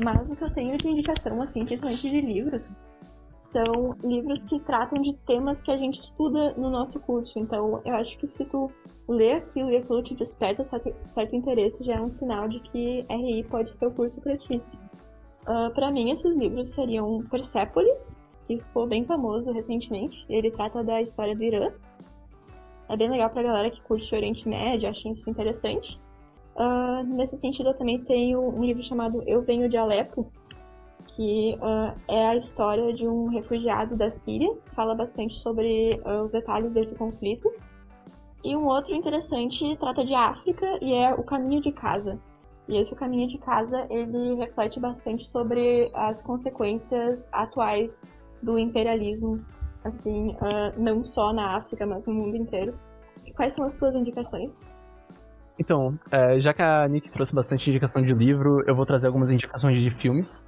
Mas 0.03 0.29
o 0.31 0.35
que 0.35 0.43
eu 0.43 0.51
tenho 0.53 0.77
de 0.77 0.87
indicação, 0.87 1.41
assim, 1.41 1.65
principalmente 1.65 2.07
de 2.07 2.21
livros, 2.21 2.75
são 3.41 3.95
livros 4.03 4.45
que 4.45 4.59
tratam 4.59 5.01
de 5.01 5.13
temas 5.25 5.63
que 5.63 5.71
a 5.71 5.75
gente 5.75 5.99
estuda 5.99 6.53
no 6.53 6.69
nosso 6.69 6.99
curso. 6.99 7.39
Então, 7.39 7.81
eu 7.83 7.95
acho 7.95 8.17
que 8.19 8.27
se 8.27 8.45
tu 8.45 8.71
lê 9.07 9.33
aquilo 9.33 9.71
e 9.71 9.77
aquilo 9.77 10.01
te 10.03 10.13
desperta 10.13 10.63
certo, 10.63 10.93
certo 11.07 11.35
interesse, 11.35 11.83
já 11.83 11.95
é 11.95 12.01
um 12.01 12.07
sinal 12.07 12.47
de 12.47 12.59
que 12.59 13.03
RI 13.09 13.43
pode 13.49 13.71
ser 13.71 13.87
o 13.87 13.91
curso 13.91 14.21
para 14.21 14.37
ti. 14.37 14.61
Ah, 15.47 15.71
para 15.73 15.91
mim, 15.91 16.11
esses 16.11 16.37
livros 16.37 16.75
seriam 16.75 17.23
Persepolis, 17.31 18.21
que 18.45 18.59
ficou 18.59 18.87
bem 18.87 19.03
famoso 19.05 19.51
recentemente. 19.51 20.23
Ele 20.29 20.51
trata 20.51 20.83
da 20.83 21.01
história 21.01 21.35
do 21.35 21.43
Irã. 21.43 21.71
É 22.89 22.95
bem 22.95 23.09
legal 23.09 23.31
pra 23.31 23.41
galera 23.41 23.71
que 23.71 23.81
curte 23.81 24.13
Oriente 24.13 24.47
Médio, 24.47 24.87
acha 24.87 25.09
isso 25.09 25.27
interessante. 25.29 25.99
Ah, 26.55 27.01
nesse 27.03 27.37
sentido, 27.37 27.69
eu 27.69 27.75
também 27.75 28.03
tenho 28.03 28.39
um 28.39 28.63
livro 28.63 28.83
chamado 28.83 29.23
Eu 29.25 29.41
Venho 29.41 29.67
de 29.67 29.77
Alepo, 29.77 30.31
que 31.15 31.57
ah, 31.61 31.93
é 32.07 32.27
a 32.27 32.35
história 32.35 32.93
de 32.93 33.07
um 33.07 33.27
refugiado 33.27 33.95
da 33.95 34.09
Síria. 34.09 34.53
Fala 34.71 34.95
bastante 34.95 35.37
sobre 35.37 35.99
ah, 36.05 36.23
os 36.23 36.31
detalhes 36.31 36.73
desse 36.73 36.95
conflito. 36.95 37.51
E 38.43 38.55
um 38.55 38.65
outro 38.65 38.95
interessante 38.95 39.77
trata 39.77 40.03
de 40.03 40.15
África 40.15 40.65
e 40.81 40.93
é 40.93 41.13
O 41.13 41.23
Caminho 41.23 41.61
de 41.61 41.71
Casa. 41.71 42.19
E 42.67 42.77
esse 42.77 42.93
O 42.93 42.95
Caminho 42.95 43.27
de 43.27 43.37
Casa, 43.37 43.85
ele 43.89 44.35
reflete 44.35 44.79
bastante 44.79 45.27
sobre 45.27 45.91
as 45.93 46.21
consequências 46.21 47.29
atuais 47.31 48.01
do 48.41 48.57
imperialismo, 48.57 49.43
assim, 49.83 50.35
ah, 50.39 50.73
não 50.77 51.03
só 51.03 51.33
na 51.33 51.57
África, 51.57 51.85
mas 51.85 52.05
no 52.05 52.13
mundo 52.13 52.37
inteiro. 52.37 52.73
Quais 53.35 53.53
são 53.53 53.65
as 53.65 53.75
tuas 53.75 53.95
indicações? 53.95 54.57
Então, 55.59 55.99
é, 56.09 56.39
já 56.39 56.53
que 56.53 56.61
a 56.61 56.87
Nick 56.87 57.11
trouxe 57.11 57.35
bastante 57.35 57.69
indicação 57.69 58.01
de 58.01 58.13
livro, 58.13 58.63
eu 58.65 58.75
vou 58.75 58.85
trazer 58.85 59.07
algumas 59.07 59.29
indicações 59.29 59.79
de 59.79 59.89
filmes. 59.91 60.47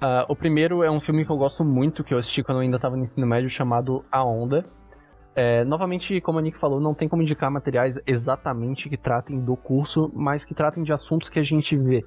Ah, 0.00 0.24
o 0.28 0.34
primeiro 0.34 0.82
é 0.82 0.90
um 0.90 0.98
filme 0.98 1.26
que 1.26 1.30
eu 1.30 1.36
gosto 1.36 1.62
muito, 1.62 2.02
que 2.02 2.14
eu 2.14 2.18
assisti 2.18 2.42
quando 2.42 2.58
eu 2.58 2.62
ainda 2.62 2.76
estava 2.76 2.96
no 2.96 3.02
ensino 3.02 3.26
médio, 3.26 3.50
chamado 3.50 4.02
A 4.10 4.24
Onda. 4.24 4.64
É, 5.34 5.62
novamente, 5.64 6.20
como 6.22 6.38
a 6.38 6.42
Nick 6.42 6.56
falou, 6.56 6.80
não 6.80 6.94
tem 6.94 7.06
como 7.06 7.22
indicar 7.22 7.50
materiais 7.50 8.00
exatamente 8.06 8.88
que 8.88 8.96
tratem 8.96 9.38
do 9.38 9.56
curso, 9.56 10.10
mas 10.14 10.44
que 10.44 10.54
tratem 10.54 10.82
de 10.82 10.92
assuntos 10.92 11.28
que 11.28 11.38
a 11.38 11.42
gente 11.42 11.76
vê. 11.76 12.02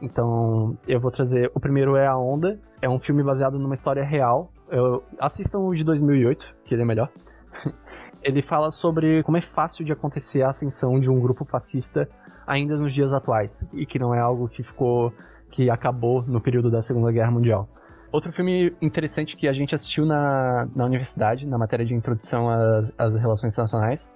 Então, 0.00 0.78
eu 0.86 1.00
vou 1.00 1.10
trazer. 1.10 1.50
O 1.52 1.58
primeiro 1.58 1.96
é 1.96 2.06
A 2.06 2.16
Onda, 2.16 2.60
é 2.80 2.88
um 2.88 2.98
filme 2.98 3.24
baseado 3.24 3.58
numa 3.58 3.74
história 3.74 4.04
real. 4.04 4.52
Eu, 4.70 5.02
assistam 5.18 5.58
o 5.58 5.74
de 5.74 5.82
2008, 5.82 6.56
que 6.64 6.74
ele 6.74 6.82
é 6.82 6.86
melhor. 6.86 7.10
ele 8.22 8.40
fala 8.40 8.70
sobre 8.70 9.22
como 9.24 9.36
é 9.36 9.40
fácil 9.40 9.84
de 9.84 9.92
acontecer 9.92 10.42
a 10.42 10.50
ascensão 10.50 10.98
de 10.98 11.10
um 11.10 11.20
grupo 11.20 11.44
fascista 11.44 12.08
ainda 12.46 12.76
nos 12.76 12.92
dias 12.92 13.12
atuais 13.12 13.64
e 13.72 13.84
que 13.84 13.98
não 13.98 14.14
é 14.14 14.20
algo 14.20 14.48
que 14.48 14.62
ficou 14.62 15.12
que 15.52 15.68
acabou 15.70 16.22
no 16.22 16.40
período 16.40 16.70
da 16.70 16.80
Segunda 16.80 17.12
Guerra 17.12 17.30
Mundial. 17.30 17.68
Outro 18.10 18.32
filme 18.32 18.74
interessante 18.80 19.36
que 19.36 19.46
a 19.46 19.52
gente 19.52 19.74
assistiu 19.74 20.04
na, 20.04 20.66
na 20.74 20.84
universidade, 20.84 21.46
na 21.46 21.58
matéria 21.58 21.84
de 21.84 21.94
introdução 21.94 22.48
às, 22.48 22.92
às 22.98 23.14
relações 23.14 23.52
internacionais, 23.52 24.10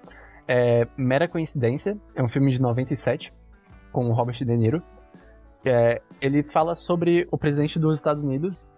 é 0.49 0.89
Mera 0.97 1.28
Coincidência, 1.28 1.97
é 2.14 2.22
um 2.22 2.28
filme 2.28 2.51
de 2.51 2.61
97, 2.61 3.32
com 3.93 4.09
o 4.09 4.12
Robert 4.12 4.37
De 4.37 4.57
Niro. 4.57 4.82
É, 5.64 6.01
ele 6.20 6.43
fala 6.43 6.74
sobre 6.74 7.28
o 7.30 7.37
presidente 7.37 7.78
dos 7.78 7.97
Estados 7.97 8.24
Unidos, 8.24 8.68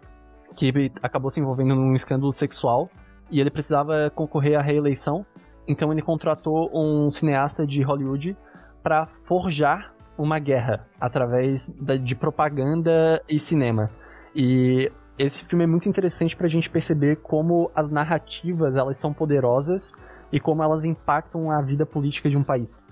que 0.57 0.73
acabou 1.03 1.31
se 1.31 1.41
envolvendo 1.41 1.77
num 1.77 1.95
escândalo 1.95 2.33
sexual 2.33 2.91
e 3.31 3.41
ele 3.41 3.51
precisava 3.51 4.11
concorrer 4.11 4.59
à 4.59 4.63
reeleição, 4.63 5.25
então 5.67 5.93
ele 5.93 6.01
contratou 6.01 6.71
um 6.73 7.11
cineasta 7.11 7.67
de 7.67 7.83
Hollywood 7.83 8.37
para 8.83 9.07
forjar 9.07 9.93
uma 10.19 10.39
guerra 10.39 10.87
através 11.01 11.69
da- 11.81 11.97
de 11.97 12.17
propaganda 12.17 13.23
e 13.29 13.39
cinema. 13.39 13.91
E 14.35 14.91
esse 15.19 15.45
filme 15.45 15.65
é 15.65 15.67
muito 15.67 15.89
interessante 15.89 16.37
para 16.37 16.47
a 16.47 16.51
gente 16.51 16.69
perceber 16.69 17.17
como 17.17 17.71
as 17.75 17.89
narrativas 17.89 18.77
elas 18.77 18.99
são 18.99 19.13
poderosas 19.13 19.93
e 20.31 20.39
como 20.39 20.63
elas 20.63 20.85
impactam 20.85 21.51
a 21.51 21.63
vida 21.63 21.87
política 21.87 22.29
de 22.29 22.37
um 22.37 22.43
país. 22.43 22.85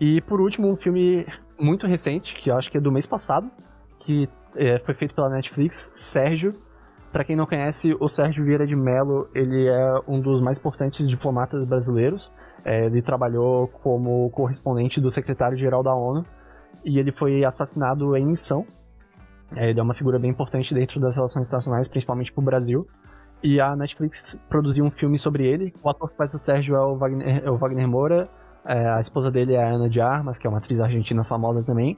E 0.00 0.20
por 0.22 0.40
último, 0.40 0.68
um 0.68 0.76
filme 0.76 1.24
muito 1.58 1.86
recente, 1.86 2.34
que 2.34 2.50
eu 2.50 2.56
acho 2.56 2.70
que 2.70 2.78
é 2.78 2.80
do 2.80 2.90
mês 2.90 3.06
passado, 3.06 3.50
que 3.98 4.28
é, 4.56 4.78
foi 4.80 4.94
feito 4.94 5.14
pela 5.14 5.28
Netflix, 5.30 5.92
Sérgio, 5.94 6.54
Pra 7.14 7.22
quem 7.22 7.36
não 7.36 7.46
conhece, 7.46 7.96
o 8.00 8.08
Sérgio 8.08 8.44
Vieira 8.44 8.66
de 8.66 8.74
Mello, 8.74 9.28
ele 9.32 9.68
é 9.68 10.00
um 10.08 10.20
dos 10.20 10.40
mais 10.40 10.58
importantes 10.58 11.08
diplomatas 11.08 11.64
brasileiros. 11.64 12.32
É, 12.64 12.86
ele 12.86 13.00
trabalhou 13.00 13.68
como 13.68 14.28
correspondente 14.30 15.00
do 15.00 15.08
secretário-geral 15.08 15.80
da 15.80 15.94
ONU 15.94 16.26
e 16.84 16.98
ele 16.98 17.12
foi 17.12 17.44
assassinado 17.44 18.16
em 18.16 18.26
missão. 18.26 18.66
É, 19.54 19.70
ele 19.70 19.78
é 19.78 19.82
uma 19.84 19.94
figura 19.94 20.18
bem 20.18 20.32
importante 20.32 20.74
dentro 20.74 20.98
das 20.98 21.14
relações 21.14 21.46
internacionais, 21.46 21.86
principalmente 21.86 22.32
pro 22.32 22.42
Brasil. 22.42 22.84
E 23.44 23.60
a 23.60 23.76
Netflix 23.76 24.36
produziu 24.48 24.84
um 24.84 24.90
filme 24.90 25.16
sobre 25.16 25.46
ele. 25.46 25.72
O 25.84 25.88
ator 25.88 26.10
que 26.10 26.16
faz 26.16 26.34
o 26.34 26.38
Sérgio 26.40 26.74
é 26.74 26.80
o 26.80 26.96
Wagner, 26.96 27.44
é 27.44 27.48
o 27.48 27.56
Wagner 27.56 27.86
Moura. 27.86 28.28
É, 28.66 28.88
a 28.88 28.98
esposa 28.98 29.30
dele 29.30 29.54
é 29.54 29.62
a 29.62 29.68
Ana 29.68 29.88
de 29.88 30.00
Armas, 30.00 30.36
que 30.36 30.48
é 30.48 30.50
uma 30.50 30.58
atriz 30.58 30.80
argentina 30.80 31.22
famosa 31.22 31.62
também. 31.62 31.96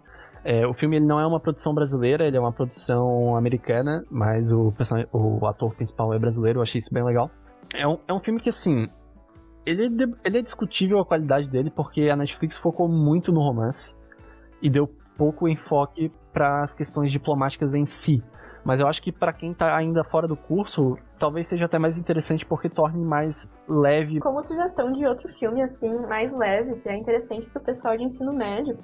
É, 0.48 0.64
o 0.64 0.72
filme 0.72 0.94
ele 0.94 1.04
não 1.04 1.18
é 1.18 1.26
uma 1.26 1.40
produção 1.40 1.74
brasileira, 1.74 2.24
ele 2.24 2.36
é 2.36 2.40
uma 2.40 2.52
produção 2.52 3.34
americana, 3.34 4.04
mas 4.08 4.52
o, 4.52 4.72
o 5.12 5.44
ator 5.44 5.74
principal 5.74 6.14
é 6.14 6.20
brasileiro, 6.20 6.60
eu 6.60 6.62
achei 6.62 6.78
isso 6.78 6.94
bem 6.94 7.02
legal. 7.02 7.28
É 7.74 7.84
um, 7.84 7.98
é 8.06 8.12
um 8.12 8.20
filme 8.20 8.38
que, 8.38 8.48
assim, 8.48 8.86
ele, 9.66 9.86
é 9.86 10.06
ele 10.24 10.38
é 10.38 10.42
discutível 10.42 11.00
a 11.00 11.04
qualidade 11.04 11.50
dele, 11.50 11.68
porque 11.68 12.02
a 12.02 12.14
Netflix 12.14 12.56
focou 12.56 12.88
muito 12.88 13.32
no 13.32 13.40
romance 13.40 13.96
e 14.62 14.70
deu 14.70 14.88
pouco 15.18 15.48
enfoque 15.48 16.12
para 16.32 16.60
as 16.60 16.72
questões 16.72 17.10
diplomáticas 17.10 17.74
em 17.74 17.84
si. 17.84 18.22
Mas 18.64 18.78
eu 18.78 18.86
acho 18.86 19.02
que 19.02 19.10
para 19.10 19.32
quem 19.32 19.52
tá 19.52 19.76
ainda 19.76 20.04
fora 20.04 20.28
do 20.28 20.36
curso, 20.36 20.96
talvez 21.18 21.48
seja 21.48 21.64
até 21.64 21.76
mais 21.76 21.98
interessante 21.98 22.46
porque 22.46 22.68
torne 22.68 23.04
mais 23.04 23.48
leve. 23.68 24.20
Como 24.20 24.40
sugestão 24.40 24.92
de 24.92 25.04
outro 25.06 25.28
filme, 25.28 25.60
assim, 25.60 25.92
mais 26.06 26.32
leve, 26.32 26.76
que 26.76 26.88
é 26.88 26.96
interessante 26.96 27.50
pro 27.50 27.60
pessoal 27.60 27.96
de 27.96 28.04
ensino 28.04 28.32
médio, 28.32 28.78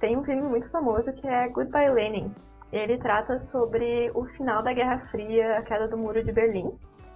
tem 0.00 0.16
um 0.16 0.24
filme 0.24 0.42
muito 0.42 0.68
famoso 0.70 1.12
que 1.12 1.26
é 1.26 1.48
Goodbye 1.48 1.90
Lenin. 1.92 2.32
Ele 2.72 2.96
trata 2.98 3.38
sobre 3.38 4.10
o 4.14 4.24
final 4.26 4.62
da 4.62 4.72
Guerra 4.72 4.98
Fria, 4.98 5.58
a 5.58 5.62
queda 5.62 5.88
do 5.88 5.98
Muro 5.98 6.22
de 6.22 6.32
Berlim. 6.32 6.70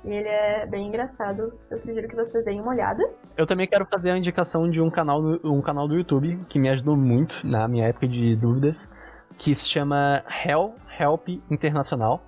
E 0.05 0.13
ele 0.13 0.29
é 0.29 0.67
bem 0.67 0.89
engraçado. 0.89 1.55
Eu 1.71 1.79
sugiro 1.79 2.07
que 2.09 2.15
vocês 2.17 2.45
deem 2.45 2.61
uma 2.61 2.73
olhada. 2.73 3.03
Eu 3.37 3.47
também 3.47 3.67
quero 3.67 3.87
fazer 3.87 4.11
a 4.11 4.19
indicação 4.19 4.69
de 4.69 4.81
um 4.83 4.91
canal, 4.91 5.21
um 5.43 5.63
canal 5.63 5.89
do 5.89 5.95
YouTube 5.95 6.39
que 6.49 6.59
me 6.59 6.69
ajudou 6.69 6.97
muito 6.97 7.47
na 7.47 7.67
minha 7.67 7.87
época 7.87 8.07
de 8.07 8.37
dúvidas, 8.37 8.91
que 9.39 9.55
se 9.55 9.67
chama 9.69 10.23
Hel- 10.45 10.75
Help 11.01 11.29
Internacional. 11.51 12.21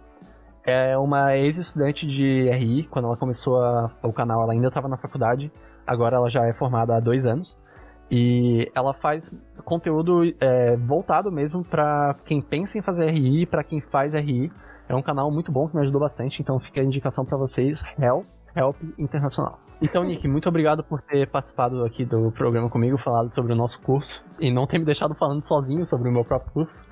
É 0.64 0.96
uma 0.96 1.36
ex-estudante 1.36 2.06
de 2.06 2.48
RI, 2.50 2.84
quando 2.88 3.06
ela 3.06 3.16
começou 3.16 3.62
a- 3.62 3.90
o 4.02 4.12
canal, 4.12 4.42
ela 4.42 4.52
ainda 4.52 4.68
estava 4.68 4.88
na 4.88 4.96
faculdade, 4.96 5.52
agora 5.86 6.16
ela 6.16 6.28
já 6.30 6.46
é 6.46 6.52
formada 6.52 6.96
há 6.96 7.00
dois 7.00 7.26
anos. 7.26 7.62
E 8.10 8.70
ela 8.74 8.94
faz 8.94 9.34
conteúdo 9.64 10.22
é, 10.40 10.76
voltado 10.76 11.30
mesmo 11.30 11.64
para 11.64 12.14
quem 12.24 12.40
pensa 12.40 12.78
em 12.78 12.82
fazer 12.82 13.10
RI, 13.10 13.46
para 13.46 13.64
quem 13.64 13.80
faz 13.80 14.14
RI. 14.14 14.50
É 14.88 14.94
um 14.94 15.02
canal 15.02 15.30
muito 15.30 15.50
bom 15.50 15.66
que 15.66 15.74
me 15.74 15.80
ajudou 15.80 16.00
bastante, 16.00 16.40
então 16.40 16.58
fica 16.58 16.80
a 16.80 16.84
indicação 16.84 17.24
para 17.24 17.36
vocês, 17.36 17.82
Help, 17.98 18.24
Help 18.54 18.76
Internacional. 18.96 19.58
Então, 19.82 20.02
Nick, 20.04 20.26
muito 20.26 20.48
obrigado 20.48 20.82
por 20.82 21.02
ter 21.02 21.28
participado 21.28 21.84
aqui 21.84 22.04
do 22.04 22.30
programa 22.32 22.70
comigo, 22.70 22.96
falado 22.96 23.34
sobre 23.34 23.52
o 23.52 23.56
nosso 23.56 23.80
curso 23.82 24.24
e 24.40 24.50
não 24.50 24.66
ter 24.66 24.78
me 24.78 24.84
deixado 24.84 25.14
falando 25.14 25.42
sozinho 25.42 25.84
sobre 25.84 26.08
o 26.08 26.12
meu 26.12 26.24
próprio 26.24 26.50
curso. 26.52 26.84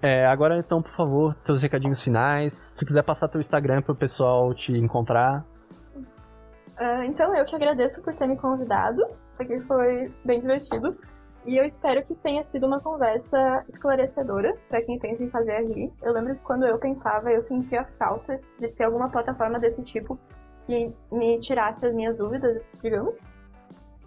É, 0.00 0.26
agora, 0.26 0.58
então, 0.58 0.82
por 0.82 0.90
favor, 0.90 1.34
teus 1.42 1.62
recadinhos 1.62 2.02
finais. 2.02 2.52
Se 2.52 2.78
tu 2.78 2.86
quiser 2.86 3.02
passar 3.02 3.26
teu 3.26 3.40
Instagram 3.40 3.82
pro 3.82 3.94
pessoal 3.94 4.54
te 4.54 4.72
encontrar. 4.76 5.44
Ah, 6.76 7.04
então, 7.06 7.34
eu 7.34 7.44
que 7.44 7.54
agradeço 7.54 8.02
por 8.02 8.14
ter 8.14 8.26
me 8.26 8.36
convidado. 8.36 9.02
Isso 9.30 9.42
aqui 9.42 9.60
foi 9.60 10.12
bem 10.24 10.40
divertido. 10.40 10.96
E 11.46 11.58
eu 11.58 11.64
espero 11.64 12.02
que 12.04 12.14
tenha 12.14 12.42
sido 12.42 12.66
uma 12.66 12.80
conversa 12.80 13.64
esclarecedora 13.68 14.56
para 14.68 14.80
quem 14.80 14.98
pensa 14.98 15.22
em 15.22 15.30
fazer 15.30 15.58
RI. 15.60 15.92
Eu 16.02 16.12
lembro 16.12 16.34
que 16.34 16.42
quando 16.42 16.64
eu 16.64 16.78
pensava, 16.78 17.30
eu 17.30 17.42
sentia 17.42 17.84
falta 17.98 18.40
de 18.58 18.68
ter 18.68 18.84
alguma 18.84 19.10
plataforma 19.10 19.58
desse 19.58 19.82
tipo 19.82 20.18
que 20.66 20.90
me 21.12 21.38
tirasse 21.40 21.86
as 21.86 21.94
minhas 21.94 22.16
dúvidas, 22.16 22.68
digamos. 22.82 23.20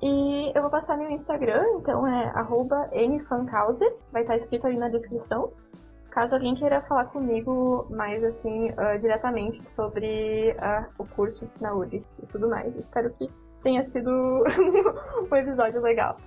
E 0.02 0.52
eu 0.56 0.62
vou 0.62 0.72
passar 0.72 0.98
meu 0.98 1.12
Instagram, 1.12 1.64
então 1.76 2.08
é 2.08 2.26
arroba 2.36 2.90
nfancauser, 2.92 3.92
vai 4.12 4.24
estar 4.24 4.36
escrito 4.36 4.66
ali 4.66 4.78
na 4.78 4.90
descrição. 4.90 5.52
Caso 6.18 6.34
alguém 6.34 6.56
queira 6.56 6.82
falar 6.82 7.06
comigo 7.06 7.86
mais 7.92 8.24
assim, 8.24 8.72
uh, 8.72 8.98
diretamente 9.00 9.62
sobre 9.70 10.52
uh, 10.54 10.84
o 10.98 11.06
curso 11.06 11.48
na 11.62 11.76
URGS 11.76 12.12
e 12.24 12.26
tudo 12.26 12.50
mais, 12.50 12.76
espero 12.76 13.14
que 13.20 13.30
tenha 13.62 13.84
sido 13.84 14.10
um 15.32 15.36
episódio 15.36 15.80
legal. 15.80 16.18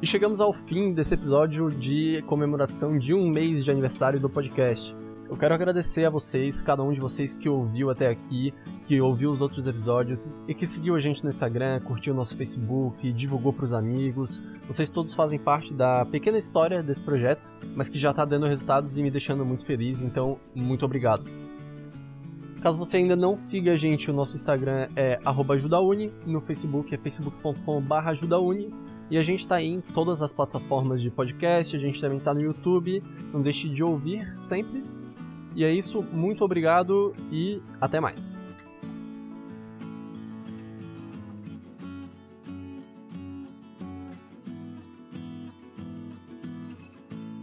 E 0.00 0.06
chegamos 0.06 0.40
ao 0.40 0.54
fim 0.54 0.94
desse 0.94 1.12
episódio 1.12 1.68
de 1.68 2.22
comemoração 2.22 2.96
de 2.96 3.12
um 3.12 3.28
mês 3.28 3.62
de 3.62 3.70
aniversário 3.70 4.18
do 4.18 4.30
podcast. 4.30 4.96
Eu 5.30 5.36
quero 5.36 5.54
agradecer 5.54 6.04
a 6.04 6.10
vocês, 6.10 6.60
cada 6.60 6.82
um 6.82 6.90
de 6.90 6.98
vocês 6.98 7.32
que 7.32 7.48
ouviu 7.48 7.88
até 7.88 8.08
aqui, 8.08 8.52
que 8.84 9.00
ouviu 9.00 9.30
os 9.30 9.40
outros 9.40 9.64
episódios 9.64 10.28
e 10.48 10.52
que 10.52 10.66
seguiu 10.66 10.96
a 10.96 10.98
gente 10.98 11.22
no 11.22 11.30
Instagram, 11.30 11.78
curtiu 11.82 12.12
nosso 12.12 12.36
Facebook, 12.36 13.12
divulgou 13.12 13.52
para 13.52 13.64
os 13.64 13.72
amigos. 13.72 14.42
Vocês 14.66 14.90
todos 14.90 15.14
fazem 15.14 15.38
parte 15.38 15.72
da 15.72 16.04
pequena 16.04 16.36
história 16.36 16.82
desse 16.82 17.00
projeto, 17.00 17.56
mas 17.76 17.88
que 17.88 17.96
já 17.96 18.10
está 18.10 18.24
dando 18.24 18.46
resultados 18.46 18.98
e 18.98 19.02
me 19.04 19.10
deixando 19.10 19.44
muito 19.44 19.64
feliz, 19.64 20.02
então 20.02 20.36
muito 20.52 20.84
obrigado. 20.84 21.30
Caso 22.60 22.76
você 22.76 22.96
ainda 22.96 23.14
não 23.14 23.36
siga 23.36 23.74
a 23.74 23.76
gente, 23.76 24.10
o 24.10 24.12
nosso 24.12 24.34
Instagram 24.34 24.88
é 24.96 25.20
ajudauni, 25.24 26.12
no 26.26 26.40
Facebook 26.40 26.92
é 26.92 26.98
facebook.com/ajudauni 26.98 28.74
e 29.08 29.16
a 29.16 29.22
gente 29.22 29.40
está 29.40 29.62
em 29.62 29.80
todas 29.80 30.22
as 30.22 30.32
plataformas 30.32 31.00
de 31.00 31.08
podcast, 31.08 31.76
a 31.76 31.78
gente 31.78 32.00
também 32.00 32.18
está 32.18 32.34
no 32.34 32.42
YouTube. 32.42 33.00
Não 33.32 33.40
deixe 33.40 33.68
de 33.68 33.84
ouvir 33.84 34.26
sempre 34.36 34.82
e 35.60 35.64
é 35.64 35.70
isso, 35.70 36.02
muito 36.10 36.42
obrigado 36.42 37.14
e 37.30 37.60
até 37.78 38.00
mais. 38.00 38.42